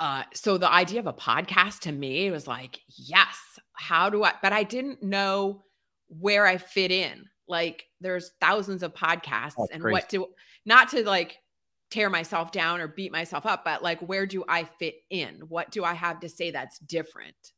uh, 0.00 0.22
so 0.32 0.58
the 0.58 0.70
idea 0.70 1.00
of 1.00 1.06
a 1.06 1.12
podcast 1.12 1.80
to 1.80 1.92
me 1.92 2.30
was 2.30 2.46
like, 2.46 2.80
yes, 2.88 3.36
how 3.74 4.08
do 4.08 4.24
I? 4.24 4.32
But 4.42 4.52
I 4.52 4.62
didn't 4.62 5.02
know 5.02 5.64
where 6.08 6.46
I 6.46 6.56
fit 6.56 6.90
in. 6.90 7.26
Like, 7.48 7.84
there's 8.00 8.32
thousands 8.40 8.82
of 8.82 8.94
podcasts, 8.94 9.54
and 9.72 9.82
crazy. 9.82 9.92
what 9.92 10.08
do 10.08 10.26
not 10.64 10.88
to 10.90 11.06
like 11.06 11.38
tear 11.92 12.08
myself 12.08 12.50
down 12.52 12.80
or 12.80 12.88
beat 12.88 13.12
myself 13.12 13.44
up, 13.44 13.64
but 13.64 13.82
like, 13.82 14.00
where 14.00 14.24
do 14.24 14.44
I 14.48 14.64
fit 14.64 14.94
in? 15.10 15.42
What 15.48 15.70
do 15.70 15.84
I 15.84 15.92
have 15.92 16.20
to 16.20 16.28
say 16.28 16.50
that's 16.50 16.78
different? 16.78 17.52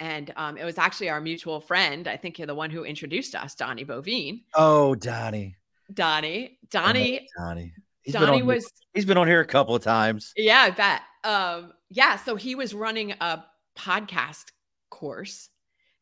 And 0.00 0.32
um, 0.36 0.56
it 0.56 0.64
was 0.64 0.78
actually 0.78 1.10
our 1.10 1.20
mutual 1.20 1.60
friend. 1.60 2.08
I 2.08 2.16
think 2.16 2.38
you're 2.38 2.46
the 2.46 2.54
one 2.54 2.70
who 2.70 2.84
introduced 2.84 3.34
us, 3.34 3.54
Donnie 3.54 3.84
Boivin. 3.84 4.42
Oh, 4.54 4.94
Donnie. 4.94 5.56
Donnie. 5.92 6.58
Donnie. 6.70 7.28
Donnie. 7.38 7.74
He's 8.02 8.14
Donnie 8.14 8.42
was. 8.42 8.64
Here. 8.64 8.70
He's 8.94 9.04
been 9.04 9.18
on 9.18 9.26
here 9.26 9.40
a 9.40 9.46
couple 9.46 9.74
of 9.74 9.82
times. 9.82 10.32
Yeah, 10.36 10.60
I 10.60 10.70
bet. 10.70 11.02
Um, 11.24 11.72
yeah. 11.90 12.16
So 12.16 12.36
he 12.36 12.54
was 12.54 12.72
running 12.72 13.12
a 13.12 13.44
podcast 13.78 14.46
course 14.90 15.50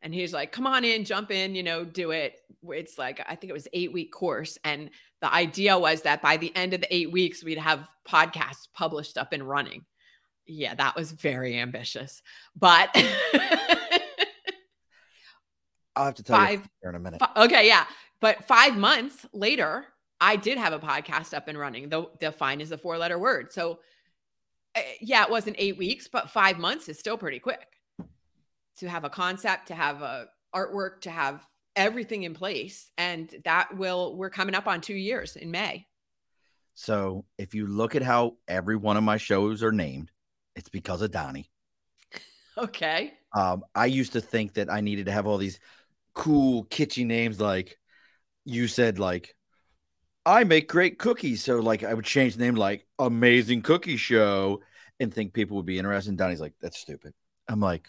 and 0.01 0.13
he's 0.13 0.33
like, 0.33 0.51
come 0.51 0.67
on 0.67 0.85
in, 0.85 1.03
jump 1.03 1.31
in, 1.31 1.55
you 1.55 1.63
know, 1.63 1.83
do 1.83 2.11
it. 2.11 2.39
It's 2.69 2.97
like, 2.97 3.19
I 3.27 3.35
think 3.35 3.49
it 3.49 3.53
was 3.53 3.67
eight 3.73 3.91
week 3.91 4.11
course. 4.11 4.57
And 4.63 4.91
the 5.21 5.33
idea 5.33 5.77
was 5.77 6.03
that 6.03 6.21
by 6.21 6.37
the 6.37 6.55
end 6.55 6.73
of 6.73 6.81
the 6.81 6.95
eight 6.95 7.11
weeks, 7.11 7.43
we'd 7.43 7.57
have 7.57 7.87
podcasts 8.07 8.67
published 8.73 9.17
up 9.17 9.33
and 9.33 9.47
running. 9.47 9.83
Yeah, 10.45 10.75
that 10.75 10.95
was 10.95 11.11
very 11.11 11.57
ambitious. 11.59 12.21
But 12.55 12.89
I'll 15.95 16.05
have 16.05 16.15
to 16.15 16.23
tell 16.23 16.37
five, 16.37 16.67
you 16.83 16.89
in 16.89 16.95
a 16.95 16.99
minute. 16.99 17.21
okay, 17.35 17.67
yeah. 17.67 17.85
But 18.19 18.45
five 18.45 18.77
months 18.77 19.25
later, 19.33 19.85
I 20.21 20.35
did 20.35 20.57
have 20.57 20.73
a 20.73 20.79
podcast 20.79 21.33
up 21.33 21.47
and 21.47 21.57
running. 21.57 21.89
Though 21.89 22.11
fine 22.37 22.61
is 22.61 22.71
a 22.71 22.77
four 22.77 22.97
letter 22.97 23.17
word. 23.17 23.51
So 23.51 23.79
uh, 24.75 24.81
yeah, 25.01 25.23
it 25.23 25.31
wasn't 25.31 25.55
eight 25.57 25.77
weeks, 25.77 26.07
but 26.07 26.29
five 26.29 26.59
months 26.59 26.89
is 26.89 26.99
still 26.99 27.17
pretty 27.17 27.39
quick 27.39 27.67
to 28.77 28.89
have 28.89 29.03
a 29.03 29.09
concept, 29.09 29.67
to 29.67 29.75
have 29.75 30.01
a 30.01 30.27
artwork, 30.53 31.01
to 31.01 31.09
have 31.09 31.45
everything 31.75 32.23
in 32.23 32.33
place. 32.33 32.89
And 32.97 33.33
that 33.43 33.75
will, 33.77 34.15
we're 34.15 34.29
coming 34.29 34.55
up 34.55 34.67
on 34.67 34.81
two 34.81 34.95
years 34.95 35.35
in 35.35 35.51
May. 35.51 35.87
So 36.75 37.25
if 37.37 37.53
you 37.53 37.67
look 37.67 37.95
at 37.95 38.01
how 38.01 38.37
every 38.47 38.75
one 38.75 38.97
of 38.97 39.03
my 39.03 39.17
shows 39.17 39.63
are 39.63 39.71
named, 39.71 40.11
it's 40.55 40.69
because 40.69 41.01
of 41.01 41.11
Donnie. 41.11 41.49
Okay. 42.57 43.11
Um, 43.37 43.65
I 43.75 43.87
used 43.87 44.13
to 44.13 44.21
think 44.21 44.53
that 44.53 44.71
I 44.71 44.79
needed 44.79 45.07
to 45.07 45.11
have 45.11 45.27
all 45.27 45.37
these 45.37 45.59
cool 46.13 46.63
kitschy 46.63 47.05
names 47.05 47.41
like 47.41 47.77
you 48.45 48.69
said 48.69 48.97
like 48.97 49.35
I 50.25 50.43
make 50.43 50.67
great 50.67 50.97
cookies. 50.97 51.43
So 51.43 51.59
like 51.59 51.83
I 51.83 51.93
would 51.93 52.05
change 52.05 52.35
the 52.35 52.43
name 52.43 52.55
like 52.55 52.85
Amazing 52.97 53.61
Cookie 53.61 53.97
Show 53.97 54.61
and 54.99 55.13
think 55.13 55.33
people 55.33 55.57
would 55.57 55.65
be 55.65 55.77
interested. 55.77 56.09
And 56.09 56.17
Donnie's 56.17 56.41
like, 56.41 56.53
that's 56.59 56.79
stupid. 56.79 57.13
I'm 57.47 57.59
like, 57.59 57.87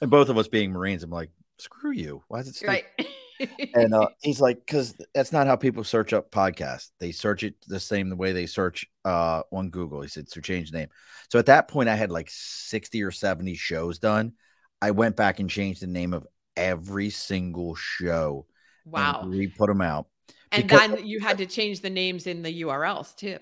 and 0.00 0.10
both 0.10 0.28
of 0.28 0.38
us 0.38 0.48
being 0.48 0.72
Marines, 0.72 1.02
I'm 1.02 1.10
like, 1.10 1.30
screw 1.58 1.92
you. 1.92 2.22
Why 2.28 2.40
is 2.40 2.48
it 2.48 2.54
stupid? 2.56 2.84
Right. 2.98 3.08
and 3.74 3.94
uh, 3.94 4.08
he's 4.22 4.40
like, 4.40 4.58
because 4.58 4.94
that's 5.14 5.32
not 5.32 5.46
how 5.46 5.56
people 5.56 5.84
search 5.84 6.12
up 6.12 6.30
podcasts. 6.30 6.90
They 7.00 7.12
search 7.12 7.42
it 7.42 7.54
the 7.66 7.80
same 7.80 8.08
the 8.08 8.16
way 8.16 8.32
they 8.32 8.46
search 8.46 8.86
uh, 9.04 9.42
on 9.52 9.70
Google. 9.70 10.02
He 10.02 10.08
said, 10.08 10.28
so 10.28 10.40
change 10.40 10.70
the 10.70 10.78
name. 10.78 10.88
So 11.30 11.38
at 11.38 11.46
that 11.46 11.68
point, 11.68 11.88
I 11.88 11.96
had 11.96 12.10
like 12.10 12.28
60 12.30 13.02
or 13.02 13.10
70 13.10 13.54
shows 13.54 13.98
done. 13.98 14.32
I 14.80 14.90
went 14.90 15.16
back 15.16 15.40
and 15.40 15.50
changed 15.50 15.82
the 15.82 15.86
name 15.86 16.12
of 16.12 16.26
every 16.56 17.10
single 17.10 17.74
show. 17.74 18.46
Wow. 18.84 19.26
we 19.26 19.48
put 19.48 19.68
them 19.68 19.80
out. 19.80 20.06
And 20.52 20.68
because, 20.68 20.90
then 20.90 21.06
you 21.06 21.20
had 21.20 21.38
to 21.38 21.46
change 21.46 21.80
the 21.80 21.90
names 21.90 22.26
in 22.26 22.42
the 22.42 22.62
URLs 22.62 23.16
too. 23.16 23.38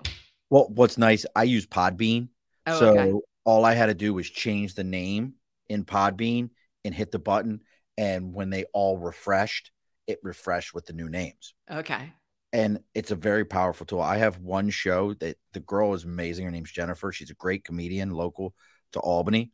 Well, 0.50 0.68
what's 0.74 0.96
nice, 0.96 1.26
I 1.36 1.44
use 1.44 1.66
Podbean. 1.66 2.28
Oh, 2.66 2.78
so 2.78 2.98
okay. 2.98 3.12
all 3.44 3.64
I 3.64 3.74
had 3.74 3.86
to 3.86 3.94
do 3.94 4.14
was 4.14 4.28
change 4.28 4.74
the 4.74 4.84
name 4.84 5.34
in 5.69 5.85
Podbean 5.85 6.51
and 6.85 6.95
hit 6.95 7.11
the 7.11 7.19
button. 7.19 7.61
And 7.97 8.35
when 8.35 8.51
they 8.51 8.65
all 8.73 8.99
refreshed, 8.99 9.71
it 10.07 10.19
refreshed 10.23 10.75
with 10.75 10.87
the 10.87 10.93
new 10.93 11.09
names. 11.09 11.55
Okay. 11.71 12.12
And 12.53 12.81
it's 12.95 13.11
a 13.11 13.17
very 13.17 13.45
powerful 13.45 13.87
tool. 13.87 14.01
I 14.01 14.19
have 14.19 14.39
one 14.39 14.71
show 14.71 15.15
that 15.15 15.37
the 15.53 15.61
girl 15.61 15.95
is 15.95 16.05
amazing. 16.05 16.45
Her 16.45 16.51
name's 16.51 16.71
Jennifer. 16.71 17.11
She's 17.11 17.31
a 17.31 17.35
great 17.35 17.65
comedian 17.65 18.11
local 18.11 18.55
to 18.93 19.01
Albany. 19.01 19.51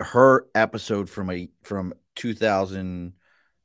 Her 0.00 0.46
episode 0.54 1.10
from 1.10 1.30
a 1.30 1.48
from 1.62 1.92
2000 2.16 3.12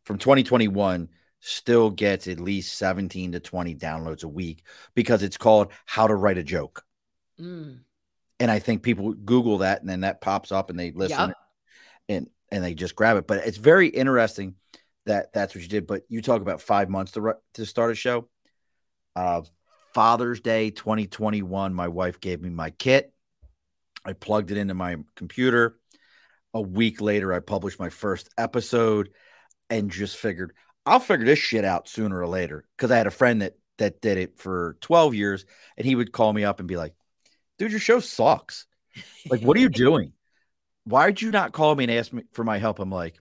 from 0.04 0.18
2021 0.18 1.10
still 1.40 1.90
gets 1.90 2.28
at 2.28 2.40
least 2.40 2.78
17 2.78 3.34
to 3.34 3.40
20 3.40 3.76
downloads 3.76 4.24
a 4.24 4.28
week 4.28 4.64
because 4.96 5.24
it's 5.24 5.38
called 5.38 5.72
How 5.86 6.08
to 6.08 6.16
Write 6.16 6.38
a 6.38 6.44
Joke. 6.44 6.84
Mm. 7.40 7.80
And 8.40 8.52
I 8.52 8.60
think 8.60 8.84
people 8.84 9.14
Google 9.14 9.60
that 9.60 9.82
and 9.82 9.90
then 9.90 10.02
that 10.02 10.22
pops 10.22 10.52
up 10.52 10.70
and 10.70 10.80
they 10.80 10.92
listen 10.92 11.30
yep. 11.30 11.38
and 12.10 12.30
and 12.52 12.64
they 12.64 12.74
just 12.74 12.96
grab 12.96 13.18
it. 13.18 13.28
But 13.28 13.46
it's 13.46 13.58
very 13.58 13.88
interesting 13.88 14.56
that 15.06 15.34
that's 15.34 15.56
what 15.56 15.62
you 15.62 15.68
did. 15.68 15.88
But 15.88 16.04
you 16.10 16.22
talk 16.22 16.42
about 16.42 16.62
five 16.62 16.90
months 16.90 17.14
to 17.14 17.34
to 17.56 17.66
start 17.66 17.92
a 17.92 17.96
show. 17.96 18.30
Uh, 19.16 19.42
Father's 19.94 20.42
Day 20.42 20.70
2021, 20.70 21.74
my 21.74 21.88
wife 21.88 22.20
gave 22.20 22.42
me 22.42 22.50
my 22.50 22.70
kit. 22.70 23.12
I 24.06 24.14
plugged 24.14 24.52
it 24.52 24.58
into 24.58 24.76
my 24.76 24.98
computer. 25.16 25.80
A 26.54 26.62
week 26.62 27.02
later, 27.02 27.34
I 27.34 27.40
published 27.40 27.80
my 27.80 27.90
first 27.90 28.30
episode 28.38 29.10
and 29.70 29.92
just 29.92 30.16
figured 30.18 30.54
I'll 30.86 31.00
figure 31.00 31.26
this 31.26 31.40
shit 31.40 31.66
out 31.66 31.90
sooner 31.90 32.20
or 32.20 32.28
later. 32.28 32.66
Because 32.78 32.92
I 32.92 32.98
had 32.98 33.08
a 33.08 33.12
friend 33.12 33.42
that 33.42 33.56
that 33.78 34.02
did 34.02 34.18
it 34.18 34.40
for 34.40 34.78
12 34.82 35.14
years, 35.14 35.46
and 35.78 35.86
he 35.86 35.96
would 35.96 36.12
call 36.12 36.32
me 36.34 36.44
up 36.44 36.60
and 36.60 36.68
be 36.68 36.78
like, 36.78 36.94
"Dude, 37.58 37.72
your 37.72 37.80
show 37.80 38.00
sucks. 38.00 38.66
Like, 39.30 39.42
what 39.42 39.58
are 39.58 39.62
you 39.62 39.70
doing? 39.88 40.14
Why'd 40.86 41.22
you 41.22 41.32
not 41.32 41.52
call 41.52 41.76
me 41.76 41.84
and 41.84 41.94
ask 41.94 42.14
me 42.14 42.24
for 42.32 42.44
my 42.44 42.58
help?" 42.58 42.80
I'm 42.80 42.92
like, 42.92 43.20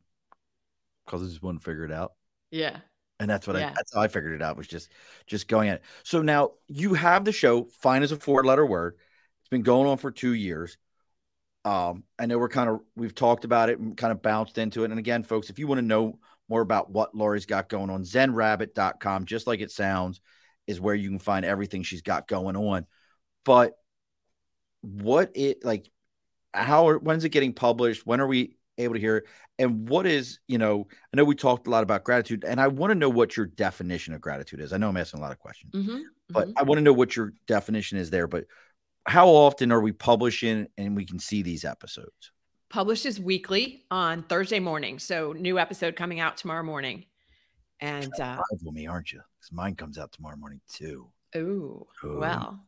because 1.05 1.23
I 1.23 1.27
just 1.27 1.43
wouldn't 1.43 1.63
figure 1.63 1.85
it 1.85 1.93
out. 1.93 2.13
Yeah. 2.51 2.79
And 3.19 3.31
that's 3.31 3.47
what 3.47 3.57
yeah. 3.57 3.69
I 3.69 3.73
that's 3.75 3.95
how 3.95 4.03
I 4.03 4.09
figured 4.09 4.35
it 4.35 4.43
out 4.43 4.57
was 4.57 4.69
just 4.69 4.91
just 5.27 5.49
going 5.49 5.71
at 5.71 5.77
it. 5.77 5.83
So 6.03 6.21
now 6.21 6.53
you 6.67 6.95
have 6.95 7.25
the 7.25 7.33
show, 7.33 7.69
fine 7.81 8.03
as 8.03 8.13
a 8.13 8.17
four 8.17 8.45
letter 8.45 8.67
word. 8.67 8.97
It's 9.41 9.49
been 9.49 9.63
going 9.63 9.89
on 9.89 9.97
for 9.97 10.11
two 10.11 10.35
years. 10.35 10.77
Um, 11.65 12.05
I 12.19 12.27
know 12.27 12.39
we're 12.39 12.49
kind 12.49 12.69
of 12.69 12.81
we've 12.95 13.15
talked 13.15 13.45
about 13.45 13.71
it 13.71 13.79
and 13.79 13.97
kind 13.97 14.13
of 14.13 14.23
bounced 14.23 14.59
into 14.59 14.85
it. 14.85 14.91
And 14.91 14.99
again, 14.99 15.23
folks, 15.23 15.51
if 15.51 15.59
you 15.59 15.67
want 15.67 15.79
to 15.79 15.87
know 15.87 16.19
more 16.49 16.61
about 16.61 16.91
what 16.91 17.15
Lori's 17.15 17.47
got 17.47 17.69
going 17.69 17.91
on, 17.91 18.03
zenrabbit.com, 18.03 19.25
just 19.25 19.47
like 19.47 19.61
it 19.61 19.71
sounds, 19.71 20.21
is 20.67 20.81
where 20.81 20.95
you 20.95 21.09
can 21.09 21.19
find 21.19 21.45
everything 21.45 21.83
she's 21.83 22.03
got 22.03 22.29
going 22.29 22.55
on. 22.55 22.87
But 23.45 23.73
what 24.83 25.33
it 25.35 25.65
like 25.65 25.91
how 26.55 26.93
when's 26.95 27.25
it 27.25 27.31
getting 27.31 27.53
published? 27.53 28.07
When 28.07 28.21
are 28.21 28.27
we 28.27 28.57
able 28.79 28.95
to 28.95 29.01
hear 29.01 29.19
it? 29.19 29.25
And 29.59 29.89
what 29.89 30.07
is, 30.07 30.39
you 30.49 30.59
know, 30.59 30.87
I 31.13 31.17
know 31.17 31.25
we 31.25 31.35
talked 31.35 31.67
a 31.67 31.71
lot 31.71 31.83
about 31.83 32.05
gratitude, 32.05 32.45
and 32.45 32.61
I 32.61 32.69
want 32.69 32.91
to 32.91 32.95
know 32.95 33.09
what 33.09 33.37
your 33.37 33.47
definition 33.47 34.15
of 34.15 34.21
gratitude 34.21 34.61
is. 34.61 34.73
I 34.73 34.77
know 34.77 34.89
I'm 34.89 34.97
asking 34.97 35.21
a 35.21 35.23
lot 35.23 35.33
of 35.33 35.39
questions, 35.39 35.73
mm-hmm, 35.75 36.01
but 36.29 36.49
mm-hmm. 36.49 36.59
I 36.59 36.63
want 36.63 36.79
to 36.79 36.83
know 36.83 36.93
what 36.93 37.17
your 37.17 37.33
definition 37.47 37.99
is 37.99 38.11
there. 38.11 38.27
But 38.27 38.45
how 39.07 39.29
often 39.29 39.73
are 39.73 39.81
we 39.81 39.93
publishing 39.93 40.67
and 40.77 40.97
we 40.97 41.07
can 41.07 41.19
see 41.19 41.43
these 41.43 41.65
episodes? 41.65 42.33
Publishes 42.69 43.21
weekly 43.21 43.85
on 43.91 44.25
Thursday 44.25 44.59
morning. 44.59 44.99
So 44.99 45.33
new 45.33 45.59
episode 45.59 45.97
coming 45.97 46.21
out 46.21 46.37
tomorrow 46.37 46.65
morning. 46.65 47.07
And 47.81 48.13
uh 48.21 48.41
with 48.51 48.75
me, 48.75 48.87
aren't 48.87 49.13
you? 49.13 49.21
Because 49.39 49.53
mine 49.53 49.77
comes 49.77 49.99
out 49.99 50.11
tomorrow 50.11 50.37
morning 50.37 50.61
too. 50.69 51.09
Ooh, 51.37 51.87
well. 52.03 52.66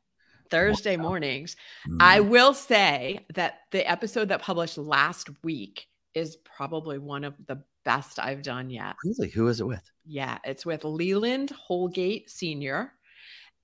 Thursday 0.50 0.96
mornings. 0.96 1.56
Mm. 1.88 1.96
I 2.00 2.20
will 2.20 2.54
say 2.54 3.26
that 3.34 3.60
the 3.70 3.88
episode 3.88 4.28
that 4.28 4.42
published 4.42 4.78
last 4.78 5.28
week 5.42 5.88
is 6.14 6.36
probably 6.36 6.98
one 6.98 7.24
of 7.24 7.34
the 7.46 7.62
best 7.84 8.18
I've 8.18 8.42
done 8.42 8.70
yet. 8.70 8.96
Really? 9.04 9.30
Who 9.30 9.48
is 9.48 9.60
it 9.60 9.66
with? 9.66 9.90
Yeah, 10.04 10.38
it's 10.44 10.66
with 10.66 10.84
Leland 10.84 11.50
Holgate 11.50 12.30
Sr. 12.30 12.92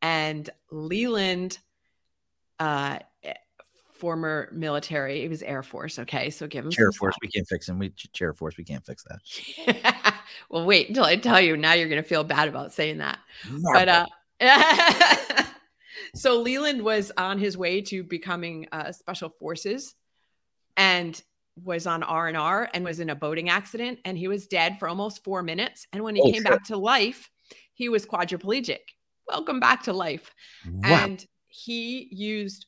And 0.03 0.49
Leland, 0.71 1.59
uh, 2.59 2.99
former 3.95 4.51
military, 4.53 5.23
he 5.23 5.29
was 5.29 5.43
Air 5.43 5.63
Force. 5.63 5.99
Okay, 5.99 6.29
so 6.29 6.47
give 6.47 6.65
him 6.65 6.73
Air 6.79 6.93
Force. 6.93 7.15
We 7.23 7.29
can't 7.29 7.49
fix 7.49 7.69
him. 7.69 7.79
We 7.79 7.91
Chair 8.13 8.35
Force. 8.35 8.57
We 8.59 8.65
can't 8.65 8.85
fix 8.85 9.05
that. 9.05 10.15
well, 10.51 10.67
wait 10.67 10.89
until 10.89 11.05
I 11.05 11.17
tell 11.17 11.41
you. 11.41 11.57
Now 11.57 11.73
you're 11.73 11.89
going 11.89 12.03
to 12.03 12.09
feel 12.09 12.25
bad 12.25 12.49
about 12.49 12.73
saying 12.73 12.99
that. 12.99 13.19
But 13.73 13.89
uh, 13.89 14.07
so 16.15 16.41
Leland 16.41 16.83
was 16.83 17.13
on 17.17 17.39
his 17.39 17.57
way 17.57 17.81
to 17.83 18.03
becoming 18.03 18.67
uh, 18.73 18.93
special 18.93 19.29
forces, 19.29 19.95
and 20.77 21.21
was 21.63 21.87
on 21.87 22.03
R&R 22.03 22.69
and 22.75 22.85
was 22.85 23.01
in 23.01 23.11
a 23.11 23.15
boating 23.15 23.49
accident 23.49 24.01
and 24.05 24.19
he 24.19 24.27
was 24.27 24.47
dead 24.47 24.77
for 24.79 24.89
almost 24.89 25.23
4 25.23 25.43
minutes. 25.43 25.87
And 25.93 26.03
when 26.03 26.17
he 26.17 26.23
oh, 26.23 26.33
came 26.33 26.43
back 26.43 26.65
to 26.65 26.77
life 26.77 27.31
he 27.75 27.89
was 27.89 28.07
quadriplegic. 28.07 28.81
Welcome 29.29 29.61
back 29.61 29.85
to 29.85 29.93
life. 29.93 30.35
Wow. 30.67 30.81
and 30.85 31.25
he 31.47 32.09
used 32.11 32.67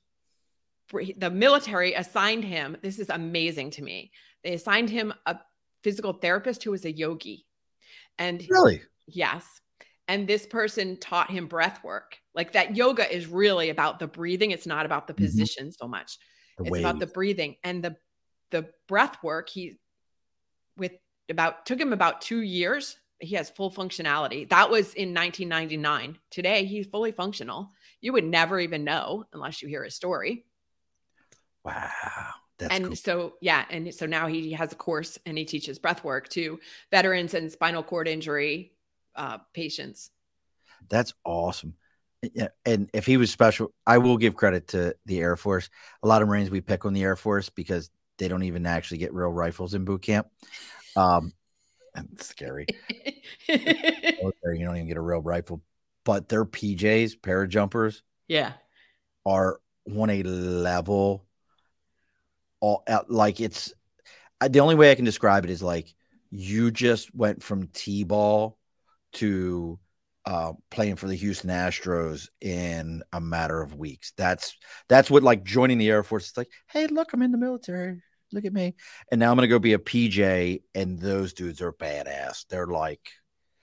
the 1.17 1.31
military 1.31 1.95
assigned 1.95 2.45
him 2.45 2.77
this 2.81 3.01
is 3.01 3.11
amazing 3.11 3.71
to 3.71 3.83
me 3.83 4.13
they 4.45 4.53
assigned 4.53 4.89
him 4.89 5.13
a 5.27 5.37
physical 5.83 6.13
therapist 6.13 6.63
who 6.63 6.71
was 6.71 6.85
a 6.85 6.93
yogi. 6.93 7.45
And 8.19 8.47
really? 8.49 8.83
Yes 9.09 9.45
and 10.09 10.27
this 10.27 10.47
person 10.47 10.97
taught 10.97 11.31
him 11.31 11.47
breath 11.47 11.83
work. 11.83 12.19
Like 12.35 12.53
that 12.53 12.77
yoga 12.77 13.13
is 13.13 13.27
really 13.27 13.71
about 13.71 13.99
the 13.99 14.07
breathing. 14.07 14.51
It's 14.51 14.67
not 14.67 14.87
about 14.87 15.07
the 15.07 15.15
mm-hmm. 15.15 15.25
position 15.25 15.67
mm-hmm. 15.67 15.85
so 15.85 15.89
much. 15.89 16.19
The 16.59 16.65
it's 16.65 16.79
about 16.79 16.99
the 16.99 17.07
breathing 17.07 17.57
and 17.65 17.83
the 17.83 17.97
the 18.51 18.69
breath 18.89 19.17
work. 19.23 19.49
He 19.49 19.79
with 20.77 20.93
about 21.29 21.67
took 21.67 21.81
him 21.81 21.93
about 21.93 22.21
two 22.21 22.41
years. 22.41 22.97
He 23.19 23.35
has 23.37 23.51
full 23.51 23.71
functionality. 23.71 24.49
That 24.49 24.71
was 24.71 24.95
in 24.95 25.15
1999 25.15 26.19
today 26.31 26.65
he's 26.65 26.87
fully 26.87 27.13
functional. 27.13 27.71
You 28.01 28.13
would 28.13 28.25
never 28.25 28.61
even 28.61 28.85
know 28.85 29.25
unless 29.33 29.63
you 29.63 29.69
hear 29.69 29.85
his 29.85 29.95
story. 29.95 30.45
Wow. 31.65 31.81
That's 32.59 32.75
and 32.75 32.87
cool. 32.87 32.97
so 32.97 33.35
yeah 33.43 33.65
and 33.69 33.93
so 33.95 34.07
now 34.07 34.29
he 34.29 34.53
has 34.53 34.73
a 34.73 34.77
course 34.77 35.19
and 35.27 35.37
he 35.37 35.45
teaches 35.45 35.79
breath 35.79 36.05
work 36.05 36.29
to 36.31 36.59
veterans 36.91 37.35
and 37.35 37.53
spinal 37.53 37.83
cord 37.83 38.09
injury 38.09 38.73
uh, 39.17 39.39
patients 39.53 40.11
that's 40.89 41.13
awesome 41.25 41.75
and 42.65 42.91
if 42.93 43.07
he 43.07 43.17
was 43.17 43.31
special, 43.31 43.73
I 43.87 43.99
will 43.99 44.17
give 44.17 44.35
credit 44.35 44.69
to 44.69 44.95
the 45.07 45.21
Air 45.21 45.37
Force. 45.37 45.69
A 46.03 46.09
lot 46.09 46.23
of 46.23 46.29
Marines 46.29 46.51
we 46.51 46.61
pick 46.61 46.85
on 46.85 46.93
the 46.93 47.03
Air 47.03 47.17
Force 47.17 47.51
because 47.51 47.91
they 48.19 48.29
don't 48.29 48.43
even 48.45 48.67
actually 48.67 48.99
get 48.99 49.15
real 49.15 49.29
rifles 49.29 49.75
in 49.75 49.85
boot 49.85 50.03
camp. 50.03 50.29
Um, 50.97 51.33
it's 51.95 52.27
scary. 52.27 52.67
you 53.49 53.59
don't 54.39 54.77
even 54.77 54.89
get 54.89 54.97
a 54.97 55.03
real 55.03 55.21
rifle, 55.21 55.63
but 56.05 56.29
their 56.29 56.45
PJs, 56.45 57.21
parajumpers, 57.21 58.03
yeah, 58.29 58.53
are 59.25 59.61
on 59.95 60.11
a 60.11 60.23
level. 60.23 61.25
All 62.61 62.85
like 63.09 63.41
it's 63.41 63.73
the 64.47 64.61
only 64.61 64.75
way 64.75 64.91
I 64.91 64.95
can 64.95 65.05
describe 65.05 65.45
it 65.45 65.51
is 65.51 65.63
like 65.63 65.95
you 66.31 66.71
just 66.71 67.15
went 67.15 67.43
from 67.43 67.69
t-ball 67.69 68.59
to 69.17 69.79
uh, 70.27 70.53
playing 70.71 70.97
for 70.97 71.07
the 71.07 71.15
Houston 71.15 71.51
Astros 71.51 72.29
in 72.41 73.03
a 73.13 73.21
matter 73.21 73.63
of 73.63 73.77
weeks. 73.77 74.13
That's 74.17 74.57
that's 74.89 75.11
what 75.11 75.23
like 75.23 75.45
joining 75.45 75.79
the 75.79 75.89
Air 75.89 76.03
Force. 76.03 76.29
It's 76.29 76.37
like, 76.37 76.51
hey, 76.69 76.87
look, 76.89 77.13
I'm 77.13 77.23
in 77.23 77.33
the 77.33 77.39
military. 77.39 78.03
Look 78.33 78.45
at 78.45 78.53
me. 78.53 78.75
And 79.11 79.21
now 79.21 79.31
I'm 79.31 79.37
gonna 79.37 79.47
go 79.47 79.61
be 79.61 79.75
a 79.75 79.79
PJ, 79.79 80.63
and 80.75 80.99
those 80.99 81.33
dudes 81.33 81.63
are 81.63 81.73
badass. 81.73 82.47
They're 82.49 82.67
like, 82.67 83.09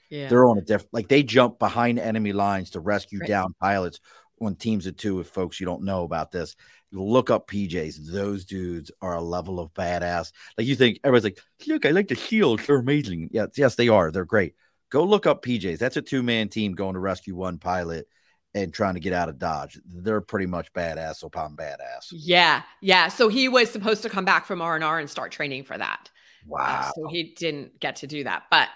yeah, 0.09 0.29
they're 0.29 0.45
on 0.45 0.57
a 0.57 0.61
different 0.61 0.93
like 0.93 1.09
they 1.09 1.21
jump 1.21 1.59
behind 1.59 1.99
enemy 1.99 2.31
lines 2.31 2.71
to 2.71 2.79
rescue 2.79 3.19
right. 3.19 3.27
down 3.27 3.53
pilots 3.59 3.99
on 4.39 4.55
teams 4.55 4.87
of 4.87 4.95
two. 4.95 5.19
If 5.19 5.27
folks 5.27 5.59
you 5.59 5.65
don't 5.65 5.83
know 5.83 6.03
about 6.05 6.31
this, 6.31 6.55
look 6.93 7.29
up 7.29 7.49
PJs. 7.49 8.09
Those 8.09 8.45
dudes 8.45 8.89
are 9.01 9.15
a 9.15 9.21
level 9.21 9.59
of 9.59 9.73
badass. 9.73 10.31
Like 10.57 10.67
you 10.67 10.77
think 10.77 10.99
everybody's 11.03 11.25
like, 11.25 11.39
look, 11.67 11.85
I 11.85 11.91
like 11.91 12.07
the 12.07 12.15
shields. 12.15 12.65
They're 12.65 12.77
amazing. 12.77 13.29
Yes, 13.33 13.49
yes, 13.57 13.75
they 13.75 13.89
are. 13.89 14.11
They're 14.11 14.23
great. 14.23 14.55
Go 14.93 15.03
look 15.05 15.25
up 15.25 15.43
PJs. 15.43 15.79
That's 15.79 15.97
a 15.97 16.03
two 16.03 16.21
man 16.21 16.49
team 16.49 16.73
going 16.73 16.93
to 16.93 16.99
rescue 16.99 17.35
one 17.35 17.57
pilot 17.57 18.07
and 18.53 18.71
trying 18.71 18.93
to 18.93 18.99
get 18.99 19.11
out 19.11 19.27
of 19.27 19.39
Dodge. 19.39 19.79
They're 19.83 20.21
pretty 20.21 20.45
much 20.45 20.71
badass 20.71 21.23
upon 21.23 21.55
badass. 21.55 22.09
Yeah, 22.11 22.61
yeah. 22.79 23.07
So 23.07 23.27
he 23.27 23.49
was 23.49 23.71
supposed 23.71 24.03
to 24.03 24.09
come 24.09 24.23
back 24.23 24.45
from 24.45 24.61
R 24.61 24.75
and 24.75 24.83
R 24.83 24.99
and 24.99 25.09
start 25.09 25.31
training 25.31 25.63
for 25.63 25.75
that. 25.75 26.11
Wow. 26.45 26.59
Uh, 26.59 26.91
so 26.95 27.07
he 27.07 27.33
didn't 27.35 27.79
get 27.79 27.95
to 27.97 28.07
do 28.07 28.23
that, 28.25 28.43
but 28.51 28.69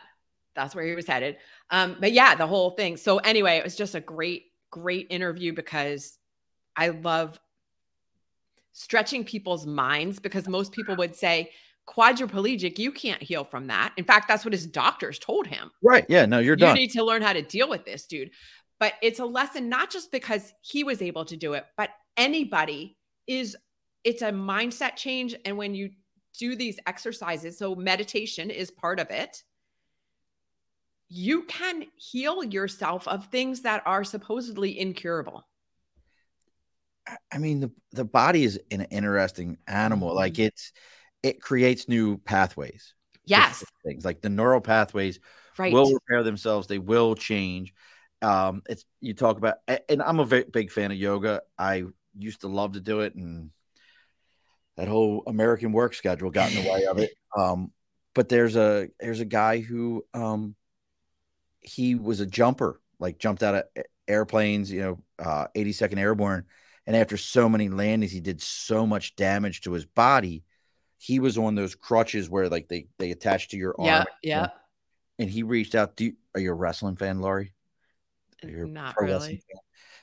that's 0.56 0.74
where 0.74 0.86
he 0.86 0.96
was 0.96 1.06
headed. 1.06 1.38
Um, 1.70 1.98
but 2.00 2.12
yeah, 2.14 2.34
the 2.34 2.48
whole 2.48 2.72
thing. 2.72 2.98
So 2.98 3.20
anyway, 3.20 3.58
it 3.58 3.64
was 3.64 3.76
just 3.76 3.94
a 3.94 4.02
great, 4.02 4.46
great 4.72 5.06
interview 5.12 5.54
because 5.54 6.18
I 6.76 6.90
love 6.90 7.40
stretching 8.72 9.24
people's 9.24 9.68
minds 9.68 10.18
because 10.18 10.48
most 10.48 10.72
people 10.72 10.96
would 10.96 11.16
say 11.16 11.52
quadriplegic, 11.88 12.78
you 12.78 12.92
can't 12.92 13.24
heal 13.24 13.44
from 13.44 13.68
that. 13.68 13.94
In 13.98 14.04
fact, 14.04 14.28
that's 14.28 14.44
what 14.44 14.54
his 14.54 14.68
doctors 14.68 15.18
told 15.18 15.48
him. 15.48 15.72
Right. 15.82 16.06
Yeah. 16.10 16.26
No, 16.26 16.40
you're 16.40 16.56
done. 16.56 16.76
You 16.76 16.82
need 16.82 16.92
to 16.92 17.04
learn 17.04 17.22
how 17.22 17.34
to 17.34 17.42
deal 17.42 17.70
with 17.70 17.86
this, 17.86 18.06
dude. 18.06 18.32
But 18.80 18.94
it's 19.02 19.20
a 19.20 19.26
lesson, 19.26 19.70
not 19.70 19.90
just 19.90 20.12
because 20.12 20.54
he 20.62 20.84
was 20.84 21.02
able 21.02 21.26
to 21.26 21.38
do 21.38 21.54
it, 21.54 21.66
but 21.78 21.90
anybody 22.16 22.98
is, 23.26 23.56
it's 24.04 24.22
a 24.22 24.32
mindset 24.32 24.98
change. 24.98 25.34
And 25.46 25.58
when 25.58 25.74
you 25.74 25.92
do 26.38 26.56
these 26.56 26.78
exercises, 26.86 27.58
so 27.58 27.74
meditation 27.74 28.52
is 28.52 28.70
part 28.70 29.00
of 29.00 29.10
it, 29.10 29.42
you 31.10 31.44
can 31.44 31.86
heal 31.96 32.44
yourself 32.44 33.08
of 33.08 33.28
things 33.28 33.62
that 33.62 33.82
are 33.86 34.04
supposedly 34.04 34.78
incurable. 34.78 35.48
I 37.32 37.38
mean, 37.38 37.62
the, 37.62 37.72
the 37.94 38.04
body 38.04 38.44
is 38.44 38.60
an 38.70 38.82
interesting 38.82 39.58
animal. 39.68 40.14
Like 40.14 40.34
mm-hmm. 40.34 40.48
it's, 40.48 40.74
it 41.28 41.42
creates 41.42 41.90
new 41.90 42.18
pathways. 42.20 42.94
Yes. 43.26 43.64
Things 43.86 44.06
like 44.06 44.22
the 44.22 44.30
neural 44.30 44.62
pathways 44.62 45.20
right. 45.58 45.74
will 45.74 45.94
repair 45.94 46.24
themselves. 46.24 46.68
They 46.68 46.80
will 46.80 47.16
change. 47.16 47.74
Um, 48.22 48.64
it's 48.70 48.86
you 49.02 49.14
talk 49.14 49.38
about, 49.38 49.58
and 49.90 50.02
I'm 50.02 50.20
a 50.20 50.26
big 50.26 50.72
fan 50.72 50.92
of 50.92 50.98
yoga. 50.98 51.42
I 51.60 51.84
used 52.18 52.42
to 52.42 52.48
love 52.48 52.74
to 52.74 52.80
do 52.80 53.02
it, 53.02 53.14
and 53.16 53.52
that 54.78 54.88
whole 54.88 55.24
American 55.28 55.74
work 55.74 55.94
schedule 55.94 56.32
got 56.32 56.52
in 56.52 56.64
the 56.64 56.72
way 56.72 56.86
of 56.86 56.98
it. 57.00 57.12
Um, 57.38 57.72
but 58.16 58.30
there's 58.30 58.56
a 58.56 58.88
there's 59.00 59.20
a 59.20 59.26
guy 59.26 59.60
who 59.60 60.04
um, 60.16 60.56
he 61.60 61.94
was 61.94 62.20
a 62.20 62.26
jumper, 62.26 62.82
like 63.00 63.20
jumped 63.20 63.44
out 63.44 63.54
of 63.54 63.64
airplanes, 64.08 64.72
you 64.72 64.82
know, 64.82 65.00
uh, 65.20 65.48
82nd 65.56 66.00
Airborne, 66.00 66.46
and 66.88 66.96
after 66.96 67.16
so 67.16 67.48
many 67.48 67.70
landings, 67.70 68.12
he 68.12 68.22
did 68.22 68.42
so 68.42 68.88
much 68.88 69.16
damage 69.18 69.62
to 69.62 69.74
his 69.74 69.86
body 69.86 70.46
he 70.98 71.20
was 71.20 71.38
on 71.38 71.56
those 71.56 71.76
crutches 71.76 72.30
where 72.30 72.50
like 72.50 72.68
they 72.68 72.88
they 72.98 73.12
attach 73.12 73.50
to 73.50 73.58
your 73.58 73.76
arm. 73.78 73.88
Yeah, 73.88 74.04
yeah. 74.24 74.48
And 75.20 75.30
he 75.30 75.44
reached 75.44 75.76
out. 75.76 75.96
Do 75.96 76.06
you, 76.06 76.14
are 76.36 76.42
you 76.42 76.52
a 76.52 76.56
wrestling 76.56 76.96
fan, 76.96 77.20
Lori? 77.20 77.54
You're 78.44 78.68
Not 78.68 78.96
really. 79.00 79.42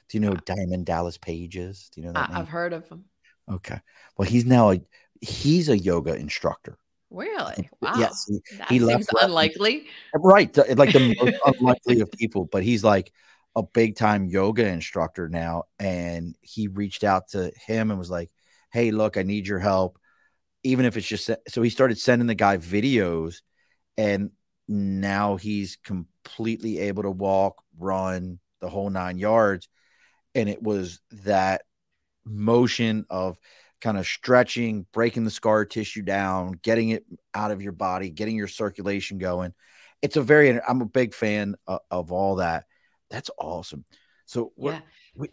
Do 0.08 0.18
you 0.18 0.20
know 0.20 0.34
Diamond 0.34 0.86
Dallas 0.86 1.18
Page 1.18 1.56
is? 1.56 1.88
Do 1.92 2.00
you 2.00 2.06
know 2.06 2.12
that? 2.12 2.30
I, 2.30 2.34
have 2.34 2.48
heard 2.48 2.72
of 2.72 2.88
him. 2.88 3.04
Okay. 3.50 3.78
Well, 4.16 4.28
he's 4.28 4.44
now 4.44 4.72
a 4.72 4.80
he's 5.20 5.68
a 5.68 5.78
yoga 5.78 6.14
instructor. 6.14 6.78
Really? 7.10 7.70
Wow. 7.80 7.94
Yes. 7.96 8.24
He, 8.28 8.56
that 8.58 8.68
he 8.68 8.80
seems 8.80 9.06
unlikely. 9.20 9.86
Right. 10.14 10.54
Like 10.76 10.92
the 10.92 11.14
most 11.22 11.36
unlikely 11.46 12.00
of 12.00 12.10
people, 12.12 12.46
but 12.46 12.62
he's 12.62 12.82
like 12.82 13.12
a 13.54 13.62
big 13.62 13.96
time 13.96 14.26
yoga 14.26 14.66
instructor 14.66 15.28
now. 15.28 15.64
And 15.78 16.34
he 16.40 16.68
reached 16.68 17.04
out 17.04 17.28
to 17.28 17.52
him 17.66 17.90
and 17.90 17.98
was 17.98 18.10
like, 18.10 18.30
Hey, 18.72 18.90
look, 18.90 19.16
I 19.16 19.22
need 19.22 19.46
your 19.46 19.60
help. 19.60 19.98
Even 20.64 20.86
if 20.86 20.96
it's 20.96 21.06
just 21.06 21.30
so 21.48 21.62
he 21.62 21.70
started 21.70 21.98
sending 21.98 22.26
the 22.26 22.34
guy 22.34 22.56
videos 22.56 23.42
and 23.96 24.30
now 24.66 25.36
he's 25.36 25.76
completely 25.84 26.78
able 26.78 27.02
to 27.02 27.10
walk, 27.10 27.62
run 27.78 28.40
the 28.60 28.68
whole 28.68 28.90
nine 28.90 29.18
yards. 29.18 29.68
And 30.34 30.48
it 30.48 30.62
was 30.62 31.00
that 31.24 31.62
motion 32.24 33.04
of 33.10 33.38
kind 33.80 33.98
of 33.98 34.06
stretching, 34.06 34.86
breaking 34.92 35.24
the 35.24 35.30
scar 35.30 35.66
tissue 35.66 36.02
down, 36.02 36.52
getting 36.62 36.88
it 36.88 37.04
out 37.34 37.50
of 37.50 37.60
your 37.60 37.72
body, 37.72 38.10
getting 38.10 38.34
your 38.34 38.48
circulation 38.48 39.18
going. 39.18 39.52
It's 40.00 40.16
a 40.16 40.22
very, 40.22 40.58
I'm 40.60 40.80
a 40.80 40.86
big 40.86 41.14
fan 41.14 41.56
of, 41.66 41.80
of 41.90 42.10
all 42.10 42.36
that. 42.36 42.64
That's 43.10 43.30
awesome. 43.38 43.84
So, 44.24 44.52
yeah. 44.56 44.80
We, 45.14 45.28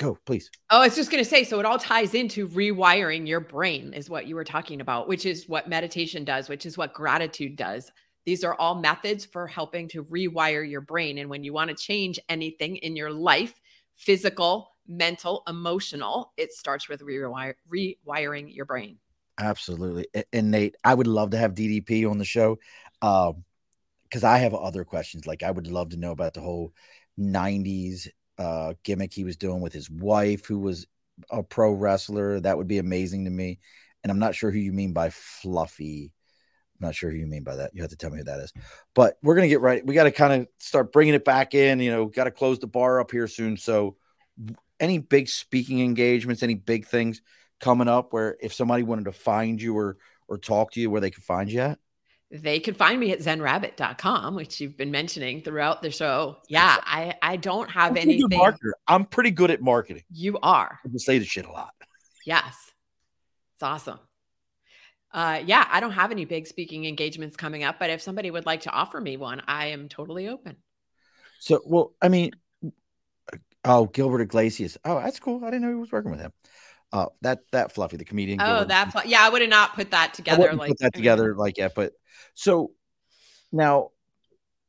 go 0.00 0.18
please. 0.26 0.50
Oh 0.70 0.80
i 0.80 0.86
was 0.86 0.96
just 0.96 1.10
going 1.10 1.22
to 1.22 1.28
say 1.28 1.44
so 1.44 1.60
it 1.60 1.66
all 1.66 1.78
ties 1.78 2.14
into 2.14 2.48
rewiring 2.48 3.28
your 3.28 3.40
brain 3.40 3.92
is 3.92 4.10
what 4.10 4.26
you 4.26 4.34
were 4.34 4.44
talking 4.44 4.80
about 4.80 5.06
which 5.06 5.26
is 5.26 5.48
what 5.48 5.68
meditation 5.68 6.24
does 6.24 6.48
which 6.48 6.66
is 6.66 6.76
what 6.76 6.92
gratitude 6.94 7.54
does. 7.54 7.92
These 8.26 8.44
are 8.44 8.54
all 8.54 8.74
methods 8.74 9.24
for 9.24 9.46
helping 9.46 9.88
to 9.88 10.04
rewire 10.04 10.68
your 10.68 10.82
brain. 10.82 11.18
And 11.18 11.30
when 11.30 11.42
you 11.42 11.54
want 11.54 11.70
to 11.70 11.76
change 11.76 12.18
anything 12.28 12.76
in 12.76 12.96
your 12.96 13.10
life 13.12 13.60
physical 13.96 14.72
mental 14.88 15.42
emotional 15.46 16.32
it 16.36 16.52
starts 16.52 16.88
with 16.88 17.02
rewire, 17.02 17.54
rewiring 17.72 18.54
your 18.54 18.64
brain. 18.64 18.98
Absolutely. 19.38 20.06
And 20.32 20.50
nate 20.50 20.76
i 20.82 20.94
would 20.94 21.06
love 21.06 21.30
to 21.30 21.38
have 21.38 21.54
ddp 21.54 22.10
on 22.10 22.18
the 22.18 22.24
show 22.24 22.58
um 23.02 23.44
because 24.04 24.24
i 24.24 24.38
have 24.38 24.54
other 24.54 24.84
questions. 24.84 25.26
Like 25.26 25.42
i 25.42 25.50
would 25.50 25.66
love 25.66 25.90
to 25.90 25.98
know 25.98 26.12
about 26.12 26.34
the 26.34 26.40
whole 26.40 26.72
90s 27.18 28.08
uh, 28.40 28.72
gimmick 28.84 29.12
he 29.12 29.22
was 29.22 29.36
doing 29.36 29.60
with 29.60 29.74
his 29.74 29.90
wife, 29.90 30.46
who 30.46 30.58
was 30.58 30.86
a 31.30 31.42
pro 31.42 31.72
wrestler. 31.72 32.40
That 32.40 32.56
would 32.56 32.68
be 32.68 32.78
amazing 32.78 33.26
to 33.26 33.30
me. 33.30 33.58
And 34.02 34.10
I'm 34.10 34.18
not 34.18 34.34
sure 34.34 34.50
who 34.50 34.58
you 34.58 34.72
mean 34.72 34.94
by 34.94 35.10
fluffy. 35.10 36.10
I'm 36.80 36.86
not 36.86 36.94
sure 36.94 37.10
who 37.10 37.18
you 37.18 37.26
mean 37.26 37.44
by 37.44 37.56
that. 37.56 37.72
You 37.74 37.82
have 37.82 37.90
to 37.90 37.96
tell 37.96 38.08
me 38.08 38.16
who 38.16 38.24
that 38.24 38.40
is. 38.40 38.54
But 38.94 39.18
we're 39.22 39.34
gonna 39.34 39.48
get 39.48 39.60
right. 39.60 39.84
We 39.84 39.92
got 39.92 40.04
to 40.04 40.10
kind 40.10 40.32
of 40.32 40.48
start 40.58 40.90
bringing 40.90 41.12
it 41.12 41.26
back 41.26 41.54
in. 41.54 41.80
You 41.80 41.90
know, 41.90 42.06
got 42.06 42.24
to 42.24 42.30
close 42.30 42.58
the 42.58 42.66
bar 42.66 42.98
up 42.98 43.10
here 43.10 43.28
soon. 43.28 43.58
So, 43.58 43.96
any 44.80 44.96
big 44.96 45.28
speaking 45.28 45.80
engagements, 45.80 46.42
any 46.42 46.54
big 46.54 46.86
things 46.86 47.20
coming 47.60 47.88
up 47.88 48.14
where 48.14 48.38
if 48.40 48.54
somebody 48.54 48.82
wanted 48.82 49.04
to 49.04 49.12
find 49.12 49.60
you 49.60 49.76
or 49.76 49.98
or 50.28 50.38
talk 50.38 50.72
to 50.72 50.80
you, 50.80 50.88
where 50.88 51.02
they 51.02 51.10
could 51.10 51.24
find 51.24 51.52
you 51.52 51.60
at? 51.60 51.78
They 52.30 52.60
can 52.60 52.74
find 52.74 53.00
me 53.00 53.12
at 53.12 53.18
zenrabbit.com, 53.18 54.34
which 54.36 54.60
you've 54.60 54.76
been 54.76 54.90
mentioning 54.90 55.42
throughout 55.42 55.82
the 55.82 55.90
show. 55.90 56.38
Yeah, 56.48 56.76
I, 56.80 57.14
I 57.20 57.36
don't 57.36 57.68
have 57.70 57.92
I'm 57.92 57.98
anything. 57.98 58.40
I'm 58.86 59.04
pretty 59.04 59.32
good 59.32 59.50
at 59.50 59.60
marketing. 59.60 60.04
You 60.10 60.38
are. 60.42 60.78
I 60.84 60.88
just 60.88 61.06
say 61.06 61.18
the 61.18 61.24
shit 61.24 61.44
a 61.44 61.50
lot. 61.50 61.74
Yes. 62.24 62.54
It's 63.54 63.62
awesome. 63.62 63.98
Uh, 65.12 65.42
yeah, 65.44 65.66
I 65.70 65.80
don't 65.80 65.90
have 65.90 66.12
any 66.12 66.24
big 66.24 66.46
speaking 66.46 66.84
engagements 66.84 67.36
coming 67.36 67.64
up, 67.64 67.80
but 67.80 67.90
if 67.90 68.00
somebody 68.00 68.30
would 68.30 68.46
like 68.46 68.60
to 68.62 68.70
offer 68.70 69.00
me 69.00 69.16
one, 69.16 69.42
I 69.48 69.66
am 69.66 69.88
totally 69.88 70.28
open. 70.28 70.56
So, 71.40 71.60
well, 71.66 71.94
I 72.00 72.08
mean, 72.08 72.30
oh, 73.64 73.86
Gilbert 73.86 74.20
Iglesias. 74.20 74.78
Oh, 74.84 75.00
that's 75.00 75.18
cool. 75.18 75.44
I 75.44 75.50
didn't 75.50 75.62
know 75.62 75.70
he 75.70 75.74
was 75.74 75.90
working 75.90 76.12
with 76.12 76.20
him. 76.20 76.32
Uh, 76.92 77.06
that 77.22 77.40
that 77.52 77.72
fluffy, 77.72 77.96
the 77.96 78.04
comedian. 78.04 78.40
Oh, 78.40 78.64
that 78.64 78.92
fl- 78.92 79.06
yeah, 79.06 79.24
I 79.24 79.28
would 79.28 79.42
have 79.42 79.50
not 79.50 79.74
put 79.74 79.92
that 79.92 80.12
together. 80.12 80.52
like 80.54 80.70
put 80.70 80.78
that 80.80 80.94
together, 80.94 81.36
like 81.36 81.56
yeah. 81.56 81.68
But 81.74 81.92
so 82.34 82.72
now 83.52 83.90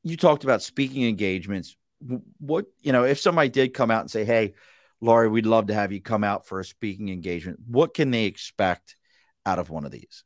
you 0.04 0.18
talked 0.18 0.44
about 0.44 0.62
speaking 0.62 1.08
engagements. 1.08 1.76
What 2.40 2.66
you 2.82 2.92
know, 2.92 3.06
if 3.06 3.20
somebody 3.20 3.50
did 3.50 3.74
come 3.74 3.90
out 3.90 4.02
and 4.02 4.12
say, 4.12 4.24
"Hey, 4.24 4.54
Lori, 5.00 5.30
we'd 5.30 5.48
love 5.48 5.68
to 5.68 5.74
have 5.74 5.92
you 5.92 6.00
come 6.00 6.24
out 6.24 6.46
for 6.46 6.60
a 6.60 6.66
speaking 6.66 7.10
engagement," 7.10 7.60
what 7.68 7.96
can 7.96 8.12
they 8.12 8.26
expect 8.26 8.96
out 9.46 9.58
of 9.58 9.72
one 9.72 9.86
of 9.86 9.92
these? 9.92 10.24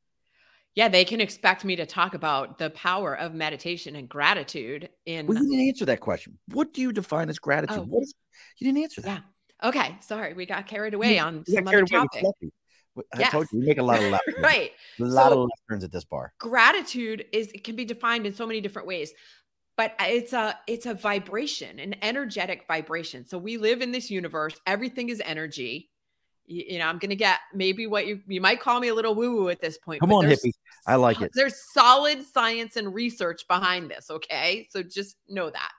Yeah, 0.75 0.89
they 0.89 1.05
can 1.05 1.21
expect 1.21 1.63
me 1.63 1.77
to 1.77 1.85
talk 1.85 2.13
about 2.13 2.57
the 2.57 2.69
power 2.71 3.17
of 3.17 3.33
meditation 3.33 3.95
and 3.95 4.09
gratitude. 4.09 4.89
In 5.05 5.27
well, 5.27 5.41
you 5.41 5.49
didn't 5.49 5.67
answer 5.69 5.85
that 5.85 6.01
question. 6.01 6.37
What 6.49 6.73
do 6.73 6.81
you 6.81 6.91
define 6.91 7.29
as 7.29 7.39
gratitude? 7.39 7.79
Oh. 7.79 7.83
What 7.83 8.03
is 8.03 8.13
you 8.57 8.67
didn't 8.67 8.83
answer 8.83 9.01
that? 9.01 9.23
Yeah. 9.23 9.29
Okay, 9.63 9.95
sorry, 10.01 10.33
we 10.33 10.45
got 10.45 10.67
carried 10.67 10.93
away 10.93 11.17
on 11.19 11.43
some 11.47 11.67
other 11.67 11.85
topic. 11.85 12.23
I 13.13 13.19
yes. 13.19 13.31
told 13.31 13.47
you, 13.51 13.59
we 13.59 13.65
make 13.65 13.77
a 13.77 13.83
lot 13.83 14.01
of 14.01 14.11
left 14.11 14.23
right. 14.39 14.71
A 14.99 15.03
lot 15.03 15.31
so, 15.31 15.33
of 15.33 15.49
left 15.49 15.61
turns 15.69 15.83
at 15.83 15.91
this 15.91 16.05
bar. 16.05 16.33
Gratitude 16.39 17.25
is 17.31 17.51
it 17.53 17.63
can 17.63 17.75
be 17.75 17.85
defined 17.85 18.25
in 18.25 18.33
so 18.33 18.45
many 18.45 18.61
different 18.61 18.87
ways, 18.87 19.13
but 19.77 19.93
it's 19.99 20.33
a 20.33 20.57
it's 20.67 20.85
a 20.85 20.93
vibration, 20.93 21.79
an 21.79 21.95
energetic 22.01 22.65
vibration. 22.67 23.25
So 23.25 23.37
we 23.37 23.57
live 23.57 23.81
in 23.81 23.91
this 23.91 24.09
universe. 24.09 24.55
Everything 24.65 25.09
is 25.09 25.21
energy. 25.25 25.89
You, 26.45 26.63
you 26.69 26.79
know, 26.79 26.87
I'm 26.87 26.99
gonna 26.99 27.15
get 27.15 27.39
maybe 27.53 27.87
what 27.87 28.07
you 28.07 28.21
you 28.27 28.39
might 28.39 28.61
call 28.61 28.79
me 28.79 28.87
a 28.87 28.95
little 28.95 29.15
woo 29.15 29.35
woo 29.35 29.49
at 29.49 29.61
this 29.61 29.77
point. 29.77 29.99
Come 29.99 30.13
on, 30.13 30.25
hippie. 30.25 30.53
I 30.87 30.95
like 30.95 31.21
it. 31.21 31.31
There's 31.33 31.55
solid 31.73 32.23
science 32.23 32.77
and 32.77 32.93
research 32.93 33.47
behind 33.47 33.89
this. 33.89 34.09
Okay, 34.09 34.67
so 34.69 34.83
just 34.83 35.17
know 35.27 35.49
that. 35.49 35.71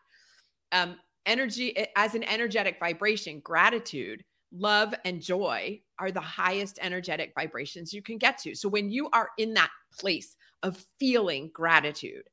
Um, 0.72 0.96
energy 1.26 1.76
as 1.96 2.14
an 2.14 2.24
energetic 2.24 2.78
vibration, 2.78 3.40
gratitude, 3.40 4.24
love, 4.52 4.94
and 5.04 5.20
joy 5.20 5.80
are 5.98 6.10
the 6.10 6.20
highest 6.20 6.78
energetic 6.80 7.32
vibrations 7.34 7.92
you 7.92 8.02
can 8.02 8.18
get 8.18 8.38
to. 8.38 8.54
So 8.54 8.68
when 8.68 8.90
you 8.90 9.10
are 9.10 9.30
in 9.38 9.54
that 9.54 9.70
place 9.98 10.36
of 10.62 10.82
feeling 10.98 11.50
gratitude, 11.52 12.24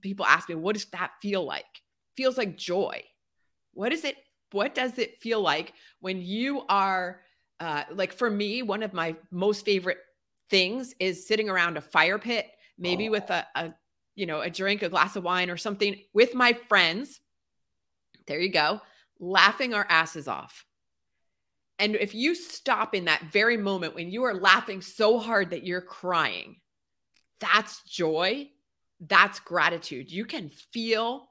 people 0.00 0.26
ask 0.26 0.48
me, 0.48 0.54
what 0.56 0.74
does 0.74 0.86
that 0.86 1.12
feel 1.22 1.44
like? 1.44 1.64
Feels 2.16 2.36
like 2.36 2.56
joy. 2.56 3.02
What 3.72 3.92
is 3.92 4.04
it? 4.04 4.16
What 4.52 4.74
does 4.74 4.98
it 4.98 5.20
feel 5.20 5.40
like 5.40 5.72
when 6.00 6.20
you 6.20 6.62
are 6.68 7.20
uh, 7.60 7.84
like 7.92 8.12
for 8.12 8.30
me, 8.30 8.62
one 8.62 8.82
of 8.82 8.92
my 8.92 9.16
most 9.30 9.64
favorite 9.64 9.98
things 10.50 10.94
is 11.00 11.26
sitting 11.26 11.48
around 11.48 11.76
a 11.76 11.80
fire 11.80 12.18
pit, 12.18 12.50
maybe 12.78 13.08
oh. 13.08 13.12
with 13.12 13.30
a, 13.30 13.46
a, 13.54 13.74
you 14.14 14.26
know, 14.26 14.40
a 14.40 14.50
drink, 14.50 14.82
a 14.82 14.88
glass 14.88 15.16
of 15.16 15.24
wine 15.24 15.50
or 15.50 15.56
something 15.56 15.96
with 16.12 16.34
my 16.34 16.52
friends 16.68 17.20
there 18.26 18.40
you 18.40 18.50
go. 18.50 18.80
Laughing 19.18 19.74
our 19.74 19.86
asses 19.88 20.28
off. 20.28 20.64
And 21.78 21.96
if 21.96 22.14
you 22.14 22.34
stop 22.34 22.94
in 22.94 23.06
that 23.06 23.22
very 23.32 23.56
moment 23.56 23.94
when 23.94 24.10
you 24.10 24.24
are 24.24 24.34
laughing 24.34 24.80
so 24.80 25.18
hard 25.18 25.50
that 25.50 25.64
you're 25.64 25.80
crying, 25.80 26.56
that's 27.40 27.82
joy. 27.82 28.48
That's 29.00 29.40
gratitude. 29.40 30.10
You 30.10 30.24
can 30.24 30.50
feel 30.72 31.28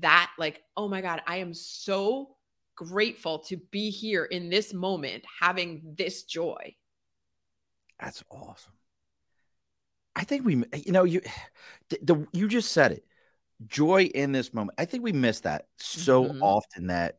that, 0.00 0.30
like, 0.38 0.62
oh 0.76 0.88
my 0.88 1.00
God, 1.00 1.22
I 1.26 1.38
am 1.38 1.54
so 1.54 2.36
grateful 2.76 3.38
to 3.38 3.56
be 3.70 3.90
here 3.90 4.24
in 4.24 4.50
this 4.50 4.74
moment 4.74 5.24
having 5.40 5.94
this 5.96 6.24
joy. 6.24 6.74
That's 7.98 8.22
awesome. 8.30 8.74
I 10.14 10.24
think 10.24 10.44
we, 10.44 10.62
you 10.84 10.92
know, 10.92 11.04
you, 11.04 11.22
the, 11.88 11.98
the 12.02 12.26
you 12.32 12.48
just 12.48 12.72
said 12.72 12.92
it 12.92 13.04
joy 13.66 14.04
in 14.04 14.32
this 14.32 14.52
moment. 14.52 14.78
I 14.78 14.84
think 14.84 15.02
we 15.02 15.12
miss 15.12 15.40
that 15.40 15.66
so 15.78 16.24
mm-hmm. 16.24 16.42
often 16.42 16.88
that 16.88 17.18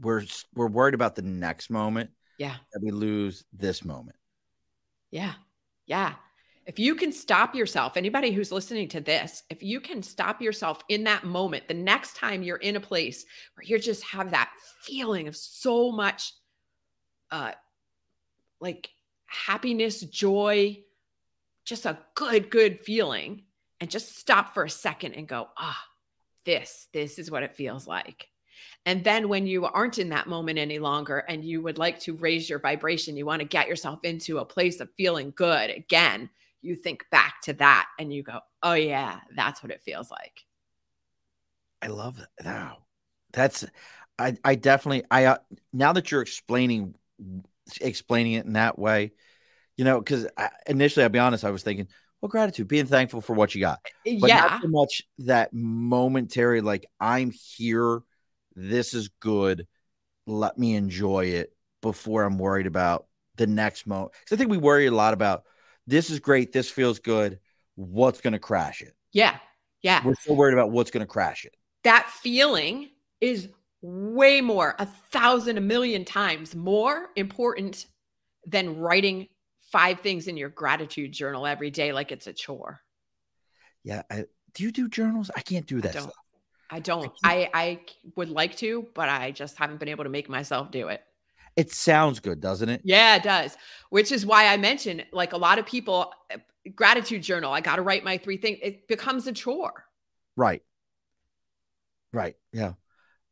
we're 0.00 0.24
we're 0.54 0.68
worried 0.68 0.94
about 0.94 1.16
the 1.16 1.22
next 1.22 1.70
moment. 1.70 2.10
Yeah. 2.38 2.54
That 2.72 2.82
we 2.82 2.90
lose 2.90 3.44
this 3.52 3.84
moment. 3.84 4.16
Yeah. 5.10 5.34
Yeah. 5.86 6.14
If 6.66 6.78
you 6.78 6.94
can 6.94 7.12
stop 7.12 7.54
yourself, 7.54 7.96
anybody 7.96 8.30
who's 8.30 8.52
listening 8.52 8.88
to 8.88 9.00
this, 9.00 9.42
if 9.48 9.62
you 9.62 9.80
can 9.80 10.02
stop 10.02 10.42
yourself 10.42 10.80
in 10.90 11.04
that 11.04 11.24
moment, 11.24 11.66
the 11.66 11.74
next 11.74 12.14
time 12.14 12.42
you're 12.42 12.58
in 12.58 12.76
a 12.76 12.80
place 12.80 13.24
where 13.54 13.64
you 13.64 13.78
just 13.78 14.04
have 14.04 14.32
that 14.32 14.50
feeling 14.82 15.28
of 15.28 15.36
so 15.36 15.90
much 15.90 16.34
uh 17.30 17.52
like 18.60 18.90
happiness, 19.26 20.00
joy, 20.00 20.82
just 21.64 21.86
a 21.86 21.98
good, 22.14 22.50
good 22.50 22.80
feeling 22.80 23.44
and 23.80 23.90
just 23.90 24.16
stop 24.18 24.54
for 24.54 24.64
a 24.64 24.70
second 24.70 25.14
and 25.14 25.28
go, 25.28 25.48
ah, 25.56 25.82
this, 26.44 26.88
this 26.92 27.18
is 27.18 27.30
what 27.30 27.42
it 27.42 27.54
feels 27.54 27.86
like. 27.86 28.28
And 28.86 29.04
then 29.04 29.28
when 29.28 29.46
you 29.46 29.66
aren't 29.66 29.98
in 29.98 30.08
that 30.08 30.26
moment 30.26 30.58
any 30.58 30.78
longer 30.78 31.18
and 31.18 31.44
you 31.44 31.62
would 31.62 31.78
like 31.78 32.00
to 32.00 32.16
raise 32.16 32.48
your 32.48 32.58
vibration, 32.58 33.16
you 33.16 33.26
want 33.26 33.40
to 33.40 33.46
get 33.46 33.68
yourself 33.68 34.00
into 34.02 34.38
a 34.38 34.44
place 34.44 34.80
of 34.80 34.88
feeling 34.96 35.32
good 35.36 35.70
again, 35.70 36.30
you 36.62 36.74
think 36.74 37.04
back 37.10 37.40
to 37.42 37.52
that 37.54 37.86
and 37.98 38.12
you 38.12 38.22
go, 38.22 38.40
oh, 38.62 38.72
yeah, 38.74 39.20
that's 39.36 39.62
what 39.62 39.70
it 39.70 39.82
feels 39.82 40.10
like. 40.10 40.44
I 41.80 41.86
love 41.88 42.16
that. 42.16 42.28
Wow. 42.44 42.78
That's, 43.32 43.64
I, 44.18 44.36
I 44.42 44.56
definitely, 44.56 45.04
I, 45.10 45.26
uh, 45.26 45.38
now 45.72 45.92
that 45.92 46.10
you're 46.10 46.22
explaining, 46.22 46.94
explaining 47.80 48.32
it 48.32 48.46
in 48.46 48.54
that 48.54 48.78
way, 48.78 49.12
you 49.76 49.84
know, 49.84 50.00
because 50.00 50.26
initially, 50.66 51.04
I'll 51.04 51.10
be 51.10 51.20
honest, 51.20 51.44
I 51.44 51.50
was 51.50 51.62
thinking, 51.62 51.86
well, 52.20 52.28
gratitude, 52.28 52.68
being 52.68 52.86
thankful 52.86 53.20
for 53.20 53.34
what 53.34 53.54
you 53.54 53.60
got. 53.60 53.80
Eh, 54.06 54.18
but 54.20 54.28
yeah. 54.28 54.40
not 54.40 54.62
so 54.62 54.68
much 54.68 55.02
that 55.18 55.52
momentary, 55.52 56.60
like, 56.60 56.86
I'm 56.98 57.30
here. 57.30 58.00
This 58.54 58.94
is 58.94 59.08
good. 59.20 59.66
Let 60.26 60.58
me 60.58 60.74
enjoy 60.74 61.26
it 61.26 61.54
before 61.80 62.24
I'm 62.24 62.38
worried 62.38 62.66
about 62.66 63.06
the 63.36 63.46
next 63.46 63.86
moment. 63.86 64.12
So 64.26 64.34
I 64.34 64.38
think 64.38 64.50
we 64.50 64.58
worry 64.58 64.86
a 64.86 64.90
lot 64.90 65.14
about 65.14 65.44
this 65.86 66.10
is 66.10 66.18
great. 66.18 66.52
This 66.52 66.68
feels 66.68 66.98
good. 66.98 67.38
What's 67.76 68.20
going 68.20 68.32
to 68.32 68.38
crash 68.38 68.82
it? 68.82 68.94
Yeah. 69.12 69.38
Yeah. 69.82 70.04
We're 70.04 70.14
so 70.16 70.34
worried 70.34 70.54
about 70.54 70.70
what's 70.72 70.90
going 70.90 71.06
to 71.06 71.06
crash 71.06 71.44
it. 71.44 71.56
That 71.84 72.10
feeling 72.10 72.90
is 73.20 73.48
way 73.80 74.40
more, 74.40 74.74
a 74.78 74.86
thousand, 74.86 75.56
a 75.56 75.60
million 75.60 76.04
times 76.04 76.56
more 76.56 77.10
important 77.14 77.86
than 78.44 78.76
writing 78.76 79.28
five 79.70 80.00
things 80.00 80.28
in 80.28 80.36
your 80.36 80.48
gratitude 80.48 81.12
journal 81.12 81.46
every 81.46 81.70
day 81.70 81.92
like 81.92 82.12
it's 82.12 82.26
a 82.26 82.32
chore. 82.32 82.80
Yeah. 83.84 84.02
I, 84.10 84.24
do 84.54 84.64
you 84.64 84.72
do 84.72 84.88
journals? 84.88 85.30
I 85.36 85.40
can't 85.40 85.66
do 85.66 85.80
that 85.80 85.90
I 85.90 85.92
don't. 85.92 86.02
stuff. 86.02 86.14
I 86.70 86.80
don't. 86.80 87.12
I, 87.24 87.50
I 87.54 87.80
would 88.16 88.28
like 88.28 88.56
to, 88.56 88.86
but 88.94 89.08
I 89.08 89.30
just 89.30 89.56
haven't 89.56 89.78
been 89.78 89.88
able 89.88 90.04
to 90.04 90.10
make 90.10 90.28
myself 90.28 90.70
do 90.70 90.88
it. 90.88 91.02
It 91.56 91.72
sounds 91.72 92.20
good, 92.20 92.40
doesn't 92.40 92.68
it? 92.68 92.82
Yeah, 92.84 93.16
it 93.16 93.22
does. 93.22 93.56
Which 93.90 94.12
is 94.12 94.24
why 94.24 94.46
I 94.46 94.56
mentioned 94.58 95.06
like 95.12 95.32
a 95.32 95.36
lot 95.36 95.58
of 95.58 95.66
people 95.66 96.12
eh, 96.30 96.36
gratitude 96.74 97.22
journal. 97.22 97.52
I 97.52 97.60
got 97.60 97.76
to 97.76 97.82
write 97.82 98.04
my 98.04 98.18
three 98.18 98.36
things. 98.36 98.58
It 98.62 98.86
becomes 98.86 99.26
a 99.26 99.32
chore. 99.32 99.84
Right. 100.36 100.62
Right. 102.12 102.36
Yeah. 102.52 102.74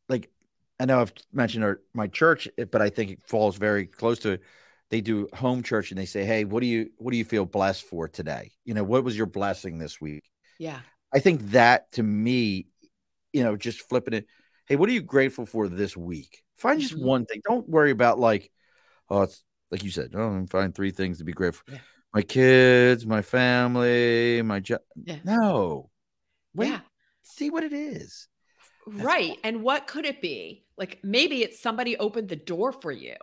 Like 0.09 0.29
I 0.79 0.85
know 0.85 0.99
I've 1.01 1.13
mentioned 1.31 1.63
our, 1.63 1.79
my 1.93 2.07
church, 2.07 2.47
eh, 2.57 2.65
but 2.65 2.81
I 2.81 2.89
think 2.89 3.11
it 3.11 3.19
falls 3.25 3.55
very 3.57 3.85
close 3.85 4.19
to 4.19 4.31
it. 4.31 4.41
They 4.89 5.01
do 5.01 5.27
home 5.33 5.63
church 5.63 5.91
and 5.91 5.99
they 5.99 6.05
say, 6.05 6.23
Hey, 6.25 6.45
what 6.45 6.61
do 6.61 6.67
you 6.67 6.89
what 6.97 7.11
do 7.11 7.17
you 7.17 7.25
feel 7.25 7.45
blessed 7.45 7.83
for 7.83 8.07
today? 8.07 8.51
You 8.63 8.73
know, 8.73 8.83
what 8.83 9.03
was 9.03 9.17
your 9.17 9.25
blessing 9.25 9.77
this 9.79 9.99
week? 9.99 10.23
Yeah. 10.59 10.79
I 11.13 11.19
think 11.19 11.41
that 11.51 11.91
to 11.93 12.03
me, 12.03 12.67
you 13.33 13.43
know, 13.43 13.55
just 13.57 13.87
flipping 13.89 14.13
it. 14.13 14.27
Hey, 14.67 14.75
what 14.75 14.89
are 14.89 14.93
you 14.93 15.01
grateful 15.01 15.45
for 15.45 15.67
this 15.67 15.95
week? 15.95 16.43
Find 16.57 16.79
just 16.79 16.95
Mhm. 16.95 17.03
one 17.03 17.25
thing. 17.25 17.41
Don't 17.47 17.67
worry 17.69 17.91
about 17.91 18.19
like, 18.19 18.51
oh, 19.09 19.23
it's 19.23 19.43
like 19.71 19.83
you 19.83 19.91
said, 19.91 20.15
oh, 20.15 20.45
find 20.49 20.73
three 20.73 20.91
things 20.91 21.17
to 21.17 21.23
be 21.25 21.33
grateful. 21.33 21.73
Yeah. 21.73 21.79
My 22.13 22.21
kids, 22.21 23.05
my 23.05 23.21
family, 23.21 24.41
my 24.41 24.59
job. 24.61 24.79
Yeah. 25.03 25.19
No. 25.23 25.89
Wait, 26.53 26.69
Yeah. 26.69 26.79
see 27.23 27.49
what 27.49 27.63
it 27.63 27.73
is. 27.73 28.27
That's 28.87 29.03
Right. 29.03 29.37
And 29.43 29.61
what 29.63 29.85
could 29.87 30.05
it 30.05 30.21
be? 30.21 30.65
Like 30.77 30.99
maybe 31.03 31.43
it's 31.43 31.59
somebody 31.59 31.97
opened 31.97 32.29
the 32.29 32.35
door 32.37 32.71
for 32.71 32.91
you. 32.91 33.15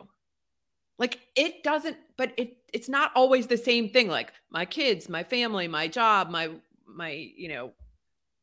Like 0.98 1.18
it 1.34 1.62
doesn't, 1.62 1.96
but 2.16 2.32
it 2.36 2.56
it's 2.72 2.88
not 2.88 3.10
always 3.14 3.46
the 3.46 3.56
same 3.56 3.90
thing. 3.90 4.08
Like 4.08 4.32
my 4.50 4.64
kids, 4.64 5.08
my 5.08 5.24
family, 5.24 5.68
my 5.68 5.88
job, 5.88 6.30
my 6.30 6.50
my, 6.86 7.10
you 7.36 7.48
know, 7.48 7.72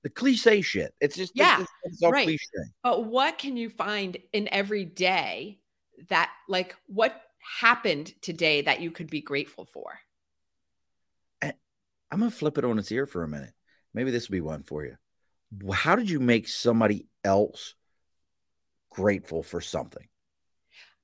The 0.04 0.10
cliche 0.10 0.62
shit. 0.62 0.94
It's 1.00 1.16
just 1.16 1.34
Yeah, 1.36 1.62
it's, 1.62 1.72
it's 1.84 2.04
all 2.04 2.12
right. 2.12 2.26
cliche. 2.26 2.42
but 2.84 3.06
what 3.06 3.38
can 3.38 3.56
you 3.56 3.70
find 3.70 4.18
in 4.34 4.50
every 4.52 4.84
day 4.86 5.60
that 6.10 6.32
like 6.50 6.76
what 6.88 7.22
happened 7.60 8.14
today 8.22 8.62
that 8.62 8.82
you 8.82 8.92
could 8.92 9.10
be 9.10 9.22
grateful 9.22 9.66
for? 9.66 10.00
Eh, 11.42 11.52
I'm 12.12 12.20
gonna 12.20 12.32
flip 12.32 12.58
it 12.58 12.66
on 12.66 12.80
its 12.80 12.92
ear 12.92 13.06
for 13.06 13.24
a 13.24 13.28
minute. 13.28 13.54
Maybe 13.94 14.12
this 14.12 14.28
will 14.28 14.34
be 14.34 14.42
one 14.42 14.64
for 14.64 14.86
you. 14.86 14.98
How 15.72 15.96
did 15.96 16.10
you 16.10 16.20
make 16.20 16.48
somebody 16.48 17.08
else 17.24 17.76
grateful 18.90 19.44
for 19.44 19.62
something? 19.62 20.08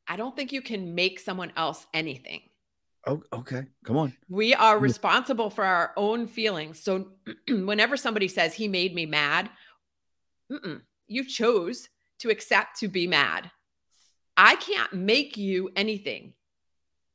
I 0.08 0.16
don't 0.16 0.36
think 0.36 0.51
you 0.51 0.62
can 0.62 0.95
make 0.95 1.20
someone 1.20 1.51
else 1.55 1.86
anything. 1.93 2.41
Oh, 3.05 3.22
okay. 3.32 3.66
Come 3.86 3.97
on. 3.97 4.14
We 4.30 4.53
are 4.53 4.80
responsible 4.80 5.49
for 5.49 5.64
our 5.64 5.93
own 5.95 6.28
feelings. 6.28 6.80
So 6.80 7.12
whenever 7.47 7.95
somebody 7.97 8.28
says 8.28 8.53
he 8.53 8.68
made 8.68 8.93
me 8.93 9.05
mad, 9.05 9.49
you 11.08 11.24
chose 11.26 11.89
to 12.20 12.30
accept 12.30 12.80
to 12.80 12.88
be 12.88 13.08
mad. 13.08 13.49
I 14.36 14.55
can't 14.55 14.93
make 14.93 15.38
you 15.38 15.72
anything. 15.76 16.34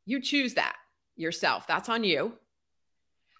You 0.06 0.20
choose 0.20 0.54
that 0.54 0.76
yourself. 1.16 1.66
That's 1.66 1.88
on 1.88 2.04
you. 2.04 2.34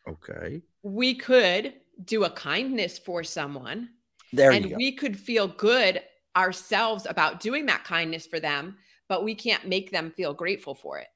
Okay. 0.08 0.62
We 0.82 1.14
could 1.14 1.74
do 2.04 2.24
a 2.24 2.30
kindness 2.30 2.98
for 2.98 3.22
someone 3.24 3.90
There 4.32 4.50
and 4.50 4.64
you 4.64 4.70
go. 4.72 4.76
we 4.76 4.92
could 4.92 5.18
feel 5.18 5.48
good 5.48 6.02
ourselves 6.36 7.06
about 7.08 7.40
doing 7.40 7.66
that 7.66 7.84
kindness 7.84 8.26
for 8.26 8.40
them, 8.40 8.76
but 9.12 9.24
we 9.24 9.34
can't 9.34 9.68
make 9.68 9.90
them 9.90 10.10
feel 10.10 10.32
grateful 10.32 10.74
for 10.74 10.96
it. 10.96 11.08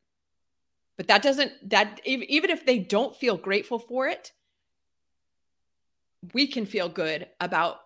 But 0.98 1.08
that 1.08 1.22
doesn't 1.22 1.70
that 1.70 1.98
even 2.04 2.50
if 2.50 2.66
they 2.66 2.78
don't 2.78 3.16
feel 3.16 3.38
grateful 3.38 3.78
for 3.78 4.06
it, 4.06 4.32
we 6.34 6.46
can 6.46 6.66
feel 6.66 6.90
good 6.90 7.26
about 7.40 7.78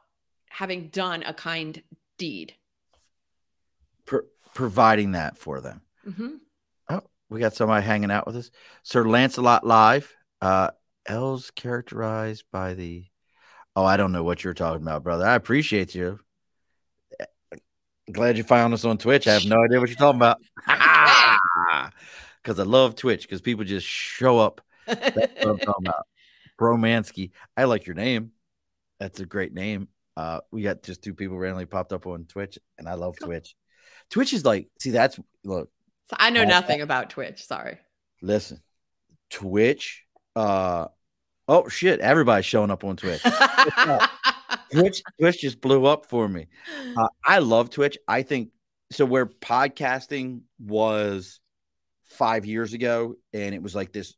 having 0.48 0.88
done 0.88 1.22
a 1.22 1.32
kind 1.32 1.80
deed. 2.18 2.56
Pro- 4.04 4.26
providing 4.52 5.12
that 5.12 5.38
for 5.38 5.60
them. 5.60 5.80
Mhm. 6.04 6.40
Oh, 6.88 7.02
we 7.28 7.38
got 7.38 7.54
somebody 7.54 7.86
hanging 7.86 8.10
out 8.10 8.26
with 8.26 8.34
us. 8.34 8.50
Sir 8.82 9.04
Lancelot 9.04 9.64
Live. 9.64 10.12
Uh, 10.40 10.72
L's 11.06 11.52
characterized 11.52 12.46
by 12.50 12.74
the. 12.74 13.06
Oh, 13.76 13.84
I 13.84 13.96
don't 13.96 14.10
know 14.10 14.24
what 14.24 14.42
you're 14.42 14.54
talking 14.54 14.82
about, 14.82 15.04
brother. 15.04 15.24
I 15.24 15.36
appreciate 15.36 15.94
you. 15.94 16.18
Glad 18.12 18.36
you 18.36 18.44
found 18.44 18.74
us 18.74 18.84
on 18.84 18.98
Twitch. 18.98 19.26
I 19.28 19.34
have 19.34 19.44
no 19.46 19.62
idea 19.62 19.80
what 19.80 19.88
you're 19.88 19.96
talking 19.96 20.18
about. 20.20 20.38
Because 22.42 22.58
I 22.58 22.62
love 22.62 22.94
Twitch 22.96 23.22
because 23.22 23.42
people 23.42 23.64
just 23.66 23.86
show 23.86 24.38
up. 24.38 24.62
That's 24.86 25.14
what 25.14 25.46
I'm 25.46 25.58
talking 25.58 25.86
about. 25.86 26.06
Bromansky. 26.58 27.32
I 27.54 27.64
like 27.64 27.84
your 27.86 27.94
name. 27.94 28.30
That's 28.98 29.20
a 29.20 29.26
great 29.26 29.52
name. 29.52 29.88
Uh, 30.16 30.40
we 30.50 30.62
got 30.62 30.82
just 30.82 31.02
two 31.02 31.12
people 31.12 31.36
randomly 31.36 31.66
popped 31.66 31.92
up 31.92 32.06
on 32.06 32.24
Twitch, 32.24 32.58
and 32.78 32.88
I 32.88 32.94
love. 32.94 33.18
Twitch. 33.18 33.54
Twitch 34.08 34.32
is 34.32 34.42
like, 34.46 34.68
see, 34.80 34.88
that's 34.90 35.20
look, 35.44 35.68
So 36.08 36.16
I 36.18 36.30
know 36.30 36.44
nothing 36.44 36.80
about 36.80 37.10
Twitch. 37.10 37.44
Sorry. 37.46 37.76
listen, 38.22 38.62
Twitch. 39.28 40.04
Uh, 40.34 40.86
oh 41.46 41.68
shit, 41.68 42.00
everybody's 42.00 42.46
showing 42.46 42.70
up 42.70 42.84
on 42.84 42.96
Twitch. 42.96 43.20
Twitch, 44.72 45.02
Twitch 45.18 45.40
just 45.40 45.60
blew 45.60 45.86
up 45.86 46.06
for 46.06 46.28
me. 46.28 46.48
Uh, 46.96 47.06
I 47.24 47.38
love 47.38 47.70
Twitch. 47.70 47.96
I 48.08 48.22
think 48.22 48.50
so. 48.90 49.04
Where 49.04 49.26
podcasting 49.26 50.40
was 50.58 51.38
five 52.04 52.44
years 52.44 52.72
ago, 52.72 53.14
and 53.32 53.54
it 53.54 53.62
was 53.62 53.76
like 53.76 53.92
this 53.92 54.14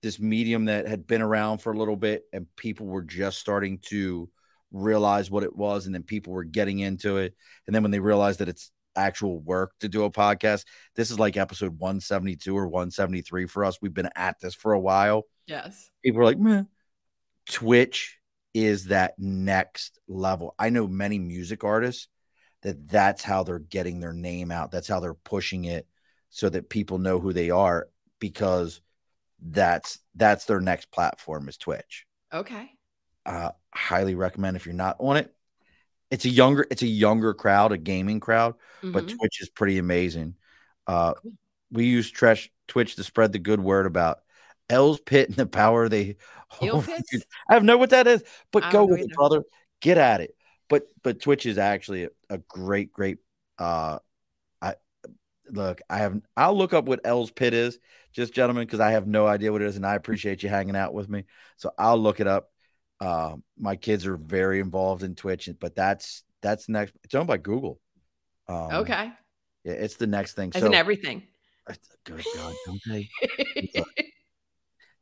this 0.00 0.20
medium 0.20 0.66
that 0.66 0.86
had 0.86 1.06
been 1.06 1.22
around 1.22 1.58
for 1.58 1.72
a 1.72 1.78
little 1.78 1.96
bit, 1.96 2.22
and 2.32 2.46
people 2.56 2.86
were 2.86 3.02
just 3.02 3.38
starting 3.38 3.78
to 3.86 4.30
realize 4.70 5.28
what 5.28 5.42
it 5.42 5.56
was, 5.56 5.86
and 5.86 5.94
then 5.94 6.04
people 6.04 6.32
were 6.32 6.44
getting 6.44 6.78
into 6.78 7.16
it, 7.16 7.34
and 7.66 7.74
then 7.74 7.82
when 7.82 7.90
they 7.90 8.00
realized 8.00 8.38
that 8.38 8.48
it's 8.48 8.70
actual 8.94 9.40
work 9.40 9.72
to 9.80 9.88
do 9.88 10.04
a 10.04 10.10
podcast, 10.10 10.64
this 10.94 11.10
is 11.10 11.18
like 11.18 11.36
episode 11.36 11.80
172 11.80 12.56
or 12.56 12.68
173 12.68 13.46
for 13.46 13.64
us. 13.64 13.78
We've 13.82 13.92
been 13.92 14.10
at 14.14 14.38
this 14.40 14.54
for 14.54 14.72
a 14.72 14.80
while 14.80 15.24
yes. 15.46 15.90
people 16.02 16.20
are 16.20 16.24
like, 16.24 16.38
man, 16.38 16.68
Twitch 17.48 18.18
is 18.54 18.86
that 18.86 19.18
next 19.18 19.98
level. 20.08 20.54
I 20.58 20.70
know 20.70 20.86
many 20.86 21.18
music 21.18 21.64
artists 21.64 22.08
that 22.62 22.88
that's 22.88 23.22
how 23.22 23.42
they're 23.42 23.58
getting 23.58 24.00
their 24.00 24.12
name 24.14 24.50
out. 24.50 24.70
That's 24.70 24.88
how 24.88 25.00
they're 25.00 25.12
pushing 25.14 25.64
it 25.64 25.86
so 26.30 26.48
that 26.48 26.70
people 26.70 26.98
know 26.98 27.20
who 27.20 27.32
they 27.32 27.50
are 27.50 27.88
because 28.20 28.80
that's 29.46 29.98
that's 30.14 30.46
their 30.46 30.60
next 30.60 30.90
platform 30.90 31.48
is 31.48 31.58
Twitch. 31.58 32.06
Okay. 32.32 32.70
Uh, 33.26 33.50
highly 33.74 34.14
recommend 34.14 34.56
if 34.56 34.66
you're 34.66 34.74
not 34.74 34.96
on 35.00 35.16
it. 35.16 35.34
It's 36.10 36.24
a 36.24 36.30
younger 36.30 36.66
it's 36.70 36.82
a 36.82 36.86
younger 36.86 37.34
crowd, 37.34 37.72
a 37.72 37.78
gaming 37.78 38.20
crowd, 38.20 38.54
but 38.82 39.06
Mhm. 39.06 39.16
Twitch 39.18 39.40
is 39.42 39.48
pretty 39.48 39.78
amazing. 39.78 40.36
Uh, 40.86 41.14
Cool. 41.14 41.32
we 41.70 41.86
use 41.86 42.10
Tresh, 42.12 42.50
Twitch 42.68 42.96
to 42.96 43.04
spread 43.04 43.32
the 43.32 43.38
good 43.38 43.60
word 43.60 43.86
about 43.86 44.20
L's 44.70 45.00
Pit 45.00 45.28
and 45.28 45.36
the 45.36 45.46
power 45.46 45.88
they 45.88 46.16
hold. 46.48 46.88
I 47.48 47.54
have 47.54 47.64
no 47.64 47.76
what 47.78 47.90
that 47.90 48.06
is, 48.06 48.22
but 48.50 48.64
go 48.64 48.86
don't 48.86 48.90
with 48.90 49.00
it, 49.00 49.14
brother. 49.14 49.42
Get 49.80 49.98
at 49.98 50.20
it. 50.20 50.34
But 50.68 50.84
but 51.02 51.20
Twitch 51.20 51.46
is 51.46 51.58
actually 51.58 52.04
a, 52.04 52.10
a 52.30 52.38
great, 52.38 52.92
great. 52.92 53.18
Uh, 53.58 53.98
I 54.62 54.74
look. 55.50 55.80
I 55.90 55.98
have. 55.98 56.20
I'll 56.36 56.56
look 56.56 56.72
up 56.72 56.86
what 56.86 57.00
L's 57.04 57.30
Pit 57.30 57.54
is, 57.54 57.78
just 58.12 58.34
gentlemen, 58.34 58.64
because 58.66 58.80
I 58.80 58.92
have 58.92 59.06
no 59.06 59.26
idea 59.26 59.52
what 59.52 59.62
it 59.62 59.68
is, 59.68 59.76
and 59.76 59.86
I 59.86 59.94
appreciate 59.96 60.42
you 60.42 60.48
hanging 60.48 60.76
out 60.76 60.94
with 60.94 61.08
me. 61.08 61.24
So 61.56 61.70
I'll 61.78 61.98
look 61.98 62.20
it 62.20 62.26
up. 62.26 62.50
Uh, 63.00 63.36
my 63.58 63.76
kids 63.76 64.06
are 64.06 64.16
very 64.16 64.60
involved 64.60 65.02
in 65.02 65.14
Twitch, 65.14 65.48
but 65.60 65.74
that's 65.74 66.22
that's 66.40 66.68
next. 66.68 66.94
It's 67.04 67.14
owned 67.14 67.28
by 67.28 67.36
Google. 67.36 67.80
Um, 68.48 68.72
Okay. 68.72 69.10
Yeah, 69.64 69.72
it's 69.72 69.96
the 69.96 70.06
next 70.06 70.34
thing. 70.34 70.52
As 70.54 70.60
so 70.60 70.66
in 70.68 70.74
everything. 70.74 71.22
good 72.04 72.24
God, 72.36 72.54
don't 72.66 72.80
they? 72.86 73.10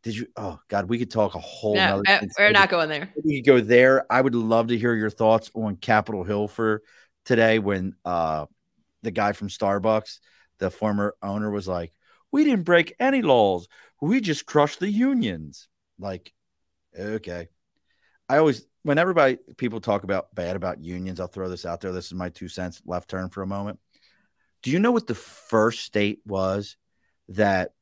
Did 0.02 0.16
you? 0.16 0.26
Oh 0.36 0.58
God, 0.68 0.88
we 0.88 0.98
could 0.98 1.10
talk 1.10 1.34
a 1.34 1.38
whole. 1.38 1.74
no, 1.74 2.02
nother 2.02 2.02
uh, 2.08 2.26
we're 2.38 2.50
not 2.50 2.68
going 2.68 2.88
there. 2.88 3.12
we 3.24 3.36
could 3.40 3.46
go 3.46 3.60
there. 3.60 4.10
I 4.10 4.20
would 4.20 4.34
love 4.34 4.68
to 4.68 4.78
hear 4.78 4.94
your 4.94 5.10
thoughts 5.10 5.50
on 5.54 5.76
Capitol 5.76 6.24
Hill 6.24 6.48
for 6.48 6.82
today 7.24 7.58
when 7.58 7.94
uh 8.04 8.46
the 9.02 9.10
guy 9.10 9.32
from 9.32 9.48
Starbucks, 9.48 10.18
the 10.58 10.70
former 10.70 11.14
owner, 11.22 11.50
was 11.50 11.68
like, 11.68 11.92
We 12.32 12.44
didn't 12.44 12.64
break 12.64 12.94
any 12.98 13.22
laws. 13.22 13.68
We 14.00 14.20
just 14.20 14.46
crushed 14.46 14.80
the 14.80 14.90
unions. 14.90 15.68
Like, 15.98 16.32
okay. 16.98 17.48
I 18.28 18.38
always 18.38 18.66
when 18.82 18.98
everybody 18.98 19.38
people 19.56 19.80
talk 19.80 20.02
about 20.02 20.34
bad 20.34 20.56
about 20.56 20.82
unions, 20.82 21.20
I'll 21.20 21.28
throw 21.28 21.48
this 21.48 21.64
out 21.64 21.80
there. 21.80 21.92
This 21.92 22.06
is 22.06 22.14
my 22.14 22.30
two 22.30 22.48
cents 22.48 22.82
left 22.84 23.08
turn 23.08 23.28
for 23.28 23.42
a 23.42 23.46
moment. 23.46 23.78
Do 24.62 24.70
you 24.70 24.78
know 24.78 24.90
what 24.90 25.06
the 25.06 25.14
first 25.14 25.84
state 25.84 26.20
was 26.26 26.76
that 27.28 27.72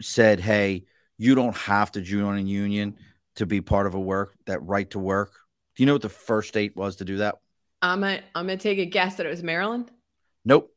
said, 0.00 0.40
Hey, 0.40 0.84
you 1.18 1.34
don't 1.34 1.56
have 1.56 1.92
to 1.92 2.00
join 2.00 2.38
a 2.38 2.42
union 2.42 2.96
to 3.36 3.46
be 3.46 3.60
part 3.60 3.86
of 3.86 3.94
a 3.94 4.00
work 4.00 4.34
that 4.46 4.62
right 4.62 4.88
to 4.90 4.98
work. 4.98 5.32
Do 5.74 5.82
you 5.82 5.86
know 5.86 5.94
what 5.94 6.02
the 6.02 6.08
first 6.08 6.48
state 6.48 6.76
was 6.76 6.96
to 6.96 7.04
do 7.04 7.18
that? 7.18 7.36
I'm 7.82 8.00
gonna 8.00 8.22
I'm 8.34 8.46
gonna 8.46 8.56
take 8.56 8.78
a 8.78 8.86
guess 8.86 9.16
that 9.16 9.26
it 9.26 9.30
was 9.30 9.42
Maryland. 9.42 9.90
Nope. 10.44 10.72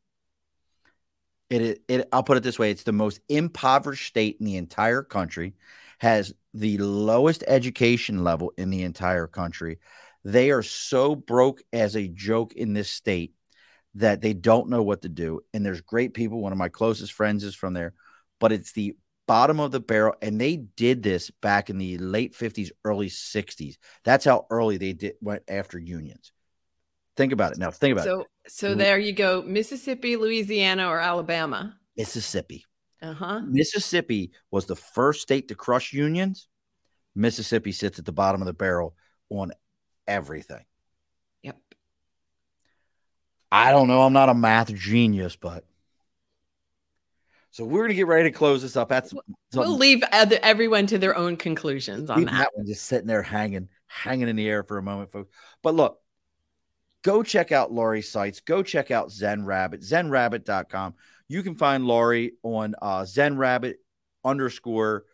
It, 1.50 1.82
it, 1.88 2.08
I'll 2.12 2.24
put 2.24 2.38
it 2.38 2.44
this 2.44 2.60
way: 2.60 2.70
it's 2.70 2.84
the 2.84 2.92
most 2.92 3.22
impoverished 3.30 4.08
state 4.08 4.38
in 4.40 4.46
the 4.46 4.58
entire 4.58 5.02
country, 5.02 5.56
has 6.00 6.34
the 6.54 6.78
lowest 6.78 7.44
education 7.48 8.24
level 8.24 8.54
in 8.58 8.70
the 8.70 8.84
entire 8.84 9.28
country. 9.28 9.80
They 10.24 10.52
are 10.52 10.64
so 10.64 11.16
broke 11.16 11.64
as 11.72 11.96
a 11.96 12.08
joke 12.08 12.54
in 12.54 12.74
this 12.74 12.90
state 12.90 13.34
that 13.96 14.22
they 14.22 14.34
don't 14.34 14.70
know 14.70 14.84
what 14.84 15.02
to 15.04 15.10
do. 15.10 15.42
And 15.54 15.66
there's 15.66 15.82
great 15.82 16.14
people. 16.14 16.42
One 16.42 16.52
of 16.52 16.58
my 16.58 16.70
closest 16.70 17.14
friends 17.14 17.44
is 17.44 17.56
from 17.56 17.74
there, 17.74 17.94
but 18.40 18.52
it's 18.52 18.74
the 18.74 18.96
bottom 19.30 19.60
of 19.60 19.70
the 19.70 19.80
barrel. 19.80 20.16
And 20.24 20.42
they 20.42 20.56
did 20.58 21.04
this 21.04 21.30
back 21.30 21.70
in 21.70 21.78
the 21.78 22.00
late 22.00 22.34
50s, 22.34 22.72
early 22.84 23.10
60s. 23.10 23.78
That's 24.04 24.26
how 24.26 24.48
early 24.50 24.78
they 24.78 24.94
did 24.94 25.14
went 25.22 25.44
after 25.48 25.78
unions. 25.78 26.32
Think 27.16 27.32
about 27.32 27.52
it 27.52 27.60
now. 27.60 27.70
Think 27.70 27.92
about 27.92 28.08
it. 28.08 28.10
so, 28.10 28.22
it. 28.22 28.28
So 28.48 28.74
there 28.74 28.98
you 28.98 29.14
go. 29.14 29.44
Mississippi, 29.46 30.16
Louisiana, 30.16 30.88
or 30.88 31.00
Alabama. 31.00 31.78
Mississippi. 31.96 32.66
Uh-huh. 33.04 33.42
Mississippi 33.46 34.32
was 34.50 34.66
the 34.66 34.76
first 34.76 35.22
state 35.22 35.50
to 35.50 35.56
crush 35.56 35.94
unions. 35.94 36.48
Mississippi 37.14 37.72
sits 37.72 38.00
at 38.00 38.06
the 38.06 38.12
bottom 38.12 38.42
of 38.42 38.48
the 38.48 38.54
barrel 38.54 38.96
on 39.30 39.52
everything. 40.08 40.66
Yep. 41.44 41.58
I 43.52 43.72
don't 43.72 43.90
know. 43.90 44.02
I'm 44.02 44.14
not 44.14 44.30
a 44.30 44.34
math 44.34 44.74
genius, 44.74 45.36
but 45.36 45.66
so 47.52 47.66
we're 47.66 47.84
gonna 47.84 47.94
get 47.94 48.08
ready 48.08 48.30
to 48.30 48.38
close 48.38 48.62
this 48.62 48.76
up. 48.76 48.90
That's 48.90 49.14
we'll 49.54 49.78
leave 49.78 50.04
everyone 50.12 50.88
to 50.88 50.98
their 50.98 51.16
own 51.16 51.36
conclusions 51.36 52.10
on 52.10 52.26
that. 52.26 52.32
that 52.32 52.50
one 52.54 52.68
just 52.68 52.86
sitting 52.86 53.08
there 53.08 53.24
hanging, 53.24 53.70
hanging 53.88 54.28
in 54.28 54.36
the 54.36 54.48
air 54.48 54.64
for 54.64 54.78
a 54.78 54.84
moment, 54.84 55.12
folks. 55.12 55.30
But 55.64 55.76
look, 55.76 56.00
go 57.04 57.24
check 57.24 57.52
out 57.52 57.72
Lori's 57.72 58.10
sites. 58.10 58.42
Go 58.42 58.62
check 58.64 58.92
out 58.92 59.12
Zen 59.12 59.46
Rabbit, 59.46 59.82
zenrabbit.com. 59.82 60.94
You 61.28 61.44
can 61.44 61.56
find 61.56 61.86
Lori 61.86 62.34
on 62.44 62.76
uh, 62.82 63.06
Zen 63.06 63.38
Rabbit 63.38 63.78
underscore 64.24 65.06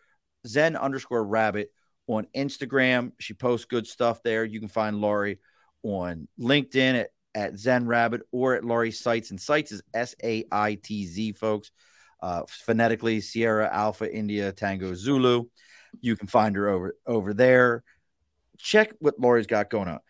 Zen 0.46 0.76
underscore 0.76 1.24
Rabbit 1.24 1.70
on 2.06 2.26
Instagram. 2.34 3.12
She 3.18 3.34
posts 3.34 3.66
good 3.66 3.86
stuff 3.86 4.22
there. 4.22 4.44
You 4.44 4.60
can 4.60 4.68
find 4.68 5.00
Lori 5.00 5.38
on 5.82 6.28
LinkedIn 6.40 7.00
at, 7.00 7.10
at 7.34 7.58
Zen 7.58 7.86
Rabbit 7.86 8.22
or 8.32 8.54
at 8.54 8.64
Lori 8.64 8.90
Saitz. 8.90 9.30
And 9.30 9.38
Saitz 9.38 9.72
is 9.72 9.82
S 9.94 10.14
A 10.22 10.44
I 10.50 10.74
T 10.74 11.06
Z, 11.06 11.32
folks. 11.32 11.70
Uh, 12.20 12.42
phonetically, 12.48 13.20
Sierra 13.20 13.68
Alpha 13.72 14.12
India 14.12 14.52
Tango 14.52 14.94
Zulu. 14.94 15.44
You 16.00 16.16
can 16.16 16.26
find 16.26 16.56
her 16.56 16.68
over 16.68 16.96
over 17.06 17.34
there. 17.34 17.84
Check 18.58 18.92
what 19.00 19.18
Lori's 19.18 19.46
got 19.46 19.70
going 19.70 19.88
on. 19.88 20.00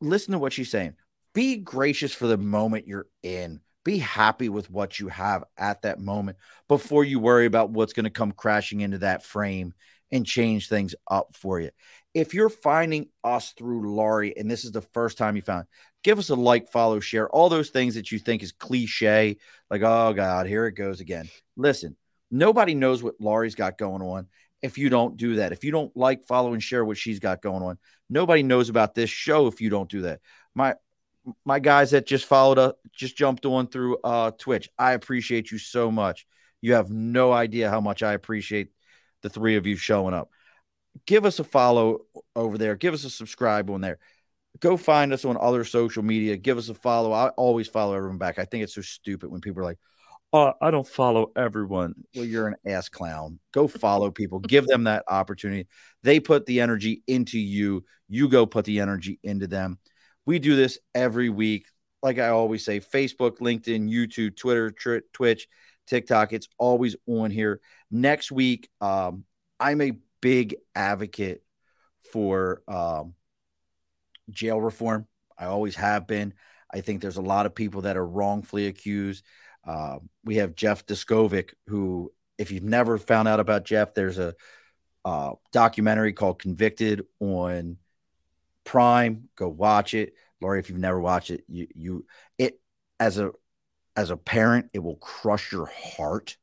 Listen 0.00 0.32
to 0.32 0.38
what 0.38 0.52
she's 0.52 0.70
saying. 0.70 0.94
Be 1.34 1.56
gracious 1.56 2.14
for 2.14 2.26
the 2.26 2.36
moment 2.36 2.86
you're 2.86 3.06
in. 3.22 3.60
Be 3.84 3.98
happy 3.98 4.48
with 4.48 4.70
what 4.70 5.00
you 5.00 5.08
have 5.08 5.44
at 5.56 5.82
that 5.82 5.98
moment 5.98 6.38
before 6.68 7.04
you 7.04 7.18
worry 7.18 7.46
about 7.46 7.70
what's 7.70 7.92
going 7.92 8.04
to 8.04 8.10
come 8.10 8.32
crashing 8.32 8.80
into 8.80 8.98
that 8.98 9.24
frame 9.24 9.74
and 10.10 10.26
change 10.26 10.68
things 10.68 10.94
up 11.10 11.34
for 11.34 11.58
you. 11.58 11.70
If 12.14 12.34
you're 12.34 12.50
finding 12.50 13.08
us 13.24 13.52
through 13.52 13.94
Lori 13.94 14.36
and 14.36 14.50
this 14.50 14.64
is 14.64 14.72
the 14.72 14.82
first 14.82 15.16
time 15.16 15.36
you 15.36 15.42
found, 15.42 15.66
give 16.02 16.18
us 16.18 16.28
a 16.28 16.34
like, 16.34 16.70
follow, 16.70 17.00
share, 17.00 17.28
all 17.30 17.48
those 17.48 17.70
things 17.70 17.94
that 17.94 18.12
you 18.12 18.18
think 18.18 18.42
is 18.42 18.52
cliche, 18.52 19.38
like, 19.70 19.82
oh 19.82 20.12
God, 20.12 20.46
here 20.46 20.66
it 20.66 20.72
goes 20.72 21.00
again. 21.00 21.28
Listen, 21.56 21.96
nobody 22.30 22.74
knows 22.74 23.02
what 23.02 23.20
Lori's 23.20 23.54
got 23.54 23.78
going 23.78 24.02
on 24.02 24.28
if 24.60 24.78
you 24.78 24.90
don't 24.90 25.16
do 25.16 25.36
that. 25.36 25.52
If 25.52 25.64
you 25.64 25.72
don't 25.72 25.94
like, 25.96 26.24
follow, 26.24 26.52
and 26.52 26.62
share 26.62 26.84
what 26.84 26.96
she's 26.96 27.18
got 27.18 27.42
going 27.42 27.62
on, 27.62 27.78
nobody 28.08 28.42
knows 28.42 28.68
about 28.68 28.94
this 28.94 29.10
show 29.10 29.46
if 29.46 29.60
you 29.60 29.70
don't 29.70 29.90
do 29.90 30.02
that. 30.02 30.20
My 30.54 30.74
my 31.44 31.60
guys 31.60 31.92
that 31.92 32.06
just 32.06 32.24
followed 32.24 32.58
up, 32.58 32.78
just 32.92 33.16
jumped 33.16 33.46
on 33.46 33.68
through 33.68 33.98
uh 34.02 34.32
Twitch. 34.32 34.68
I 34.78 34.92
appreciate 34.92 35.50
you 35.50 35.58
so 35.58 35.90
much. 35.90 36.26
You 36.60 36.74
have 36.74 36.90
no 36.90 37.32
idea 37.32 37.70
how 37.70 37.80
much 37.80 38.02
I 38.02 38.12
appreciate 38.12 38.68
the 39.22 39.30
three 39.30 39.56
of 39.56 39.66
you 39.66 39.76
showing 39.76 40.14
up. 40.14 40.30
Give 41.06 41.24
us 41.24 41.38
a 41.38 41.44
follow 41.44 42.00
over 42.36 42.58
there. 42.58 42.76
Give 42.76 42.94
us 42.94 43.04
a 43.04 43.10
subscribe 43.10 43.70
on 43.70 43.80
there. 43.80 43.98
Go 44.60 44.76
find 44.76 45.12
us 45.12 45.24
on 45.24 45.36
other 45.40 45.64
social 45.64 46.02
media. 46.02 46.36
Give 46.36 46.58
us 46.58 46.68
a 46.68 46.74
follow. 46.74 47.12
I 47.12 47.28
always 47.30 47.68
follow 47.68 47.94
everyone 47.94 48.18
back. 48.18 48.38
I 48.38 48.44
think 48.44 48.62
it's 48.64 48.74
so 48.74 48.82
stupid 48.82 49.30
when 49.30 49.40
people 49.40 49.62
are 49.62 49.64
like, 49.64 49.78
"Oh, 50.32 50.52
I 50.60 50.70
don't 50.70 50.86
follow 50.86 51.32
everyone." 51.34 51.94
Well, 52.14 52.24
you're 52.24 52.48
an 52.48 52.56
ass 52.66 52.88
clown. 52.88 53.38
Go 53.52 53.66
follow 53.66 54.10
people. 54.10 54.38
Give 54.40 54.66
them 54.66 54.84
that 54.84 55.04
opportunity. 55.08 55.66
They 56.02 56.20
put 56.20 56.46
the 56.46 56.60
energy 56.60 57.02
into 57.06 57.38
you. 57.38 57.84
You 58.08 58.28
go 58.28 58.44
put 58.44 58.66
the 58.66 58.80
energy 58.80 59.18
into 59.22 59.46
them. 59.46 59.78
We 60.26 60.38
do 60.38 60.54
this 60.54 60.78
every 60.94 61.30
week. 61.30 61.66
Like 62.02 62.18
I 62.18 62.28
always 62.28 62.64
say, 62.64 62.80
Facebook, 62.80 63.38
LinkedIn, 63.38 63.88
YouTube, 63.88 64.36
Twitter, 64.36 64.70
tr- 64.70 64.98
Twitch 65.12 65.48
TikTok. 65.86 66.32
It's 66.32 66.48
always 66.58 66.96
on 67.06 67.30
here. 67.30 67.60
Next 67.90 68.32
week, 68.32 68.68
um, 68.80 69.24
I'm 69.58 69.80
a 69.80 69.92
big 70.22 70.56
advocate 70.74 71.42
for 72.12 72.62
um, 72.66 73.14
jail 74.30 74.58
reform. 74.58 75.06
I 75.38 75.46
always 75.46 75.74
have 75.76 76.06
been. 76.06 76.32
I 76.72 76.80
think 76.80 77.02
there's 77.02 77.18
a 77.18 77.22
lot 77.22 77.44
of 77.44 77.54
people 77.54 77.82
that 77.82 77.98
are 77.98 78.06
wrongfully 78.06 78.66
accused. 78.66 79.22
Uh, 79.66 79.98
we 80.24 80.36
have 80.36 80.54
Jeff 80.54 80.86
Deskovic, 80.86 81.50
who, 81.66 82.12
if 82.38 82.50
you've 82.50 82.62
never 82.62 82.96
found 82.96 83.28
out 83.28 83.40
about 83.40 83.64
Jeff, 83.64 83.92
there's 83.92 84.18
a 84.18 84.34
uh, 85.04 85.32
documentary 85.52 86.12
called 86.12 86.38
Convicted 86.38 87.04
on 87.20 87.76
Prime. 88.64 89.28
Go 89.36 89.48
watch 89.48 89.92
it, 89.94 90.14
Lori. 90.40 90.60
If 90.60 90.70
you've 90.70 90.78
never 90.78 91.00
watched 91.00 91.30
it, 91.30 91.44
you 91.48 91.66
you 91.74 92.06
it 92.38 92.60
as 92.98 93.18
a 93.18 93.32
as 93.96 94.10
a 94.10 94.16
parent, 94.16 94.70
it 94.72 94.78
will 94.78 94.96
crush 94.96 95.52
your 95.52 95.66
heart 95.66 96.36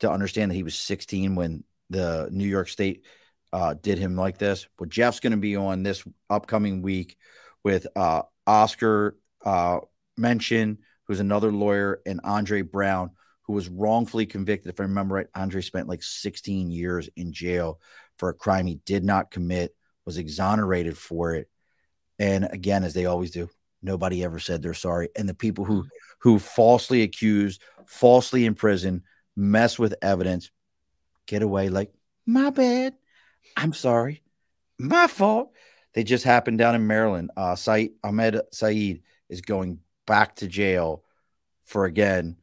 to 0.00 0.10
understand 0.10 0.50
that 0.50 0.56
he 0.56 0.64
was 0.64 0.74
16 0.74 1.36
when 1.36 1.64
the 1.92 2.28
New 2.30 2.46
York 2.46 2.68
State 2.68 3.04
uh, 3.52 3.74
did 3.74 3.98
him 3.98 4.16
like 4.16 4.38
this. 4.38 4.66
But 4.78 4.88
Jeff's 4.88 5.20
going 5.20 5.32
to 5.32 5.36
be 5.36 5.56
on 5.56 5.82
this 5.82 6.02
upcoming 6.30 6.82
week 6.82 7.16
with 7.62 7.86
uh, 7.96 8.22
Oscar 8.46 9.16
uh, 9.44 9.80
Mention, 10.16 10.78
who's 11.06 11.20
another 11.20 11.52
lawyer, 11.52 12.00
and 12.06 12.20
Andre 12.24 12.62
Brown, 12.62 13.10
who 13.42 13.52
was 13.52 13.68
wrongfully 13.68 14.26
convicted. 14.26 14.72
If 14.72 14.80
I 14.80 14.84
remember 14.84 15.16
right, 15.16 15.26
Andre 15.34 15.60
spent 15.62 15.88
like 15.88 16.02
16 16.02 16.70
years 16.70 17.08
in 17.16 17.32
jail 17.32 17.80
for 18.18 18.28
a 18.28 18.34
crime 18.34 18.66
he 18.66 18.76
did 18.86 19.04
not 19.04 19.30
commit, 19.30 19.74
was 20.04 20.18
exonerated 20.18 20.96
for 20.96 21.34
it. 21.34 21.48
And 22.18 22.48
again, 22.50 22.84
as 22.84 22.94
they 22.94 23.06
always 23.06 23.30
do, 23.30 23.48
nobody 23.82 24.22
ever 24.22 24.38
said 24.38 24.62
they're 24.62 24.74
sorry. 24.74 25.08
And 25.16 25.28
the 25.28 25.34
people 25.34 25.64
who 25.64 25.84
who 26.20 26.38
falsely 26.38 27.02
accused, 27.02 27.62
falsely 27.86 28.44
imprisoned, 28.44 29.02
mess 29.36 29.78
with 29.78 29.94
evidence, 30.02 30.50
get 31.26 31.42
away 31.42 31.68
like, 31.68 31.92
my 32.26 32.50
bad. 32.50 32.94
I'm 33.56 33.72
sorry. 33.72 34.22
My 34.78 35.06
fault. 35.06 35.52
They 35.94 36.04
just 36.04 36.24
happened 36.24 36.58
down 36.58 36.74
in 36.74 36.86
Maryland. 36.86 37.30
Uh, 37.36 37.54
Adnan 37.54 38.40
Syed 38.52 39.02
is 39.28 39.40
going 39.42 39.80
back 40.06 40.36
to 40.36 40.48
jail 40.48 41.04
for, 41.64 41.84
again, 41.84 42.36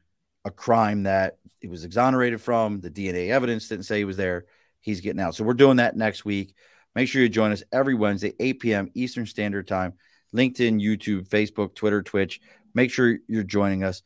a 0.46 0.52
crime 0.52 1.04
that 1.04 1.40
he 1.60 1.68
was 1.68 1.84
exonerated 1.84 2.42
from. 2.42 2.80
The 2.80 2.92
DNA 2.92 3.30
evidence 3.30 3.68
didn't 3.68 3.86
say 3.86 3.98
he 3.98 4.06
was 4.06 4.18
there. 4.18 4.46
He's 4.82 5.02
getting 5.02 5.20
out. 5.20 5.36
So 5.36 5.44
we're 5.44 5.54
doing 5.56 5.78
that 5.78 5.98
next 5.98 6.26
week. 6.26 6.56
Make 6.96 7.10
sure 7.10 7.22
you 7.22 7.30
join 7.30 7.52
us 7.52 7.64
every 7.72 7.96
Wednesday, 7.96 8.34
8 8.40 8.60
p.m. 8.60 8.92
Eastern 8.94 9.26
Standard 9.26 9.68
Time. 9.68 9.94
LinkedIn, 10.36 10.82
YouTube, 10.82 11.28
Facebook, 11.28 11.74
Twitter, 11.74 12.04
Twitch. 12.04 12.40
Make 12.74 12.92
sure 12.92 13.18
you're 13.28 13.44
joining 13.44 13.84
us 13.84 14.04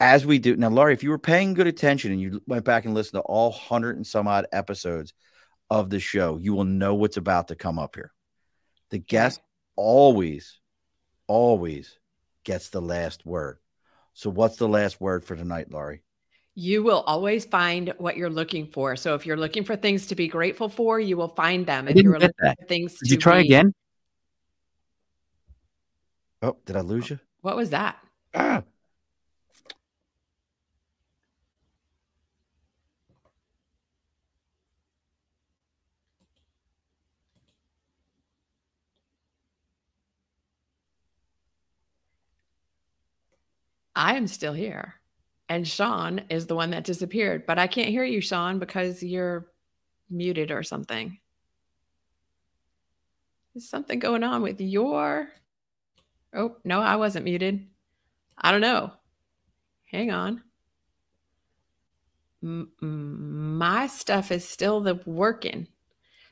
as 0.00 0.26
we 0.26 0.38
do. 0.38 0.56
Now, 0.56 0.68
Lori, 0.68 0.92
if 0.92 1.02
you 1.02 1.10
were 1.10 1.18
paying 1.18 1.54
good 1.54 1.66
attention 1.66 2.12
and 2.12 2.20
you 2.20 2.42
went 2.46 2.64
back 2.64 2.84
and 2.84 2.94
listened 2.94 3.20
to 3.20 3.26
all 3.26 3.50
100 3.50 3.96
and 3.96 4.06
some 4.06 4.26
odd 4.26 4.46
episodes 4.52 5.14
of 5.70 5.90
the 5.90 6.00
show, 6.00 6.38
you 6.38 6.54
will 6.54 6.64
know 6.64 6.94
what's 6.94 7.16
about 7.16 7.48
to 7.48 7.54
come 7.54 7.78
up 7.78 7.94
here. 7.94 8.12
The 8.90 8.98
guest 8.98 9.40
always, 9.76 10.60
always 11.26 11.98
gets 12.44 12.68
the 12.68 12.82
last 12.82 13.24
word. 13.24 13.58
So, 14.14 14.28
what's 14.28 14.56
the 14.56 14.68
last 14.68 15.00
word 15.00 15.24
for 15.24 15.36
tonight, 15.36 15.70
Lori? 15.70 16.02
You 16.54 16.82
will 16.82 17.00
always 17.06 17.46
find 17.46 17.94
what 17.96 18.18
you're 18.18 18.28
looking 18.28 18.66
for. 18.66 18.96
So, 18.96 19.14
if 19.14 19.24
you're 19.24 19.38
looking 19.38 19.64
for 19.64 19.76
things 19.76 20.08
to 20.08 20.14
be 20.14 20.28
grateful 20.28 20.68
for, 20.68 21.00
you 21.00 21.16
will 21.16 21.28
find 21.28 21.64
them. 21.64 21.88
If 21.88 21.96
you're 21.96 22.18
looking 22.18 22.30
that. 22.40 22.58
for 22.60 22.66
things 22.66 22.98
Did 22.98 23.06
to 23.06 23.14
you 23.14 23.20
try 23.20 23.40
be, 23.40 23.46
again? 23.46 23.72
Oh, 26.42 26.56
did 26.66 26.76
I 26.76 26.80
lose 26.80 27.08
you? 27.08 27.20
What 27.40 27.56
was 27.56 27.70
that? 27.70 27.96
Ah. 28.34 28.62
I 43.94 44.16
am 44.16 44.26
still 44.26 44.52
here. 44.52 44.94
And 45.48 45.68
Sean 45.68 46.22
is 46.30 46.46
the 46.46 46.54
one 46.54 46.70
that 46.70 46.84
disappeared, 46.84 47.46
but 47.46 47.58
I 47.58 47.66
can't 47.66 47.90
hear 47.90 48.04
you, 48.04 48.20
Sean, 48.20 48.58
because 48.58 49.02
you're 49.02 49.48
muted 50.08 50.50
or 50.50 50.62
something. 50.62 51.18
Is 53.54 53.68
something 53.68 53.98
going 53.98 54.24
on 54.24 54.40
with 54.40 54.60
your 54.60 55.28
Oh, 56.34 56.56
no, 56.64 56.80
I 56.80 56.96
wasn't 56.96 57.24
muted. 57.24 57.66
I 58.38 58.52
don't 58.52 58.60
know. 58.60 58.92
Hang 59.90 60.10
on. 60.10 60.42
my 62.80 63.86
stuff 63.86 64.32
is 64.32 64.48
still 64.48 64.80
the 64.80 65.00
working. 65.04 65.68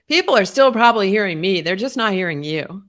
People 0.08 0.36
are 0.36 0.46
still 0.46 0.72
probably 0.72 1.08
hearing 1.08 1.40
me. 1.40 1.60
They're 1.60 1.76
just 1.76 1.96
not 1.96 2.14
hearing 2.14 2.42
you. 2.42 2.84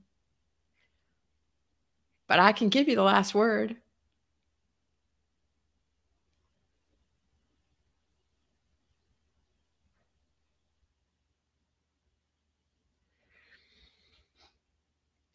But 2.26 2.40
I 2.40 2.52
can 2.52 2.68
give 2.68 2.88
you 2.88 2.96
the 2.96 3.02
last 3.02 3.34
word. 3.34 3.76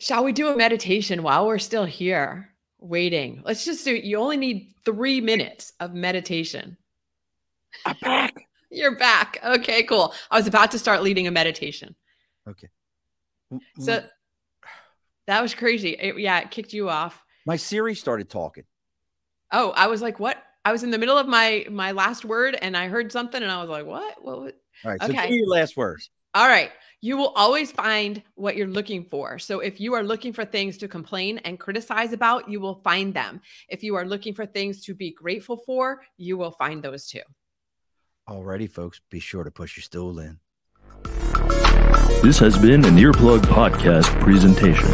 Shall 0.08 0.24
we 0.24 0.32
do 0.32 0.48
a 0.48 0.56
meditation 0.56 1.22
while 1.22 1.46
we're 1.46 1.60
still 1.60 1.84
here 1.84 2.48
waiting? 2.80 3.42
Let's 3.44 3.66
just 3.66 3.84
do 3.84 3.94
you 3.94 4.20
only 4.20 4.38
need 4.38 4.74
3 4.86 5.20
minutes 5.20 5.74
of 5.82 5.94
meditation. 5.94 6.78
I'm 7.86 7.98
back. 8.02 8.48
You're 8.72 8.96
back. 8.96 9.38
Okay, 9.44 9.84
cool. 9.84 10.14
I 10.32 10.38
was 10.38 10.48
about 10.48 10.72
to 10.72 10.80
start 10.80 11.04
leading 11.04 11.28
a 11.28 11.32
meditation. 11.32 11.94
Okay. 12.48 12.70
So 13.80 14.02
that 15.26 15.42
was 15.42 15.54
crazy. 15.54 15.90
It, 15.90 16.18
yeah, 16.18 16.40
it 16.40 16.52
kicked 16.52 16.72
you 16.72 16.90
off. 16.90 17.22
My 17.46 17.58
Siri 17.58 17.94
started 17.94 18.30
talking. 18.30 18.64
Oh, 19.52 19.72
I 19.72 19.88
was 19.88 20.02
like, 20.02 20.22
what? 20.22 20.42
I 20.64 20.72
was 20.72 20.84
in 20.84 20.92
the 20.92 20.98
middle 20.98 21.18
of 21.18 21.28
my 21.28 21.66
my 21.70 21.92
last 21.92 22.24
word 22.24 22.58
and 22.62 22.78
I 22.78 22.88
heard 22.88 23.12
something 23.12 23.44
and 23.44 23.52
I 23.52 23.60
was 23.60 23.70
like, 23.70 23.86
what? 23.86 24.24
What? 24.24 24.40
what? 24.40 24.56
All 24.86 24.92
right. 24.92 25.02
So 25.02 25.10
okay. 25.10 25.34
your 25.34 25.48
last 25.48 25.76
words. 25.76 26.10
All 26.34 26.48
right. 26.48 26.72
You 27.00 27.16
will 27.16 27.30
always 27.36 27.72
find 27.72 28.24
what 28.34 28.56
you're 28.56 28.68
looking 28.68 29.04
for. 29.04 29.38
So 29.38 29.60
if 29.60 29.80
you 29.80 29.94
are 29.94 30.04
looking 30.04 30.34
for 30.34 30.46
things 30.46 30.78
to 30.80 30.88
complain 30.88 31.38
and 31.40 31.60
criticize 31.60 32.12
about, 32.12 32.50
you 32.50 32.60
will 32.60 32.82
find 32.84 33.14
them. 33.14 33.42
If 33.70 33.84
you 33.84 33.96
are 33.96 34.06
looking 34.06 34.34
for 34.34 34.48
things 34.48 34.82
to 34.86 34.96
be 34.96 35.12
grateful 35.12 35.58
for, 35.58 36.02
you 36.18 36.38
will 36.38 36.52
find 36.52 36.82
those 36.82 37.08
too. 37.08 37.22
Alrighty, 38.28 38.70
folks, 38.70 39.00
be 39.12 39.20
sure 39.20 39.44
to 39.44 39.52
push 39.52 39.78
your 39.78 39.84
stool 39.84 40.20
in. 40.20 40.40
This 42.24 42.40
has 42.40 42.58
been 42.58 42.84
an 42.84 42.96
Earplug 42.96 43.42
Podcast 43.42 44.20
presentation. 44.20 44.92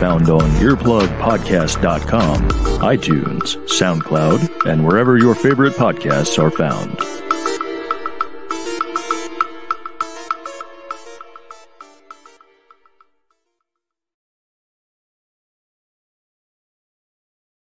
Found 0.00 0.28
on 0.28 0.50
earplugpodcast.com, 0.60 2.48
iTunes, 2.80 3.56
SoundCloud, 3.68 4.66
and 4.66 4.84
wherever 4.84 5.16
your 5.16 5.36
favorite 5.36 5.74
podcasts 5.74 6.36
are 6.36 6.50
found. 6.50 6.98